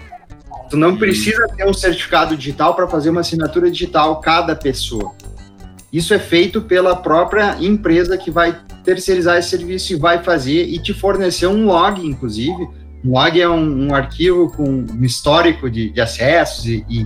Tu 0.69 0.77
não 0.77 0.97
precisa 0.97 1.47
ter 1.55 1.67
um 1.67 1.73
certificado 1.73 2.35
digital 2.37 2.75
para 2.75 2.87
fazer 2.87 3.09
uma 3.09 3.21
assinatura 3.21 3.69
digital 3.69 4.19
cada 4.19 4.55
pessoa. 4.55 5.13
Isso 5.91 6.13
é 6.13 6.19
feito 6.19 6.61
pela 6.61 6.95
própria 6.95 7.57
empresa 7.59 8.17
que 8.17 8.29
vai 8.29 8.59
terceirizar 8.83 9.37
esse 9.37 9.49
serviço 9.49 9.93
e 9.93 9.95
vai 9.95 10.23
fazer 10.23 10.63
e 10.63 10.79
te 10.79 10.93
fornecer 10.93 11.47
um 11.47 11.65
log, 11.65 12.05
inclusive. 12.05 12.67
Um 13.03 13.11
log 13.11 13.39
é 13.39 13.49
um, 13.49 13.87
um 13.87 13.95
arquivo 13.95 14.51
com 14.51 14.63
um 14.63 15.03
histórico 15.03 15.69
de, 15.69 15.89
de 15.89 16.01
acessos 16.01 16.65
e, 16.65 16.85
e, 16.89 17.05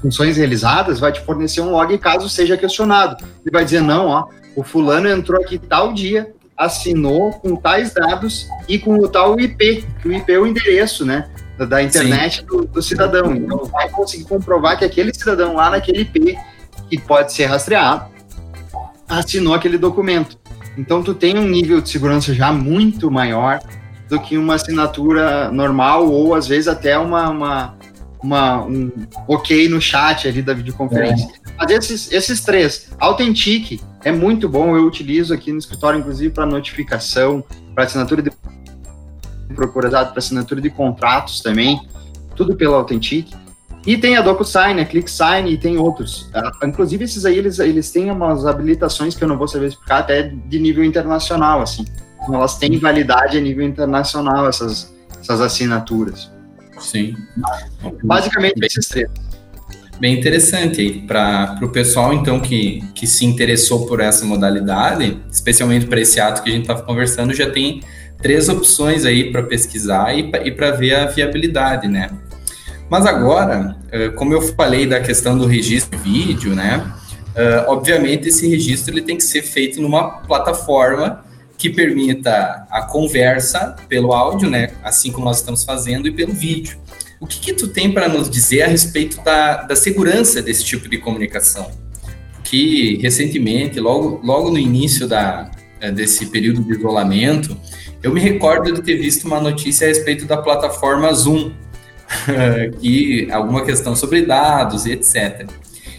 funções 0.00 0.36
realizadas, 0.36 0.98
vai 0.98 1.12
te 1.12 1.20
fornecer 1.20 1.60
um 1.60 1.70
log 1.70 1.96
caso 1.98 2.28
seja 2.28 2.56
questionado. 2.56 3.16
Ele 3.44 3.52
vai 3.52 3.64
dizer, 3.64 3.80
não, 3.80 4.06
ó, 4.08 4.26
o 4.56 4.62
fulano 4.62 5.08
entrou 5.08 5.40
aqui 5.40 5.58
tal 5.58 5.92
dia, 5.92 6.32
assinou 6.56 7.32
com 7.32 7.56
tais 7.56 7.94
dados 7.94 8.48
e 8.68 8.78
com 8.78 8.94
o 8.94 9.08
tal 9.08 9.38
IP, 9.38 9.84
que 10.00 10.08
o 10.08 10.12
IP 10.12 10.32
é 10.32 10.38
o 10.38 10.46
endereço, 10.46 11.04
né? 11.04 11.28
da 11.58 11.82
internet 11.82 12.44
do, 12.44 12.64
do, 12.64 12.82
cidadão. 12.82 13.34
Então, 13.34 13.64
vai 13.66 13.88
conseguir 13.88 14.24
comprovar 14.24 14.78
que 14.78 14.84
aquele 14.84 15.14
cidadão 15.14 15.54
lá 15.54 15.70
naquele 15.70 16.00
IP, 16.00 16.36
que 16.88 16.98
pode 17.00 17.32
ser 17.32 17.46
rastreado, 17.46 18.11
assinou 19.18 19.54
aquele 19.54 19.78
documento. 19.78 20.38
Então, 20.76 21.02
tu 21.02 21.14
tem 21.14 21.38
um 21.38 21.48
nível 21.48 21.80
de 21.80 21.88
segurança 21.88 22.34
já 22.34 22.52
muito 22.52 23.10
maior 23.10 23.60
do 24.08 24.20
que 24.20 24.36
uma 24.36 24.54
assinatura 24.54 25.50
normal 25.50 26.08
ou, 26.10 26.34
às 26.34 26.46
vezes, 26.46 26.68
até 26.68 26.98
uma, 26.98 27.28
uma, 27.28 27.74
uma 28.22 28.62
um 28.64 28.90
ok 29.28 29.68
no 29.68 29.80
chat 29.80 30.28
ali 30.28 30.42
da 30.42 30.54
videoconferência. 30.54 31.26
É. 31.26 31.52
Mas 31.58 31.70
esses, 31.70 32.12
esses 32.12 32.40
três, 32.40 32.90
Authentic 32.98 33.80
é 34.04 34.10
muito 34.10 34.48
bom, 34.48 34.76
eu 34.76 34.86
utilizo 34.86 35.32
aqui 35.32 35.52
no 35.52 35.58
escritório, 35.58 36.00
inclusive, 36.00 36.32
para 36.32 36.44
notificação, 36.46 37.44
para 37.74 37.84
assinatura 37.84 38.22
de 38.22 38.30
procurado 39.54 40.10
para 40.10 40.18
assinatura 40.18 40.60
de 40.60 40.70
contratos 40.70 41.40
também, 41.40 41.80
tudo 42.34 42.56
pela 42.56 42.76
Authentic. 42.76 43.32
E 43.86 43.96
tem 43.96 44.16
a 44.16 44.22
DocuSign, 44.22 44.80
a 44.80 44.86
ClickSign 44.86 45.50
e 45.50 45.58
tem 45.58 45.76
outros. 45.76 46.30
Uh, 46.34 46.66
inclusive, 46.66 47.04
esses 47.04 47.24
aí, 47.24 47.36
eles, 47.36 47.58
eles 47.58 47.90
têm 47.90 48.10
umas 48.10 48.46
habilitações 48.46 49.14
que 49.14 49.24
eu 49.24 49.28
não 49.28 49.36
vou 49.36 49.48
saber 49.48 49.66
explicar, 49.68 49.98
até 49.98 50.22
de 50.22 50.58
nível 50.58 50.84
internacional, 50.84 51.60
assim. 51.62 51.84
Então, 52.22 52.36
elas 52.36 52.56
têm 52.56 52.78
validade 52.78 53.36
a 53.36 53.40
nível 53.40 53.66
internacional, 53.66 54.48
essas, 54.48 54.94
essas 55.20 55.40
assinaturas. 55.40 56.30
Sim. 56.78 57.16
Basicamente, 58.04 58.58
Bem, 58.58 58.66
esses 58.66 58.88
três. 58.88 59.08
bem 59.98 60.18
interessante 60.18 60.80
aí 60.80 61.00
para 61.02 61.58
o 61.62 61.68
pessoal 61.68 62.12
então 62.12 62.40
que, 62.40 62.82
que 62.94 63.06
se 63.06 63.24
interessou 63.24 63.86
por 63.86 64.00
essa 64.00 64.24
modalidade, 64.24 65.20
especialmente 65.30 65.86
para 65.86 66.00
esse 66.00 66.18
ato 66.20 66.42
que 66.42 66.50
a 66.50 66.52
gente 66.52 66.62
estava 66.62 66.82
conversando, 66.82 67.32
já 67.32 67.50
tem 67.50 67.82
três 68.20 68.48
opções 68.48 69.04
aí 69.04 69.30
para 69.30 69.42
pesquisar 69.42 70.16
e, 70.16 70.30
e 70.44 70.50
para 70.52 70.70
ver 70.70 70.94
a 70.94 71.06
viabilidade, 71.06 71.88
né? 71.88 72.08
Mas 72.92 73.06
agora, 73.06 73.74
eh, 73.90 74.10
como 74.10 74.34
eu 74.34 74.42
falei 74.42 74.84
da 74.84 75.00
questão 75.00 75.38
do 75.38 75.46
registro 75.46 75.96
de 75.96 76.04
vídeo, 76.04 76.54
né? 76.54 76.92
Uh, 77.34 77.70
obviamente 77.70 78.28
esse 78.28 78.46
registro 78.46 78.92
ele 78.92 79.00
tem 79.00 79.16
que 79.16 79.24
ser 79.24 79.40
feito 79.40 79.80
numa 79.80 80.18
plataforma 80.26 81.24
que 81.56 81.70
permita 81.70 82.66
a 82.70 82.82
conversa 82.82 83.74
pelo 83.88 84.12
áudio, 84.12 84.50
né, 84.50 84.72
assim 84.84 85.10
como 85.10 85.24
nós 85.24 85.38
estamos 85.38 85.64
fazendo, 85.64 86.06
e 86.06 86.10
pelo 86.10 86.34
vídeo. 86.34 86.76
O 87.18 87.26
que, 87.26 87.40
que 87.40 87.54
tu 87.54 87.68
tem 87.68 87.90
para 87.90 88.06
nos 88.06 88.28
dizer 88.28 88.60
a 88.60 88.66
respeito 88.66 89.24
da, 89.24 89.62
da 89.62 89.74
segurança 89.74 90.42
desse 90.42 90.62
tipo 90.62 90.86
de 90.86 90.98
comunicação? 90.98 91.70
Que 92.44 92.98
recentemente, 93.00 93.80
logo, 93.80 94.20
logo 94.22 94.50
no 94.50 94.58
início 94.58 95.08
da, 95.08 95.50
eh, 95.80 95.90
desse 95.90 96.26
período 96.26 96.62
de 96.62 96.72
isolamento, 96.72 97.56
eu 98.02 98.12
me 98.12 98.20
recordo 98.20 98.70
de 98.70 98.82
ter 98.82 98.96
visto 98.96 99.24
uma 99.24 99.40
notícia 99.40 99.86
a 99.86 99.88
respeito 99.88 100.26
da 100.26 100.36
plataforma 100.36 101.10
Zoom, 101.14 101.52
que 102.80 103.28
alguma 103.30 103.64
questão 103.64 103.94
sobre 103.94 104.24
dados 104.24 104.86
e 104.86 104.92
etc. 104.92 105.48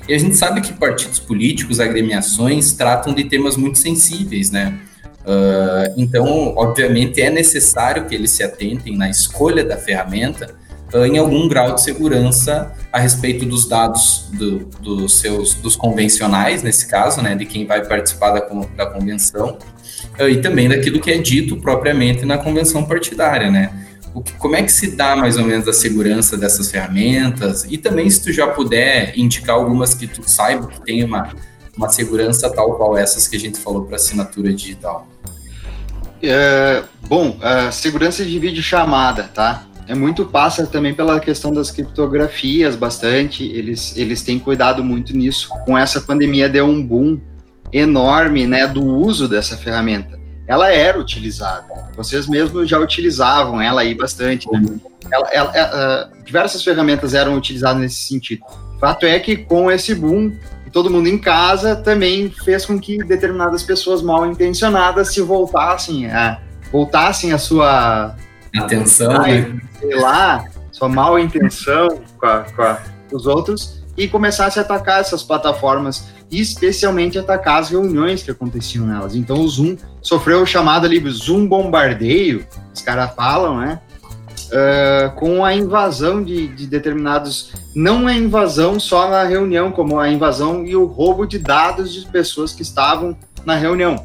E 0.07 0.13
a 0.13 0.17
gente 0.17 0.35
sabe 0.35 0.61
que 0.61 0.73
partidos 0.73 1.19
políticos, 1.19 1.79
agremiações, 1.79 2.73
tratam 2.73 3.13
de 3.13 3.23
temas 3.23 3.55
muito 3.55 3.77
sensíveis, 3.77 4.51
né? 4.51 4.77
Uh, 5.25 5.93
então, 5.95 6.53
obviamente, 6.57 7.21
é 7.21 7.29
necessário 7.29 8.05
que 8.05 8.13
eles 8.13 8.31
se 8.31 8.43
atentem 8.43 8.97
na 8.97 9.09
escolha 9.09 9.63
da 9.63 9.77
ferramenta 9.77 10.53
uh, 10.93 11.05
em 11.05 11.17
algum 11.17 11.47
grau 11.47 11.73
de 11.73 11.81
segurança 11.81 12.73
a 12.91 12.99
respeito 12.99 13.45
dos 13.45 13.65
dados 13.65 14.27
do, 14.33 14.59
dos 14.81 15.19
seus 15.19 15.53
dos 15.53 15.77
convencionais, 15.77 16.61
nesse 16.61 16.85
caso, 16.87 17.21
né, 17.21 17.35
de 17.35 17.45
quem 17.45 17.65
vai 17.65 17.85
participar 17.87 18.31
da, 18.31 18.41
da 18.75 18.85
convenção, 18.85 19.57
uh, 20.19 20.27
e 20.27 20.41
também 20.41 20.67
daquilo 20.67 20.99
que 20.99 21.09
é 21.09 21.17
dito 21.17 21.55
propriamente 21.55 22.25
na 22.25 22.37
convenção 22.37 22.83
partidária, 22.83 23.49
né? 23.49 23.71
Como 24.37 24.55
é 24.55 24.61
que 24.61 24.71
se 24.71 24.95
dá 24.95 25.15
mais 25.15 25.37
ou 25.37 25.45
menos 25.45 25.67
a 25.67 25.73
segurança 25.73 26.37
dessas 26.37 26.69
ferramentas? 26.69 27.65
E 27.69 27.77
também 27.77 28.09
se 28.09 28.21
tu 28.21 28.31
já 28.31 28.47
puder 28.47 29.17
indicar 29.17 29.55
algumas 29.55 29.93
que 29.93 30.07
tu 30.07 30.21
saiba 30.29 30.67
que 30.67 30.81
tem 30.81 31.03
uma, 31.03 31.29
uma 31.75 31.89
segurança 31.89 32.49
tal 32.49 32.75
qual 32.75 32.95
essas 32.95 33.27
que 33.27 33.35
a 33.35 33.39
gente 33.39 33.59
falou 33.59 33.85
para 33.85 33.95
assinatura 33.95 34.53
digital. 34.53 35.07
É, 36.21 36.83
bom, 37.07 37.37
a 37.41 37.71
segurança 37.71 38.23
de 38.23 38.37
vídeo 38.37 38.61
chamada, 38.61 39.23
tá? 39.23 39.65
É 39.87 39.95
muito 39.95 40.25
passa 40.25 40.65
também 40.65 40.93
pela 40.93 41.19
questão 41.19 41.51
das 41.51 41.69
criptografias 41.71 42.75
bastante. 42.75 43.43
Eles, 43.43 43.97
eles 43.97 44.21
têm 44.21 44.39
cuidado 44.39 44.83
muito 44.83 45.15
nisso. 45.15 45.49
Com 45.65 45.77
essa 45.77 45.99
pandemia 45.99 46.47
deu 46.47 46.65
um 46.65 46.81
boom 46.81 47.19
enorme, 47.71 48.45
né, 48.45 48.67
do 48.67 48.85
uso 48.85 49.27
dessa 49.27 49.57
ferramenta 49.57 50.22
ela 50.47 50.71
era 50.71 50.99
utilizada. 50.99 51.89
Vocês 51.95 52.27
mesmos 52.27 52.69
já 52.69 52.79
utilizavam 52.79 53.61
ela 53.61 53.81
aí 53.81 53.95
bastante. 53.95 54.51
Né? 54.51 54.79
Ela, 55.11 55.29
ela, 55.31 55.57
ela, 55.57 56.11
uh, 56.11 56.23
diversas 56.23 56.63
ferramentas 56.63 57.13
eram 57.13 57.35
utilizadas 57.35 57.81
nesse 57.81 58.01
sentido. 58.01 58.43
Fato 58.79 59.05
é 59.05 59.17
que 59.19 59.37
com 59.37 59.71
esse 59.71 59.95
boom, 59.95 60.33
todo 60.73 60.89
mundo 60.89 61.07
em 61.07 61.17
casa 61.17 61.75
também 61.75 62.29
fez 62.29 62.65
com 62.65 62.79
que 62.79 62.97
determinadas 62.97 63.63
pessoas 63.63 64.01
mal 64.01 64.25
intencionadas 64.25 65.13
se 65.13 65.21
voltassem 65.21 66.07
a 66.07 66.41
voltassem 66.71 67.31
a 67.31 67.37
sua 67.37 68.15
atenção, 68.57 69.21
né? 69.21 69.55
sei 69.79 69.95
lá, 69.99 70.43
sua 70.71 70.89
mal 70.89 71.19
intenção 71.19 72.01
com, 72.17 72.25
a, 72.25 72.39
com, 72.39 72.61
a, 72.63 72.81
os 73.11 73.27
outros 73.27 73.83
e 73.95 74.07
começassem 74.07 74.59
a 74.59 74.65
atacar 74.65 74.99
essas 74.99 75.21
plataformas 75.21 76.07
e 76.31 76.41
especialmente 76.41 77.19
atacar 77.19 77.61
as 77.61 77.69
reuniões 77.69 78.23
que 78.23 78.31
aconteciam 78.31 78.87
nelas. 78.87 79.13
Então 79.13 79.39
o 79.39 79.47
Zoom 79.47 79.77
sofreu 80.03 80.43
o 80.43 80.45
chamado 80.45 80.85
ali 80.85 81.01
Zoom 81.09 81.47
bombardeio, 81.47 82.45
os 82.73 82.81
caras 82.81 83.15
falam, 83.15 83.59
né? 83.59 83.79
Uh, 84.51 85.15
com 85.15 85.43
a 85.43 85.55
invasão 85.55 86.23
de, 86.23 86.47
de, 86.49 86.67
determinados. 86.67 87.53
Não 87.73 88.05
a 88.05 88.13
invasão 88.13 88.79
só 88.79 89.09
na 89.09 89.23
reunião, 89.23 89.71
como 89.71 89.99
a 89.99 90.09
invasão 90.09 90.63
e 90.63 90.75
o 90.75 90.85
roubo 90.85 91.25
de 91.25 91.39
dados 91.39 91.91
de 91.91 92.05
pessoas 92.05 92.53
que 92.53 92.61
estavam 92.61 93.17
na 93.45 93.55
reunião. 93.55 94.03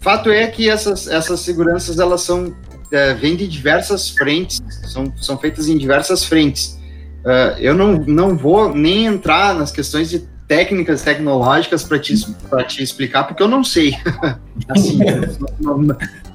Fato 0.00 0.30
é 0.30 0.46
que 0.46 0.68
essas, 0.68 1.08
essas 1.08 1.40
seguranças 1.40 1.98
elas 1.98 2.20
são 2.20 2.54
é, 2.92 3.14
vêm 3.14 3.34
de 3.34 3.48
diversas 3.48 4.10
frentes, 4.10 4.62
são, 4.92 5.12
são 5.16 5.38
feitas 5.38 5.68
em 5.68 5.78
diversas 5.78 6.24
frentes. 6.24 6.78
Uh, 7.24 7.58
eu 7.58 7.74
não, 7.74 7.94
não 7.94 8.36
vou 8.36 8.74
nem 8.74 9.06
entrar 9.06 9.54
nas 9.54 9.70
questões 9.70 10.10
de 10.10 10.28
técnicas 10.52 11.00
tecnológicas 11.00 11.82
para 11.82 11.98
te, 11.98 12.14
te 12.68 12.82
explicar, 12.82 13.24
porque 13.24 13.42
eu 13.42 13.48
não 13.48 13.64
sei. 13.64 13.96
assim, 14.68 14.98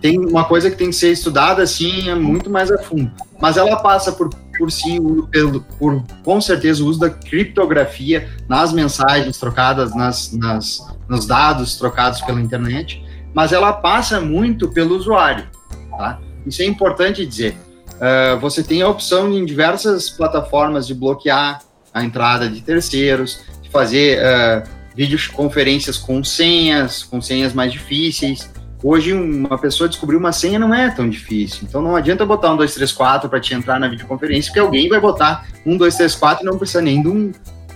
tem 0.02 0.18
uma 0.18 0.44
coisa 0.44 0.72
que 0.72 0.76
tem 0.76 0.90
que 0.90 0.96
ser 0.96 1.12
estudada 1.12 1.62
assim, 1.62 2.10
é 2.10 2.16
muito 2.16 2.50
mais 2.50 2.72
a 2.72 2.80
fundo. 2.80 3.12
Mas 3.40 3.58
ela 3.58 3.76
passa 3.76 4.12
por, 4.12 4.32
por 4.58 4.72
sim, 4.72 5.22
pelo, 5.30 5.62
por 5.78 6.04
com 6.24 6.42
certeza 6.42 6.84
o 6.84 6.88
uso 6.88 7.00
da 7.00 7.12
criptografia 7.12 8.28
nas 8.50 8.74
mensagens 8.74 9.38
trocadas, 9.38 9.94
nas, 9.94 10.34
nas, 10.34 10.84
nos 11.08 11.28
dados 11.28 11.76
trocados 11.76 12.20
pela 12.22 12.42
internet, 12.42 13.06
mas 13.36 13.54
ela 13.54 13.72
passa 13.72 14.20
muito 14.20 14.70
pelo 14.70 14.98
usuário. 14.98 15.48
Tá? 15.92 16.20
Isso 16.44 16.64
é 16.64 16.66
importante 16.66 17.24
dizer. 17.24 17.56
Uh, 17.98 18.40
você 18.40 18.64
tem 18.64 18.82
a 18.82 18.90
opção 18.90 19.32
em 19.32 19.46
diversas 19.46 20.10
plataformas 20.10 20.88
de 20.88 20.96
bloquear 20.96 21.62
a 21.94 22.04
entrada 22.04 22.48
de 22.48 22.62
terceiros, 22.62 23.42
fazer 23.72 24.20
uh, 24.20 24.64
videoconferências 24.96 25.98
com 25.98 26.24
senhas, 26.24 27.04
com 27.04 27.22
senhas 27.22 27.54
mais 27.54 27.72
difíceis. 27.72 28.50
Hoje, 28.84 29.14
uma 29.14 29.58
pessoa 29.58 29.90
descobrir 29.90 30.18
uma 30.18 30.32
senha 30.32 30.60
não 30.60 30.74
é 30.74 30.90
tão 30.90 31.10
difícil. 31.10 31.62
Então, 31.68 31.82
não 31.82 31.96
adianta 31.96 32.26
botar 32.26 32.54
um, 32.54 32.58
dois, 32.58 32.74
três, 32.74 32.92
quatro 32.92 33.28
para 33.28 33.40
te 33.40 33.54
entrar 33.54 33.80
na 33.80 33.88
videoconferência, 33.88 34.50
porque 34.50 34.60
alguém 34.60 34.88
vai 34.88 35.00
botar 35.00 35.48
um, 35.66 35.78
dois, 35.78 35.96
três, 35.96 36.14
quatro 36.16 36.44
e 36.44 36.50
não 36.50 36.58
precisa 36.58 36.82
nem 36.82 37.02
de 37.02 37.08
um 37.08 37.32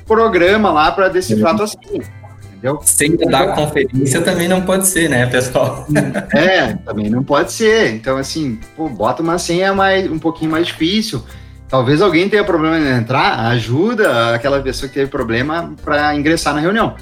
programa 0.05 0.71
lá 0.71 0.91
para 0.91 1.07
decifrar 1.09 1.55
tua 1.55 1.67
senha. 1.67 2.03
Entendeu? 2.45 2.79
Senha 2.83 3.17
da 3.27 3.47
conferência 3.53 4.21
também 4.21 4.47
não 4.47 4.61
pode 4.61 4.87
ser, 4.87 5.09
né, 5.09 5.25
pessoal? 5.25 5.87
É, 6.31 6.73
também 6.73 7.09
não 7.09 7.23
pode 7.23 7.51
ser. 7.51 7.93
Então, 7.95 8.17
assim, 8.17 8.59
pô, 8.75 8.87
bota 8.87 9.23
uma 9.23 9.39
senha 9.39 9.73
mais, 9.73 10.09
um 10.09 10.19
pouquinho 10.19 10.51
mais 10.51 10.67
difícil. 10.67 11.23
Talvez 11.71 12.01
alguém 12.01 12.27
tenha 12.27 12.43
problema 12.43 12.77
em 12.77 12.99
entrar, 12.99 13.47
ajuda 13.47 14.35
aquela 14.35 14.61
pessoa 14.61 14.89
que 14.89 14.95
teve 14.95 15.09
problema 15.09 15.73
para 15.81 16.13
ingressar 16.13 16.53
na 16.53 16.59
reunião. 16.59 16.97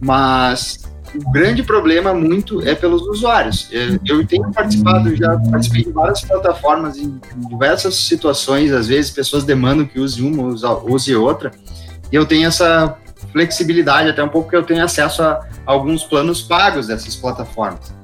Mas 0.00 0.82
o 1.14 1.30
grande 1.30 1.62
problema 1.62 2.14
muito 2.14 2.66
é 2.66 2.74
pelos 2.74 3.02
usuários. 3.02 3.68
Eu 4.06 4.26
tenho 4.26 4.50
participado, 4.50 5.14
já 5.14 5.38
participei 5.38 5.84
de 5.84 5.92
várias 5.92 6.22
plataformas 6.22 6.96
em 6.96 7.20
diversas 7.50 7.96
situações, 7.96 8.72
às 8.72 8.88
vezes 8.88 9.10
pessoas 9.10 9.44
demandam 9.44 9.84
que 9.84 10.00
use 10.00 10.22
uma, 10.22 10.54
use 10.84 11.14
outra, 11.14 11.52
e 12.10 12.16
eu 12.16 12.24
tenho 12.24 12.48
essa 12.48 12.96
flexibilidade, 13.30 14.08
até 14.08 14.24
um 14.24 14.28
pouco 14.30 14.48
que 14.48 14.56
eu 14.56 14.62
tenho 14.62 14.82
acesso 14.82 15.22
a 15.22 15.46
alguns 15.66 16.02
planos 16.02 16.40
pagos 16.40 16.86
dessas 16.86 17.14
plataformas. 17.14 17.94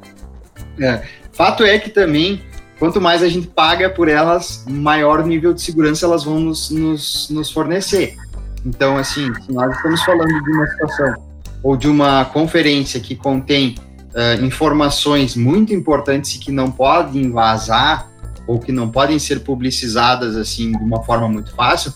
É, 0.79 1.03
fato 1.33 1.65
é 1.65 1.79
que 1.79 1.89
também 1.89 2.43
quanto 2.81 2.99
mais 2.99 3.23
a 3.23 3.29
gente 3.29 3.47
paga 3.47 3.91
por 3.91 4.09
elas, 4.09 4.65
maior 4.67 5.25
nível 5.25 5.53
de 5.53 5.61
segurança 5.61 6.07
elas 6.07 6.25
vão 6.25 6.41
nos, 6.41 6.71
nos, 6.71 7.29
nos 7.29 7.51
fornecer. 7.53 8.17
Então, 8.65 8.97
assim, 8.97 9.33
se 9.35 9.53
nós 9.53 9.77
estamos 9.77 10.03
falando 10.03 10.43
de 10.43 10.51
uma 10.51 10.67
situação 10.67 11.15
ou 11.63 11.77
de 11.77 11.87
uma 11.87 12.25
conferência 12.25 12.99
que 12.99 13.15
contém 13.15 13.75
uh, 14.15 14.43
informações 14.43 15.37
muito 15.37 15.75
importantes 15.75 16.35
e 16.35 16.39
que 16.39 16.51
não 16.51 16.71
podem 16.71 17.31
vazar 17.31 18.11
ou 18.47 18.59
que 18.59 18.73
não 18.73 18.89
podem 18.89 19.19
ser 19.19 19.41
publicizadas 19.41 20.35
assim 20.35 20.73
de 20.73 20.83
uma 20.83 21.03
forma 21.03 21.29
muito 21.29 21.55
fácil, 21.55 21.93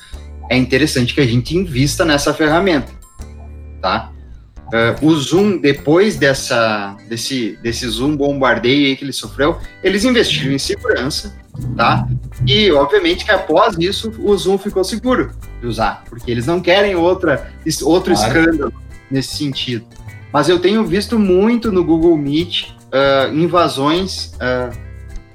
é 0.50 0.56
interessante 0.56 1.14
que 1.14 1.20
a 1.20 1.26
gente 1.26 1.56
invista 1.56 2.04
nessa 2.04 2.34
ferramenta, 2.34 2.92
tá? 3.80 4.12
Uh, 4.72 5.06
o 5.06 5.14
Zoom, 5.14 5.58
depois 5.58 6.16
dessa, 6.16 6.96
desse, 7.08 7.58
desse 7.62 7.86
Zoom 7.86 8.16
bombardeio 8.16 8.96
que 8.96 9.04
ele 9.04 9.12
sofreu, 9.12 9.58
eles 9.82 10.04
investiram 10.04 10.52
em 10.52 10.58
segurança, 10.58 11.34
tá? 11.76 12.08
E, 12.46 12.72
obviamente, 12.72 13.24
que 13.24 13.30
após 13.30 13.76
isso, 13.78 14.12
o 14.18 14.36
Zoom 14.36 14.58
ficou 14.58 14.82
seguro 14.82 15.32
de 15.60 15.66
usar, 15.66 16.02
porque 16.08 16.30
eles 16.30 16.46
não 16.46 16.60
querem 16.60 16.96
outra, 16.96 17.52
outro 17.82 18.14
claro. 18.14 18.40
escândalo 18.40 18.72
nesse 19.10 19.36
sentido. 19.36 19.84
Mas 20.32 20.48
eu 20.48 20.58
tenho 20.58 20.84
visto 20.84 21.18
muito 21.18 21.70
no 21.70 21.84
Google 21.84 22.16
Meet 22.16 22.70
uh, 22.70 23.32
invasões 23.32 24.32
uh, 24.34 24.76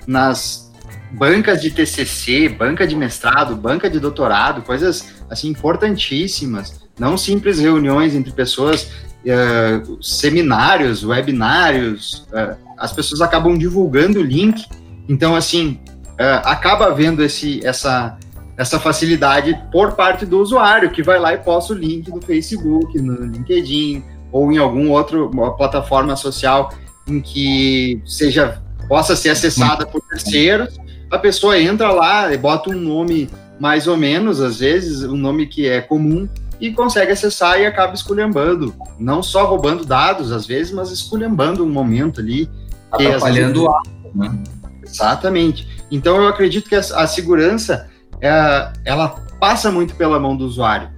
nas 0.06 0.70
bancas 1.12 1.62
de 1.62 1.72
TCC, 1.72 2.50
banca 2.50 2.86
de 2.86 2.96
mestrado, 2.96 3.56
banca 3.56 3.90
de 3.90 4.00
doutorado, 4.00 4.62
coisas 4.62 5.14
assim 5.30 5.50
importantíssimas, 5.50 6.82
não 7.00 7.18
simples 7.18 7.60
reuniões 7.60 8.14
entre 8.14 8.32
pessoas 8.32 8.92
uh, 9.26 10.04
seminários, 10.04 11.04
webinários, 11.04 12.28
uh, 12.32 12.56
as 12.78 12.92
pessoas 12.92 13.22
acabam 13.22 13.58
divulgando 13.58 14.20
o 14.20 14.24
link, 14.24 14.66
então, 15.08 15.36
assim, 15.36 15.80
uh, 16.14 16.46
acaba 16.46 16.86
havendo 16.86 17.24
esse, 17.24 17.66
essa, 17.66 18.18
essa 18.58 18.80
facilidade 18.80 19.60
por 19.72 19.94
parte 19.94 20.26
do 20.26 20.40
usuário, 20.40 20.92
que 20.92 21.02
vai 21.02 21.20
lá 21.20 21.34
e 21.34 21.38
posta 21.38 21.74
o 21.74 21.76
link 21.76 22.10
no 22.10 22.22
Facebook, 22.22 23.00
no 23.02 23.26
LinkedIn, 23.26 24.04
ou 24.32 24.52
em 24.52 24.58
algum 24.58 24.92
outro 24.92 25.30
plataforma 25.58 26.16
social 26.16 26.72
em 27.08 27.20
que 27.20 28.02
seja 28.06 28.62
possa 28.88 29.16
ser 29.16 29.30
acessada 29.30 29.86
por 29.86 30.02
terceiros. 30.02 30.78
A 31.12 31.18
pessoa 31.18 31.60
entra 31.60 31.92
lá 31.92 32.34
e 32.34 32.38
bota 32.38 32.70
um 32.70 32.80
nome 32.80 33.30
mais 33.60 33.88
ou 33.88 33.98
menos, 33.98 34.42
às 34.42 34.60
vezes, 34.60 35.04
um 35.04 35.18
nome 35.18 35.46
que 35.48 35.68
é 35.68 35.82
comum, 35.82 36.28
e 36.60 36.72
consegue 36.72 37.12
acessar 37.12 37.60
e 37.60 37.66
acaba 37.66 37.94
esculhambando. 37.94 38.76
Não 38.98 39.24
só 39.24 39.46
roubando 39.46 39.86
dados, 39.86 40.32
às 40.32 40.46
vezes, 40.46 40.74
mas 40.74 40.92
esculhambando 40.92 41.64
um 41.64 41.70
momento 41.70 42.20
ali. 42.20 42.50
Atrapalhando 42.92 43.64
o 43.64 43.72
ato, 43.72 43.90
né? 44.14 44.38
Exatamente. 44.84 45.68
Então, 45.92 46.18
eu 46.18 46.28
acredito 46.28 46.68
que 46.68 46.76
a, 46.76 46.80
a 46.80 47.08
segurança, 47.08 47.90
é, 48.22 48.72
ela 48.84 49.10
passa 49.40 49.72
muito 49.72 49.96
pela 49.96 50.20
mão 50.20 50.36
do 50.36 50.46
usuário, 50.46 50.90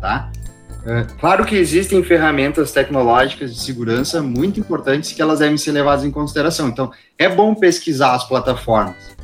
tá? 0.00 0.30
É, 0.86 1.04
claro 1.18 1.44
que 1.44 1.56
existem 1.56 2.02
ferramentas 2.02 2.70
tecnológicas 2.70 3.52
de 3.52 3.60
segurança 3.60 4.22
muito 4.22 4.60
importantes 4.60 5.12
que 5.12 5.20
elas 5.20 5.40
devem 5.40 5.56
ser 5.56 5.72
levadas 5.72 6.04
em 6.04 6.10
consideração. 6.12 6.68
Então, 6.68 6.92
é 7.18 7.28
bom 7.28 7.54
pesquisar 7.54 8.14
as 8.14 8.24
plataformas. 8.24 9.16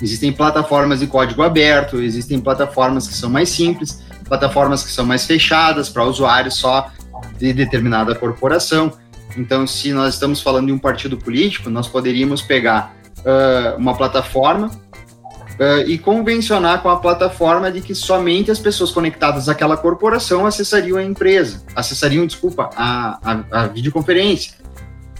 Existem 0.00 0.32
plataformas 0.32 1.00
de 1.00 1.06
código 1.06 1.42
aberto, 1.42 2.00
existem 2.00 2.38
plataformas 2.38 3.08
que 3.08 3.14
são 3.14 3.30
mais 3.30 3.48
simples, 3.48 4.04
plataformas 4.28 4.82
que 4.82 4.90
são 4.90 5.04
mais 5.04 5.24
fechadas 5.24 5.88
para 5.88 6.04
usuários 6.04 6.56
só 6.56 6.90
de 7.38 7.52
determinada 7.52 8.14
corporação. 8.14 8.92
Então, 9.36 9.66
se 9.66 9.92
nós 9.92 10.14
estamos 10.14 10.40
falando 10.40 10.66
de 10.66 10.72
um 10.72 10.78
partido 10.78 11.16
político, 11.16 11.68
nós 11.68 11.88
poderíamos 11.88 12.40
pegar 12.40 12.94
uh, 13.18 13.78
uma 13.78 13.94
plataforma 13.94 14.68
uh, 14.68 15.80
e 15.86 15.98
convencionar 15.98 16.82
com 16.82 16.88
a 16.88 16.96
plataforma 16.96 17.70
de 17.70 17.80
que 17.80 17.94
somente 17.94 18.50
as 18.50 18.58
pessoas 18.58 18.90
conectadas 18.90 19.48
àquela 19.48 19.76
corporação 19.76 20.46
acessariam 20.46 20.96
a 20.96 21.04
empresa, 21.04 21.62
acessariam, 21.74 22.26
desculpa, 22.26 22.70
a, 22.76 23.18
a, 23.22 23.62
a 23.62 23.66
videoconferência. 23.66 24.54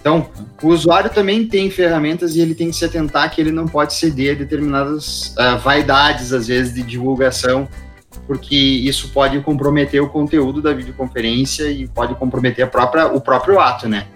Então, 0.00 0.30
o 0.62 0.68
usuário 0.68 1.10
também 1.10 1.46
tem 1.46 1.68
ferramentas 1.68 2.36
e 2.36 2.40
ele 2.40 2.54
tem 2.54 2.70
que 2.70 2.76
se 2.76 2.84
atentar 2.84 3.34
que 3.34 3.40
ele 3.40 3.50
não 3.50 3.66
pode 3.66 3.92
ceder 3.92 4.36
a 4.36 4.38
determinadas 4.38 5.34
uh, 5.36 5.58
vaidades, 5.58 6.32
às 6.32 6.46
vezes, 6.46 6.72
de 6.72 6.82
divulgação, 6.82 7.68
porque 8.26 8.56
isso 8.56 9.08
pode 9.10 9.40
comprometer 9.40 10.02
o 10.02 10.08
conteúdo 10.08 10.62
da 10.62 10.72
videoconferência 10.72 11.70
e 11.70 11.86
pode 11.88 12.14
comprometer 12.14 12.64
a 12.64 12.68
própria, 12.68 13.06
o 13.06 13.20
próprio 13.20 13.58
ato, 13.60 13.88
né? 13.88 14.06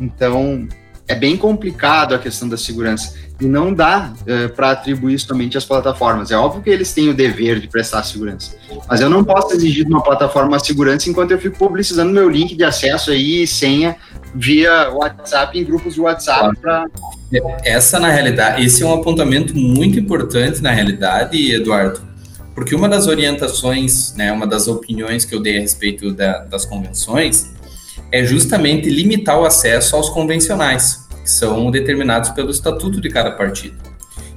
Então, 0.00 0.66
é 1.10 1.14
bem 1.14 1.36
complicado 1.36 2.14
a 2.14 2.18
questão 2.18 2.48
da 2.48 2.56
segurança 2.56 3.14
e 3.40 3.46
não 3.46 3.74
dá 3.74 4.12
uh, 4.12 4.30
eh, 4.30 4.48
para 4.48 4.70
atribuir 4.70 5.18
somente 5.18 5.58
às 5.58 5.64
plataformas. 5.64 6.30
É 6.30 6.36
óbvio 6.36 6.62
que 6.62 6.70
eles 6.70 6.92
têm 6.92 7.08
o 7.08 7.14
dever 7.14 7.58
de 7.58 7.66
prestar 7.66 8.04
segurança, 8.04 8.54
mas 8.88 9.00
eu 9.00 9.10
não 9.10 9.24
posso 9.24 9.54
exigir 9.54 9.84
de 9.84 9.90
uma 9.90 10.02
plataforma 10.02 10.58
segurança 10.60 11.10
enquanto 11.10 11.32
eu 11.32 11.38
fico 11.38 11.56
publicizando 11.56 12.12
meu 12.12 12.28
link 12.28 12.54
de 12.54 12.62
acesso 12.62 13.10
aí, 13.10 13.46
senha, 13.46 13.96
via 14.34 14.90
WhatsApp, 14.90 15.58
em 15.58 15.64
grupos 15.64 15.94
de 15.94 16.00
WhatsApp. 16.00 16.56
Pra... 16.60 16.86
Essa, 17.64 17.98
na 17.98 18.10
realidade, 18.10 18.64
esse 18.64 18.82
é 18.82 18.86
um 18.86 18.94
apontamento 18.94 19.56
muito 19.56 19.98
importante, 19.98 20.62
na 20.62 20.70
realidade, 20.70 21.52
Eduardo, 21.52 22.00
porque 22.60 22.74
uma 22.74 22.90
das 22.90 23.06
orientações, 23.06 24.12
né, 24.12 24.30
uma 24.30 24.46
das 24.46 24.68
opiniões 24.68 25.24
que 25.24 25.34
eu 25.34 25.40
dei 25.40 25.56
a 25.56 25.60
respeito 25.62 26.12
da, 26.12 26.40
das 26.40 26.66
convenções 26.66 27.50
é 28.12 28.22
justamente 28.22 28.86
limitar 28.90 29.40
o 29.40 29.46
acesso 29.46 29.96
aos 29.96 30.10
convencionais 30.10 31.08
que 31.24 31.30
são 31.30 31.70
determinados 31.70 32.28
pelo 32.32 32.50
estatuto 32.50 33.00
de 33.00 33.08
cada 33.08 33.30
partido. 33.30 33.78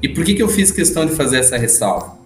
E 0.01 0.07
por 0.07 0.23
que, 0.23 0.35
que 0.35 0.41
eu 0.41 0.47
fiz 0.47 0.71
questão 0.71 1.05
de 1.05 1.11
fazer 1.11 1.39
essa 1.39 1.57
ressalva? 1.57 2.17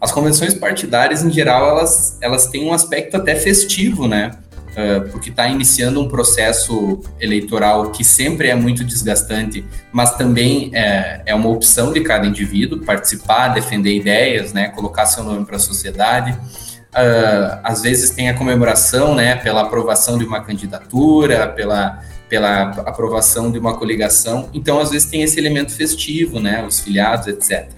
As 0.00 0.10
convenções 0.10 0.54
partidárias, 0.54 1.22
em 1.22 1.30
geral, 1.30 1.68
elas, 1.68 2.18
elas 2.20 2.48
têm 2.48 2.64
um 2.64 2.72
aspecto 2.72 3.16
até 3.16 3.36
festivo, 3.36 4.08
né? 4.08 4.32
Uh, 4.74 5.08
porque 5.12 5.30
está 5.30 5.46
iniciando 5.46 6.00
um 6.00 6.08
processo 6.08 7.00
eleitoral 7.20 7.92
que 7.92 8.02
sempre 8.02 8.48
é 8.48 8.56
muito 8.56 8.82
desgastante, 8.82 9.64
mas 9.92 10.16
também 10.16 10.70
é, 10.74 11.22
é 11.26 11.34
uma 11.34 11.48
opção 11.48 11.92
de 11.92 12.00
cada 12.00 12.26
indivíduo 12.26 12.80
participar, 12.80 13.48
defender 13.48 13.94
ideias, 13.94 14.52
né, 14.52 14.68
colocar 14.70 15.06
seu 15.06 15.22
nome 15.22 15.44
para 15.44 15.56
a 15.56 15.60
sociedade. 15.60 16.32
Uh, 16.32 17.60
às 17.62 17.82
vezes 17.82 18.10
tem 18.10 18.28
a 18.28 18.34
comemoração 18.34 19.14
né, 19.14 19.36
pela 19.36 19.62
aprovação 19.62 20.18
de 20.18 20.24
uma 20.24 20.40
candidatura, 20.40 21.46
pela 21.46 22.02
pela 22.28 22.62
aprovação 22.62 23.52
de 23.52 23.60
uma 23.60 23.76
coligação. 23.76 24.48
Então, 24.52 24.80
às 24.80 24.90
vezes 24.90 25.08
tem 25.08 25.22
esse 25.22 25.38
elemento 25.38 25.70
festivo, 25.70 26.40
né, 26.40 26.64
os 26.66 26.80
filiados, 26.80 27.28
etc. 27.28 27.68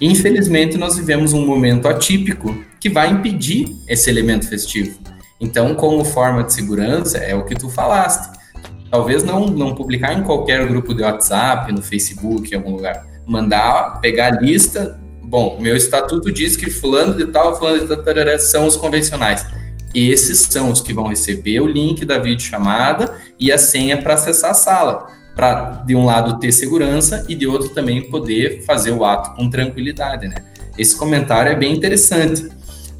Infelizmente, 0.00 0.76
nós 0.76 0.96
vivemos 0.96 1.32
um 1.32 1.46
momento 1.46 1.88
atípico 1.88 2.64
que 2.78 2.88
vai 2.88 3.10
impedir 3.10 3.76
esse 3.86 4.08
elemento 4.10 4.46
festivo. 4.46 4.98
Então, 5.40 5.74
como 5.74 6.04
forma 6.04 6.44
de 6.44 6.52
segurança, 6.52 7.18
é 7.18 7.34
o 7.34 7.44
que 7.44 7.54
tu 7.54 7.68
falaste. 7.68 8.38
Talvez 8.90 9.22
não, 9.22 9.46
não 9.46 9.74
publicar 9.74 10.12
em 10.12 10.22
qualquer 10.22 10.66
grupo 10.66 10.92
de 10.92 11.02
WhatsApp, 11.02 11.72
no 11.72 11.80
Facebook, 11.80 12.52
em 12.52 12.56
algum 12.56 12.72
lugar. 12.72 13.06
Mandar, 13.26 14.00
pegar 14.00 14.34
a 14.34 14.40
lista. 14.40 15.00
Bom, 15.22 15.58
meu 15.60 15.76
estatuto 15.76 16.30
diz 16.32 16.56
que 16.56 16.68
fulano 16.68 17.14
de 17.14 17.26
tal, 17.26 17.56
fulano 17.56 17.86
de 17.86 17.96
tal, 17.96 18.38
são 18.38 18.66
os 18.66 18.76
convencionais 18.76 19.46
esses 19.94 20.40
são 20.40 20.70
os 20.70 20.80
que 20.80 20.92
vão 20.92 21.08
receber 21.08 21.60
o 21.60 21.66
link 21.66 22.04
da 22.04 22.18
videochamada 22.18 23.14
e 23.38 23.50
a 23.50 23.58
senha 23.58 24.00
para 24.00 24.14
acessar 24.14 24.50
a 24.50 24.54
sala, 24.54 25.06
para 25.34 25.82
de 25.86 25.96
um 25.96 26.04
lado 26.04 26.38
ter 26.38 26.52
segurança 26.52 27.24
e 27.28 27.34
de 27.34 27.46
outro 27.46 27.70
também 27.70 28.08
poder 28.08 28.62
fazer 28.64 28.92
o 28.92 29.04
ato 29.04 29.34
com 29.34 29.50
tranquilidade, 29.50 30.28
né? 30.28 30.36
Esse 30.78 30.96
comentário 30.96 31.50
é 31.50 31.56
bem 31.56 31.74
interessante, 31.74 32.48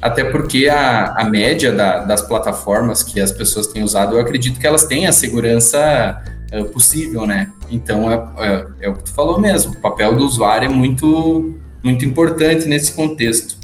até 0.01 0.23
porque 0.23 0.67
a, 0.67 1.13
a 1.17 1.23
média 1.23 1.71
da, 1.71 1.99
das 1.99 2.21
plataformas 2.21 3.03
que 3.03 3.21
as 3.21 3.31
pessoas 3.31 3.67
têm 3.67 3.83
usado, 3.83 4.15
eu 4.15 4.19
acredito 4.19 4.59
que 4.59 4.65
elas 4.65 4.85
têm 4.85 5.05
a 5.05 5.11
segurança 5.11 6.23
é, 6.51 6.63
possível, 6.63 7.25
né? 7.27 7.51
Então 7.69 8.11
é, 8.11 8.15
é, 8.39 8.67
é 8.81 8.89
o 8.89 8.95
que 8.95 9.03
tu 9.03 9.13
falou 9.13 9.39
mesmo, 9.39 9.73
o 9.73 9.77
papel 9.77 10.15
do 10.15 10.25
usuário 10.25 10.65
é 10.65 10.69
muito, 10.69 11.57
muito 11.83 12.03
importante 12.03 12.67
nesse 12.67 12.93
contexto. 12.93 13.61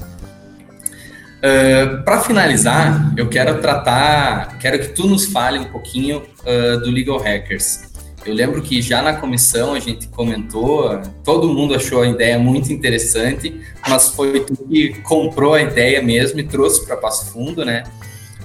Uh, 1.38 2.04
para 2.04 2.22
finalizar, 2.22 3.14
eu 3.16 3.30
quero 3.30 3.62
tratar, 3.62 4.58
quero 4.58 4.80
que 4.80 4.88
tu 4.88 5.08
nos 5.08 5.26
fale 5.26 5.60
um 5.60 5.66
pouquinho 5.66 6.24
uh, 6.42 6.80
do 6.80 6.90
Legal 6.90 7.20
Hackers. 7.20 7.87
Eu 8.28 8.34
lembro 8.34 8.62
que 8.62 8.82
já 8.82 9.02
na 9.02 9.14
comissão 9.14 9.74
a 9.74 9.80
gente 9.80 10.10
comentou, 10.10 11.02
todo 11.24 11.48
mundo 11.48 11.74
achou 11.74 12.02
a 12.02 12.08
ideia 12.08 12.38
muito 12.38 12.74
interessante, 12.74 13.62
mas 13.88 14.10
foi 14.10 14.42
tu 14.42 14.54
que 14.68 15.02
comprou 15.02 15.54
a 15.54 15.62
ideia 15.62 16.02
mesmo 16.02 16.38
e 16.42 16.44
trouxe 16.44 16.86
para 16.86 16.98
Passo 16.98 17.32
Fundo, 17.32 17.64
né? 17.64 17.86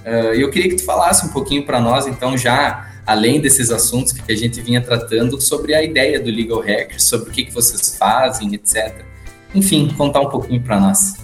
Uh, 0.07 0.35
eu 0.35 0.51
queria 0.51 0.68
que 0.68 0.76
tu 0.76 0.85
falasse 0.85 1.26
um 1.26 1.30
pouquinho 1.30 1.66
para 1.66 1.80
nós, 1.80 2.07
então, 2.07 2.39
já 2.39 2.93
além 3.05 3.41
desses 3.41 3.72
assuntos 3.72 4.12
que 4.12 4.30
a 4.30 4.37
gente 4.37 4.61
vinha 4.61 4.80
tratando, 4.80 5.41
sobre 5.41 5.74
a 5.74 5.83
ideia 5.83 6.20
do 6.20 6.30
Legal 6.30 6.61
Hackers, 6.61 7.03
sobre 7.03 7.30
o 7.30 7.33
que, 7.33 7.47
que 7.47 7.53
vocês 7.53 7.97
fazem, 7.99 8.55
etc. 8.55 9.05
Enfim, 9.53 9.93
contar 9.97 10.20
um 10.20 10.28
pouquinho 10.28 10.62
para 10.62 10.78
nós. 10.78 11.16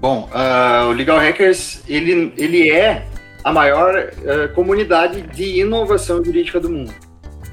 Bom, 0.00 0.30
uh, 0.32 0.88
o 0.88 0.92
Legal 0.92 1.18
Hackers, 1.18 1.82
ele, 1.86 2.32
ele 2.38 2.70
é 2.70 3.06
a 3.44 3.52
maior 3.52 3.94
uh, 3.94 4.54
comunidade 4.54 5.20
de 5.20 5.60
inovação 5.60 6.24
jurídica 6.24 6.58
do 6.58 6.70
mundo, 6.70 7.11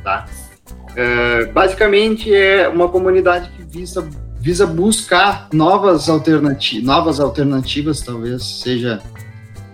tá? 0.09 0.25
Uh, 0.91 1.51
basicamente 1.53 2.33
é 2.33 2.67
uma 2.67 2.89
comunidade 2.89 3.49
que 3.51 3.63
visa, 3.63 4.07
visa 4.39 4.65
buscar 4.65 5.47
novas 5.53 6.09
alternativas, 6.09 6.83
novas 6.83 7.19
alternativas, 7.19 8.01
talvez 8.01 8.43
seja... 8.43 8.99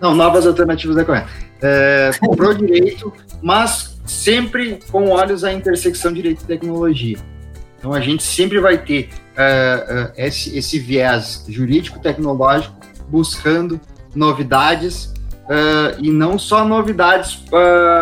Não, 0.02 0.14
novas 0.14 0.46
alternativas 0.46 0.98
é 0.98 1.06
correto. 1.06 1.30
É, 1.62 2.12
para 2.36 2.50
o 2.50 2.54
direito, 2.54 3.14
mas 3.42 3.98
sempre 4.06 4.80
com 4.92 5.10
olhos 5.10 5.44
à 5.44 5.54
intersecção 5.54 6.12
direito 6.12 6.44
e 6.44 6.46
tecnologia. 6.46 7.18
Então 7.80 7.94
a 7.94 8.02
gente 8.02 8.24
sempre 8.24 8.60
vai 8.60 8.78
ter 8.78 9.10
uh, 9.38 10.10
uh, 10.10 10.12
esse, 10.18 10.58
esse 10.58 10.78
viés 10.80 11.46
jurídico-tecnológico 11.48 12.76
buscando 13.08 13.80
novidades 14.14 15.14
uh, 15.46 16.00
e 16.02 16.12
não 16.12 16.38
só 16.38 16.66
novidades 16.66 17.44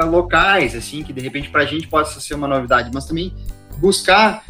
locais, 0.10 0.76
assim, 0.76 1.04
que 1.04 1.14
de 1.14 1.22
repente 1.22 1.50
para 1.50 1.64
a 1.64 1.66
gente 1.66 1.88
possa 1.88 2.20
ser 2.20 2.34
uma 2.34 2.48
novidade, 2.48 2.90
mas 2.94 3.06
também 3.06 3.34
buscar 3.78 4.44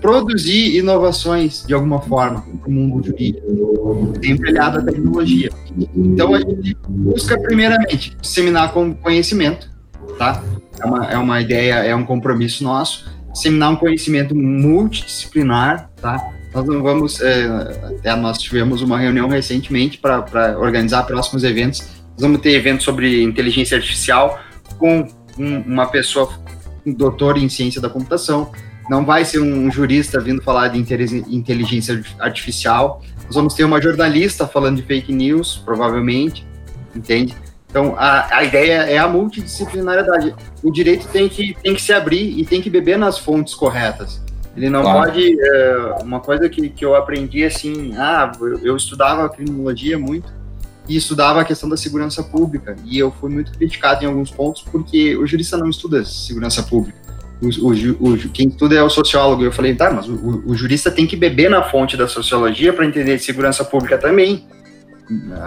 produzir 0.00 0.76
inovações 0.76 1.64
de 1.66 1.72
alguma 1.72 2.00
forma 2.02 2.44
no 2.66 2.70
mundo 2.70 3.06
jurídico, 3.06 4.12
sempre 4.22 4.50
aliado 4.50 4.78
à 4.78 4.82
tecnologia. 4.82 5.48
Então 5.96 6.34
a 6.34 6.40
gente 6.40 6.76
busca 6.86 7.40
primeiramente 7.40 8.16
disseminar 8.20 8.72
conhecimento, 8.72 9.70
tá? 10.18 10.42
É 10.80 10.84
uma, 10.84 11.06
é 11.06 11.16
uma 11.16 11.40
ideia, 11.40 11.74
é 11.74 11.94
um 11.94 12.04
compromisso 12.04 12.62
nosso 12.62 13.06
disseminar 13.38 13.70
um 13.70 13.76
conhecimento 13.76 14.34
multidisciplinar, 14.34 15.90
tá? 16.00 16.32
Nós 16.52 16.66
não 16.66 16.82
vamos, 16.82 17.20
é, 17.20 17.46
até 17.98 18.14
nós 18.16 18.38
tivemos 18.38 18.82
uma 18.82 18.98
reunião 18.98 19.28
recentemente 19.28 19.98
para 19.98 20.58
organizar 20.58 21.04
próximos 21.04 21.44
eventos. 21.44 21.97
Nós 22.18 22.22
vamos 22.22 22.40
ter 22.40 22.50
eventos 22.50 22.84
sobre 22.84 23.22
inteligência 23.22 23.76
artificial 23.76 24.40
com 24.76 25.06
um, 25.38 25.60
uma 25.60 25.86
pessoa, 25.86 26.28
um 26.84 26.92
doutor 26.92 27.38
em 27.38 27.48
ciência 27.48 27.80
da 27.80 27.88
computação. 27.88 28.50
Não 28.90 29.04
vai 29.04 29.24
ser 29.24 29.38
um 29.38 29.70
jurista 29.70 30.18
vindo 30.18 30.42
falar 30.42 30.66
de 30.66 30.78
inteligência 31.30 32.02
artificial, 32.18 33.00
nós 33.24 33.36
vamos 33.36 33.54
ter 33.54 33.62
uma 33.62 33.80
jornalista 33.80 34.48
falando 34.48 34.78
de 34.78 34.82
fake 34.82 35.12
news, 35.12 35.62
provavelmente, 35.64 36.44
entende? 36.96 37.36
Então, 37.70 37.94
a, 37.96 38.38
a 38.38 38.42
ideia 38.42 38.82
é 38.90 38.98
a 38.98 39.06
multidisciplinariedade. 39.06 40.34
O 40.60 40.72
direito 40.72 41.06
tem 41.08 41.28
que, 41.28 41.56
tem 41.62 41.72
que 41.72 41.82
se 41.82 41.92
abrir 41.92 42.36
e 42.36 42.44
tem 42.44 42.60
que 42.60 42.68
beber 42.68 42.98
nas 42.98 43.16
fontes 43.16 43.54
corretas. 43.54 44.20
Ele 44.56 44.68
não 44.68 44.82
claro. 44.82 45.12
pode. 45.12 45.36
É, 45.40 45.94
uma 46.02 46.18
coisa 46.18 46.48
que, 46.48 46.68
que 46.68 46.84
eu 46.84 46.96
aprendi 46.96 47.44
assim, 47.44 47.94
ah, 47.96 48.32
eu, 48.40 48.58
eu 48.60 48.76
estudava 48.76 49.28
criminologia 49.28 49.96
muito 49.96 50.37
e 50.88 50.96
estudava 50.96 51.40
a 51.40 51.44
questão 51.44 51.68
da 51.68 51.76
segurança 51.76 52.22
pública. 52.22 52.74
E 52.84 52.98
eu 52.98 53.12
fui 53.12 53.30
muito 53.30 53.52
criticado 53.52 54.02
em 54.04 54.06
alguns 54.06 54.30
pontos 54.30 54.62
porque 54.62 55.16
o 55.16 55.26
jurista 55.26 55.56
não 55.56 55.68
estuda 55.68 56.04
segurança 56.04 56.62
pública. 56.62 56.98
O, 57.40 57.68
o, 57.68 58.12
o, 58.14 58.18
quem 58.30 58.48
estuda 58.48 58.74
é 58.74 58.82
o 58.82 58.88
sociólogo. 58.88 59.44
Eu 59.44 59.52
falei, 59.52 59.74
tá, 59.74 59.90
mas 59.90 60.08
o, 60.08 60.42
o 60.46 60.54
jurista 60.54 60.90
tem 60.90 61.06
que 61.06 61.16
beber 61.16 61.50
na 61.50 61.62
fonte 61.62 61.96
da 61.96 62.08
sociologia 62.08 62.72
para 62.72 62.86
entender 62.86 63.18
segurança 63.18 63.64
pública 63.64 63.98
também. 63.98 64.46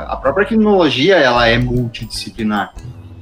A 0.07 0.15
própria 0.15 0.45
criminologia 0.45 1.17
ela 1.17 1.47
é 1.47 1.57
multidisciplinar. 1.57 2.73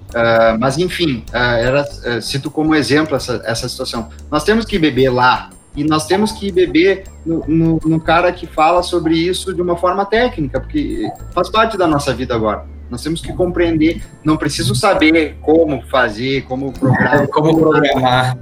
Uh, 0.09 0.57
mas 0.59 0.77
enfim, 0.77 1.23
uh, 1.29 1.37
era, 1.37 1.83
uh, 1.83 2.21
cito 2.21 2.49
como 2.49 2.73
exemplo 2.73 3.15
essa, 3.15 3.41
essa 3.45 3.69
situação. 3.69 4.09
Nós 4.31 4.43
temos 4.43 4.65
que 4.65 4.79
beber 4.79 5.09
lá 5.09 5.49
e 5.75 5.83
nós 5.83 6.07
temos 6.07 6.31
que 6.31 6.51
beber 6.51 7.03
no, 7.25 7.45
no, 7.47 7.79
no, 7.85 7.99
cara 7.99 8.31
que 8.31 8.47
fala 8.47 8.81
sobre 8.81 9.15
isso 9.15 9.53
de 9.53 9.61
uma 9.61 9.77
forma 9.77 10.05
técnica, 10.05 10.59
porque 10.59 11.09
faz 11.33 11.49
parte 11.49 11.77
da 11.77 11.87
nossa 11.87 12.13
vida 12.13 12.33
agora. 12.35 12.65
Nós 12.89 13.03
temos 13.03 13.21
que 13.21 13.31
compreender, 13.33 14.01
não 14.23 14.35
preciso 14.35 14.73
saber 14.73 15.37
como 15.41 15.81
fazer, 15.83 16.43
como 16.45 16.73
programar. 16.73 17.27
Como 17.29 17.57
programar. 17.57 18.37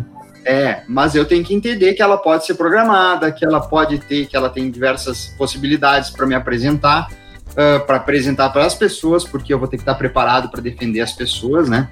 É, 0.45 0.83
mas 0.87 1.13
eu 1.13 1.25
tenho 1.25 1.43
que 1.43 1.53
entender 1.53 1.93
que 1.93 2.01
ela 2.01 2.17
pode 2.17 2.45
ser 2.45 2.55
programada, 2.55 3.29
que 3.33 3.43
ela 3.43 3.59
pode 3.59 3.97
ter, 3.97 4.27
que 4.27 4.37
ela 4.37 4.49
tem 4.49 4.71
diversas 4.71 5.35
possibilidades 5.37 6.09
para 6.09 6.25
me 6.25 6.33
apresentar, 6.33 7.11
uh, 7.51 7.85
para 7.85 7.97
apresentar 7.97 8.49
para 8.51 8.65
as 8.65 8.73
pessoas, 8.73 9.25
porque 9.25 9.53
eu 9.53 9.59
vou 9.59 9.67
ter 9.67 9.75
que 9.75 9.81
estar 9.81 9.95
preparado 9.95 10.49
para 10.49 10.61
defender 10.61 11.01
as 11.01 11.11
pessoas, 11.11 11.67
né? 11.67 11.89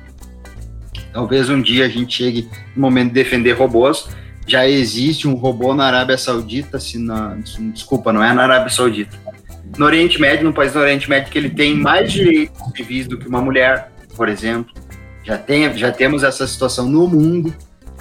Talvez 1.12 1.50
um 1.50 1.62
dia 1.62 1.86
a 1.86 1.90
gente 1.90 2.16
chegue 2.16 2.50
no 2.74 2.84
momento 2.84 3.10
de 3.10 3.16
defender 3.16 3.52
robôs, 3.52 4.08
já 4.48 4.68
existe 4.68 5.28
um 5.28 5.34
robô 5.34 5.74
na 5.74 5.86
Arábia 5.86 6.18
Saudita, 6.18 6.80
se 6.80 6.98
não, 7.00 7.40
desculpa, 7.74 8.14
não 8.14 8.24
é 8.24 8.32
na 8.34 8.44
Arábia 8.44 8.70
Saudita. 8.70 9.18
No 9.78 9.86
Oriente 9.86 10.22
Médio, 10.22 10.46
no 10.46 10.54
país 10.54 10.74
do 10.74 10.80
Oriente 10.80 11.10
Médio, 11.10 11.32
que 11.32 11.38
ele 11.38 11.50
tem 11.50 11.76
mais 11.76 12.12
direitos 12.12 12.58
civis 12.76 13.08
do 13.08 13.18
que 13.18 13.28
uma 13.28 13.42
mulher, 13.42 13.92
por 14.16 14.30
exemplo. 14.30 14.74
Já, 15.24 15.38
tem, 15.38 15.76
já 15.76 15.92
temos 15.92 16.24
essa 16.24 16.46
situação 16.46 16.88
no 16.88 17.08
mundo. 17.08 17.54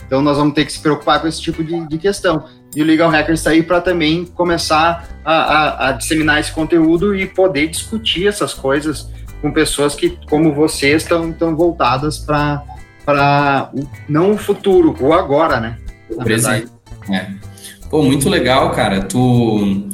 Então 0.07 0.21
nós 0.21 0.37
vamos 0.37 0.55
ter 0.55 0.67
que 0.67 0.73
se 0.73 0.81
preocupar 0.81 1.21
com 1.21 1.27
esse 1.27 1.41
tipo 1.41 1.65
de, 1.65 1.89
de 1.89 1.99
questão. 1.99 2.45
E 2.77 2.83
o 2.83 2.85
Legal 2.85 3.09
Hackers 3.09 3.41
está 3.41 3.51
aí 3.51 3.63
para 3.63 3.81
também 3.81 4.27
começar 4.27 5.09
a, 5.25 5.35
a, 5.35 5.89
a, 5.89 5.93
disseminar 5.93 6.41
esse 6.41 6.53
conteúdo 6.53 7.17
e 7.17 7.27
poder 7.27 7.69
discutir 7.69 8.27
essas 8.27 8.53
coisas 8.53 9.09
com 9.41 9.51
pessoas 9.51 9.95
que, 9.95 10.19
como 10.29 10.53
vocês, 10.53 11.03
estão 11.03 11.57
voltadas 11.57 12.19
para 12.19 13.71
não 14.09 14.33
o 14.33 14.37
futuro, 14.37 14.95
o 15.01 15.13
agora, 15.13 15.59
né? 15.59 15.79
Presente. 16.23 16.71
É. 17.11 17.27
Pô, 17.91 18.03
muito 18.03 18.29
legal, 18.29 18.71
cara. 18.71 19.03
Tu. 19.03 19.89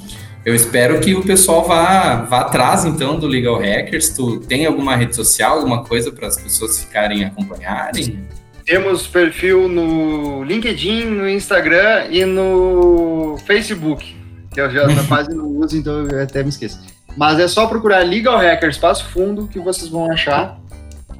Eu 0.44 0.54
espero 0.54 1.00
que 1.00 1.14
o 1.14 1.22
pessoal 1.22 1.66
vá, 1.66 2.22
vá 2.22 2.40
atrás, 2.40 2.86
então, 2.86 3.18
do 3.18 3.26
Legal 3.26 3.58
Hackers. 3.58 4.08
Tu 4.10 4.40
tem 4.40 4.64
alguma 4.64 4.96
rede 4.96 5.14
social, 5.14 5.58
alguma 5.58 5.84
coisa 5.84 6.10
para 6.10 6.28
as 6.28 6.40
pessoas 6.40 6.80
ficarem 6.80 7.24
acompanharem? 7.24 8.26
Temos 8.64 9.06
perfil 9.06 9.68
no 9.68 10.42
LinkedIn, 10.44 11.04
no 11.04 11.28
Instagram 11.28 12.06
e 12.08 12.24
no 12.24 13.36
Facebook, 13.44 14.16
que 14.52 14.60
eu 14.60 14.70
já 14.70 14.86
quase 15.08 15.34
não 15.34 15.46
uso, 15.46 15.76
então 15.76 16.06
eu 16.06 16.22
até 16.22 16.42
me 16.42 16.48
esqueço. 16.48 16.80
Mas 17.16 17.38
é 17.38 17.48
só 17.48 17.66
procurar 17.66 17.98
Legal 18.06 18.38
Hackers 18.38 18.78
Passo 18.78 19.04
Fundo 19.06 19.48
que 19.48 19.58
vocês 19.58 19.90
vão 19.90 20.10
achar 20.10 20.58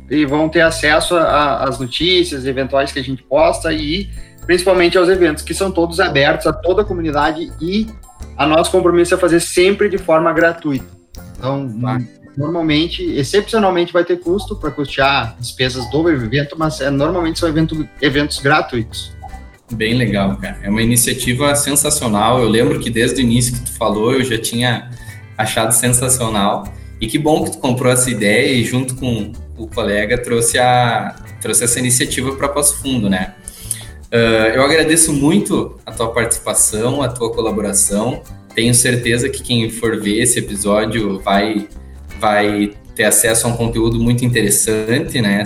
e 0.09 0.25
vão 0.25 0.49
ter 0.49 0.61
acesso 0.61 1.17
às 1.17 1.79
notícias 1.79 2.47
eventuais 2.47 2.91
que 2.91 2.99
a 2.99 3.03
gente 3.03 3.23
posta 3.23 3.73
e 3.73 4.09
principalmente 4.47 4.99
aos 4.99 5.09
eventos, 5.09 5.43
que 5.43 5.55
são 5.55 5.71
todos 5.71 6.01
abertos 6.01 6.47
a 6.47 6.53
toda 6.53 6.83
a 6.83 6.85
comunidade 6.85 7.53
e 7.61 7.87
a 8.37 8.47
nosso 8.47 8.71
compromisso 8.71 9.15
é 9.15 9.17
fazer 9.17 9.41
sempre 9.41 9.89
de 9.89 9.99
forma 9.99 10.33
gratuita. 10.33 10.87
Então, 11.37 11.69
normalmente, 12.37 13.03
excepcionalmente 13.03 13.93
vai 13.93 14.05
ter 14.05 14.19
custo 14.19 14.57
para 14.57 14.71
custear 14.71 15.37
despesas 15.39 15.89
do 15.91 16.09
evento, 16.09 16.57
mas 16.59 16.81
é, 16.81 16.91
normalmente 16.91 17.39
são 17.39 17.49
evento, 17.49 17.89
eventos 18.01 18.39
gratuitos. 18.39 19.13
Bem 19.73 19.95
legal, 19.95 20.37
cara. 20.37 20.59
É 20.63 20.69
uma 20.69 20.83
iniciativa 20.83 21.55
sensacional. 21.55 22.41
Eu 22.41 22.49
lembro 22.49 22.81
que 22.81 22.91
desde 22.91 23.21
o 23.21 23.23
início 23.23 23.55
que 23.55 23.61
tu 23.61 23.73
falou, 23.73 24.13
eu 24.13 24.25
já 24.25 24.37
tinha 24.37 24.91
achado 25.39 25.73
sensacional. 25.73 26.65
E 27.01 27.07
que 27.07 27.19
bom 27.19 27.45
que 27.45 27.53
tu 27.53 27.59
comprou 27.59 27.93
essa 27.93 28.11
ideia 28.11 28.53
e 28.53 28.65
junto 28.65 28.97
com 28.97 29.33
o 29.57 29.67
colega 29.69 30.19
trouxe, 30.19 30.59
a, 30.59 31.15
trouxe 31.41 31.65
essa 31.65 31.79
iniciativa 31.79 32.35
para 32.35 32.49
Passo 32.49 32.83
Fundo, 32.83 33.09
né? 33.09 33.35
Uh, 34.13 34.51
eu 34.55 34.63
agradeço 34.63 35.13
muito 35.13 35.79
a 35.87 35.93
tua 35.93 36.13
participação, 36.13 37.01
a 37.01 37.09
tua 37.09 37.33
colaboração. 37.33 38.23
Tenho 38.55 38.75
certeza 38.75 39.29
que 39.29 39.41
quem 39.41 39.71
for 39.71 40.01
ver 40.01 40.21
esse 40.21 40.41
episódio 40.41 41.21
vai, 41.21 41.69
vai 42.19 42.73
ter 42.97 43.05
acesso 43.05 43.47
a 43.47 43.51
um 43.51 43.57
conteúdo 43.57 44.01
muito 44.01 44.25
interessante, 44.25 45.23
né? 45.23 45.45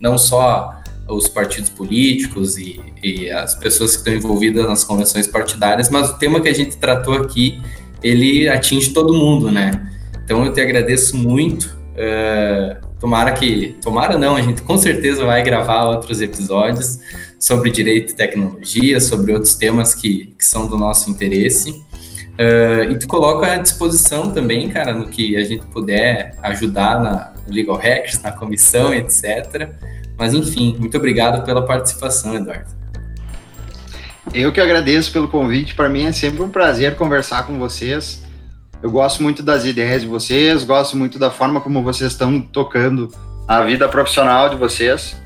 Não 0.00 0.16
só 0.16 0.76
os 1.06 1.28
partidos 1.28 1.68
políticos 1.68 2.56
e, 2.56 2.80
e 3.02 3.30
as 3.30 3.54
pessoas 3.54 3.92
que 3.92 3.98
estão 3.98 4.14
envolvidas 4.14 4.66
nas 4.66 4.82
convenções 4.82 5.26
partidárias, 5.26 5.90
mas 5.90 6.10
o 6.10 6.14
tema 6.14 6.40
que 6.40 6.48
a 6.48 6.54
gente 6.54 6.76
tratou 6.78 7.14
aqui, 7.14 7.60
ele 8.02 8.48
atinge 8.48 8.90
todo 8.94 9.12
mundo, 9.12 9.50
né? 9.52 9.92
Então 10.24 10.42
eu 10.42 10.52
te 10.52 10.60
agradeço 10.60 11.16
muito. 11.18 11.76
Uh, 11.92 12.86
tomara 12.98 13.32
que, 13.32 13.76
tomara 13.82 14.18
não, 14.18 14.36
a 14.36 14.40
gente 14.40 14.62
com 14.62 14.78
certeza 14.78 15.24
vai 15.24 15.42
gravar 15.42 15.84
outros 15.84 16.22
episódios 16.22 16.98
sobre 17.46 17.70
direito 17.70 18.10
e 18.10 18.16
tecnologia, 18.16 18.98
sobre 18.98 19.32
outros 19.32 19.54
temas 19.54 19.94
que, 19.94 20.34
que 20.36 20.44
são 20.44 20.66
do 20.66 20.76
nosso 20.76 21.08
interesse. 21.08 21.70
Uh, 21.70 22.90
e 22.90 22.98
tu 22.98 23.06
coloca 23.06 23.46
à 23.46 23.56
disposição 23.56 24.32
também, 24.32 24.68
cara, 24.68 24.92
no 24.92 25.06
que 25.06 25.36
a 25.36 25.44
gente 25.44 25.64
puder 25.66 26.36
ajudar 26.42 27.00
na 27.00 27.32
Legal 27.46 27.76
Hacks, 27.76 28.20
na 28.20 28.32
comissão, 28.32 28.92
etc. 28.92 29.70
Mas 30.18 30.34
enfim, 30.34 30.74
muito 30.76 30.96
obrigado 30.96 31.44
pela 31.44 31.64
participação, 31.64 32.34
Eduardo. 32.34 32.66
Eu 34.34 34.50
que 34.50 34.60
agradeço 34.60 35.12
pelo 35.12 35.28
convite. 35.28 35.76
Para 35.76 35.88
mim 35.88 36.06
é 36.06 36.12
sempre 36.12 36.42
um 36.42 36.48
prazer 36.48 36.96
conversar 36.96 37.46
com 37.46 37.60
vocês. 37.60 38.24
Eu 38.82 38.90
gosto 38.90 39.22
muito 39.22 39.40
das 39.40 39.64
ideias 39.64 40.02
de 40.02 40.08
vocês, 40.08 40.64
gosto 40.64 40.96
muito 40.96 41.16
da 41.16 41.30
forma 41.30 41.60
como 41.60 41.80
vocês 41.80 42.10
estão 42.10 42.40
tocando 42.40 43.08
a 43.46 43.62
vida 43.62 43.88
profissional 43.88 44.48
de 44.48 44.56
vocês 44.56 45.16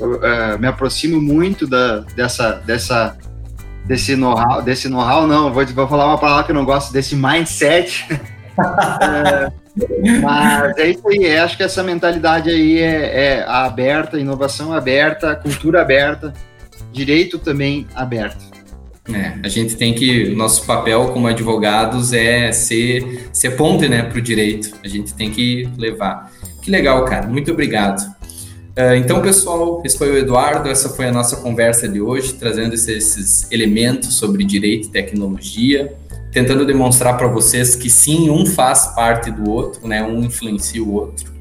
uh, 0.00 0.58
me 0.58 0.66
aproximo 0.66 1.20
muito 1.20 1.66
da, 1.66 2.00
dessa, 2.16 2.52
dessa, 2.66 3.16
desse 3.84 4.16
know-how, 4.16 4.62
desse 4.62 4.88
know-how 4.88 5.26
não, 5.26 5.52
vou, 5.52 5.64
vou 5.66 5.88
falar 5.88 6.06
uma 6.06 6.18
palavra 6.18 6.44
que 6.44 6.50
eu 6.50 6.54
não 6.54 6.64
gosto, 6.64 6.92
desse 6.92 7.14
mindset. 7.16 8.06
uh, 8.58 9.52
mas 10.22 10.76
é 10.78 10.90
isso 10.90 11.08
aí, 11.08 11.36
acho 11.36 11.56
que 11.56 11.62
essa 11.62 11.82
mentalidade 11.82 12.50
aí 12.50 12.78
é, 12.78 13.38
é 13.38 13.44
aberta, 13.46 14.18
inovação 14.18 14.72
aberta, 14.72 15.34
cultura 15.34 15.80
aberta, 15.80 16.32
direito 16.92 17.38
também 17.38 17.86
aberto. 17.94 18.54
É, 19.12 19.34
a 19.42 19.48
gente 19.48 19.76
tem 19.76 19.92
que, 19.92 20.34
nosso 20.34 20.64
papel 20.64 21.08
como 21.08 21.26
advogados 21.26 22.12
é 22.14 22.50
ser, 22.52 23.28
ser 23.32 23.50
ponte 23.50 23.86
né, 23.86 24.02
para 24.02 24.18
o 24.18 24.22
direito. 24.22 24.74
A 24.82 24.88
gente 24.88 25.12
tem 25.12 25.30
que 25.30 25.68
levar. 25.76 26.32
Que 26.62 26.70
legal, 26.70 27.04
cara. 27.04 27.26
Muito 27.26 27.52
obrigado. 27.52 28.00
Uh, 28.76 28.96
então, 28.96 29.22
pessoal, 29.22 29.80
esse 29.84 29.96
foi 29.96 30.10
o 30.10 30.18
Eduardo. 30.18 30.68
Essa 30.68 30.88
foi 30.88 31.06
a 31.06 31.12
nossa 31.12 31.36
conversa 31.36 31.88
de 31.88 32.00
hoje, 32.00 32.34
trazendo 32.34 32.74
esses, 32.74 32.88
esses 32.88 33.52
elementos 33.52 34.14
sobre 34.14 34.42
direito 34.44 34.88
e 34.88 34.90
tecnologia, 34.90 35.94
tentando 36.32 36.66
demonstrar 36.66 37.16
para 37.16 37.28
vocês 37.28 37.76
que 37.76 37.88
sim, 37.88 38.28
um 38.30 38.44
faz 38.44 38.88
parte 38.88 39.30
do 39.30 39.48
outro, 39.48 39.86
né? 39.86 40.02
Um 40.02 40.24
influencia 40.24 40.82
o 40.82 40.92
outro. 40.92 41.32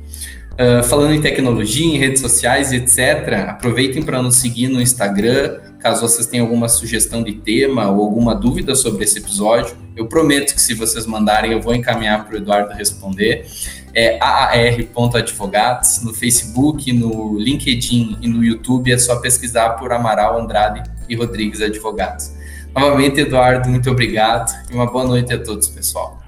Uh, 0.53 0.83
falando 0.83 1.15
em 1.15 1.21
tecnologia, 1.21 1.83
em 1.83 1.97
redes 1.97 2.21
sociais, 2.21 2.71
etc., 2.71 3.49
aproveitem 3.49 4.03
para 4.03 4.21
nos 4.21 4.35
seguir 4.35 4.67
no 4.67 4.79
Instagram, 4.79 5.59
caso 5.79 6.07
vocês 6.07 6.27
tenham 6.27 6.45
alguma 6.45 6.69
sugestão 6.69 7.23
de 7.23 7.33
tema 7.33 7.89
ou 7.89 8.01
alguma 8.01 8.35
dúvida 8.35 8.75
sobre 8.75 9.05
esse 9.05 9.17
episódio. 9.17 9.75
Eu 9.95 10.05
prometo 10.05 10.53
que 10.53 10.61
se 10.61 10.75
vocês 10.75 11.07
mandarem, 11.07 11.53
eu 11.53 11.59
vou 11.59 11.73
encaminhar 11.73 12.25
para 12.25 12.35
o 12.35 12.37
Eduardo 12.37 12.71
responder 12.73 13.47
é 13.93 14.17
aar.advogados, 14.19 16.01
no 16.01 16.13
Facebook, 16.13 16.91
no 16.91 17.37
LinkedIn 17.37 18.17
e 18.21 18.27
no 18.27 18.43
YouTube 18.43 18.91
é 18.91 18.97
só 18.97 19.17
pesquisar 19.17 19.71
por 19.71 19.91
Amaral 19.91 20.39
Andrade 20.39 20.89
e 21.07 21.15
Rodrigues 21.15 21.61
Advogados. 21.61 22.31
Novamente, 22.73 23.19
Eduardo, 23.19 23.69
muito 23.69 23.89
obrigado 23.91 24.51
e 24.69 24.73
uma 24.73 24.91
boa 24.91 25.05
noite 25.05 25.31
a 25.33 25.41
todos, 25.41 25.67
pessoal. 25.67 26.22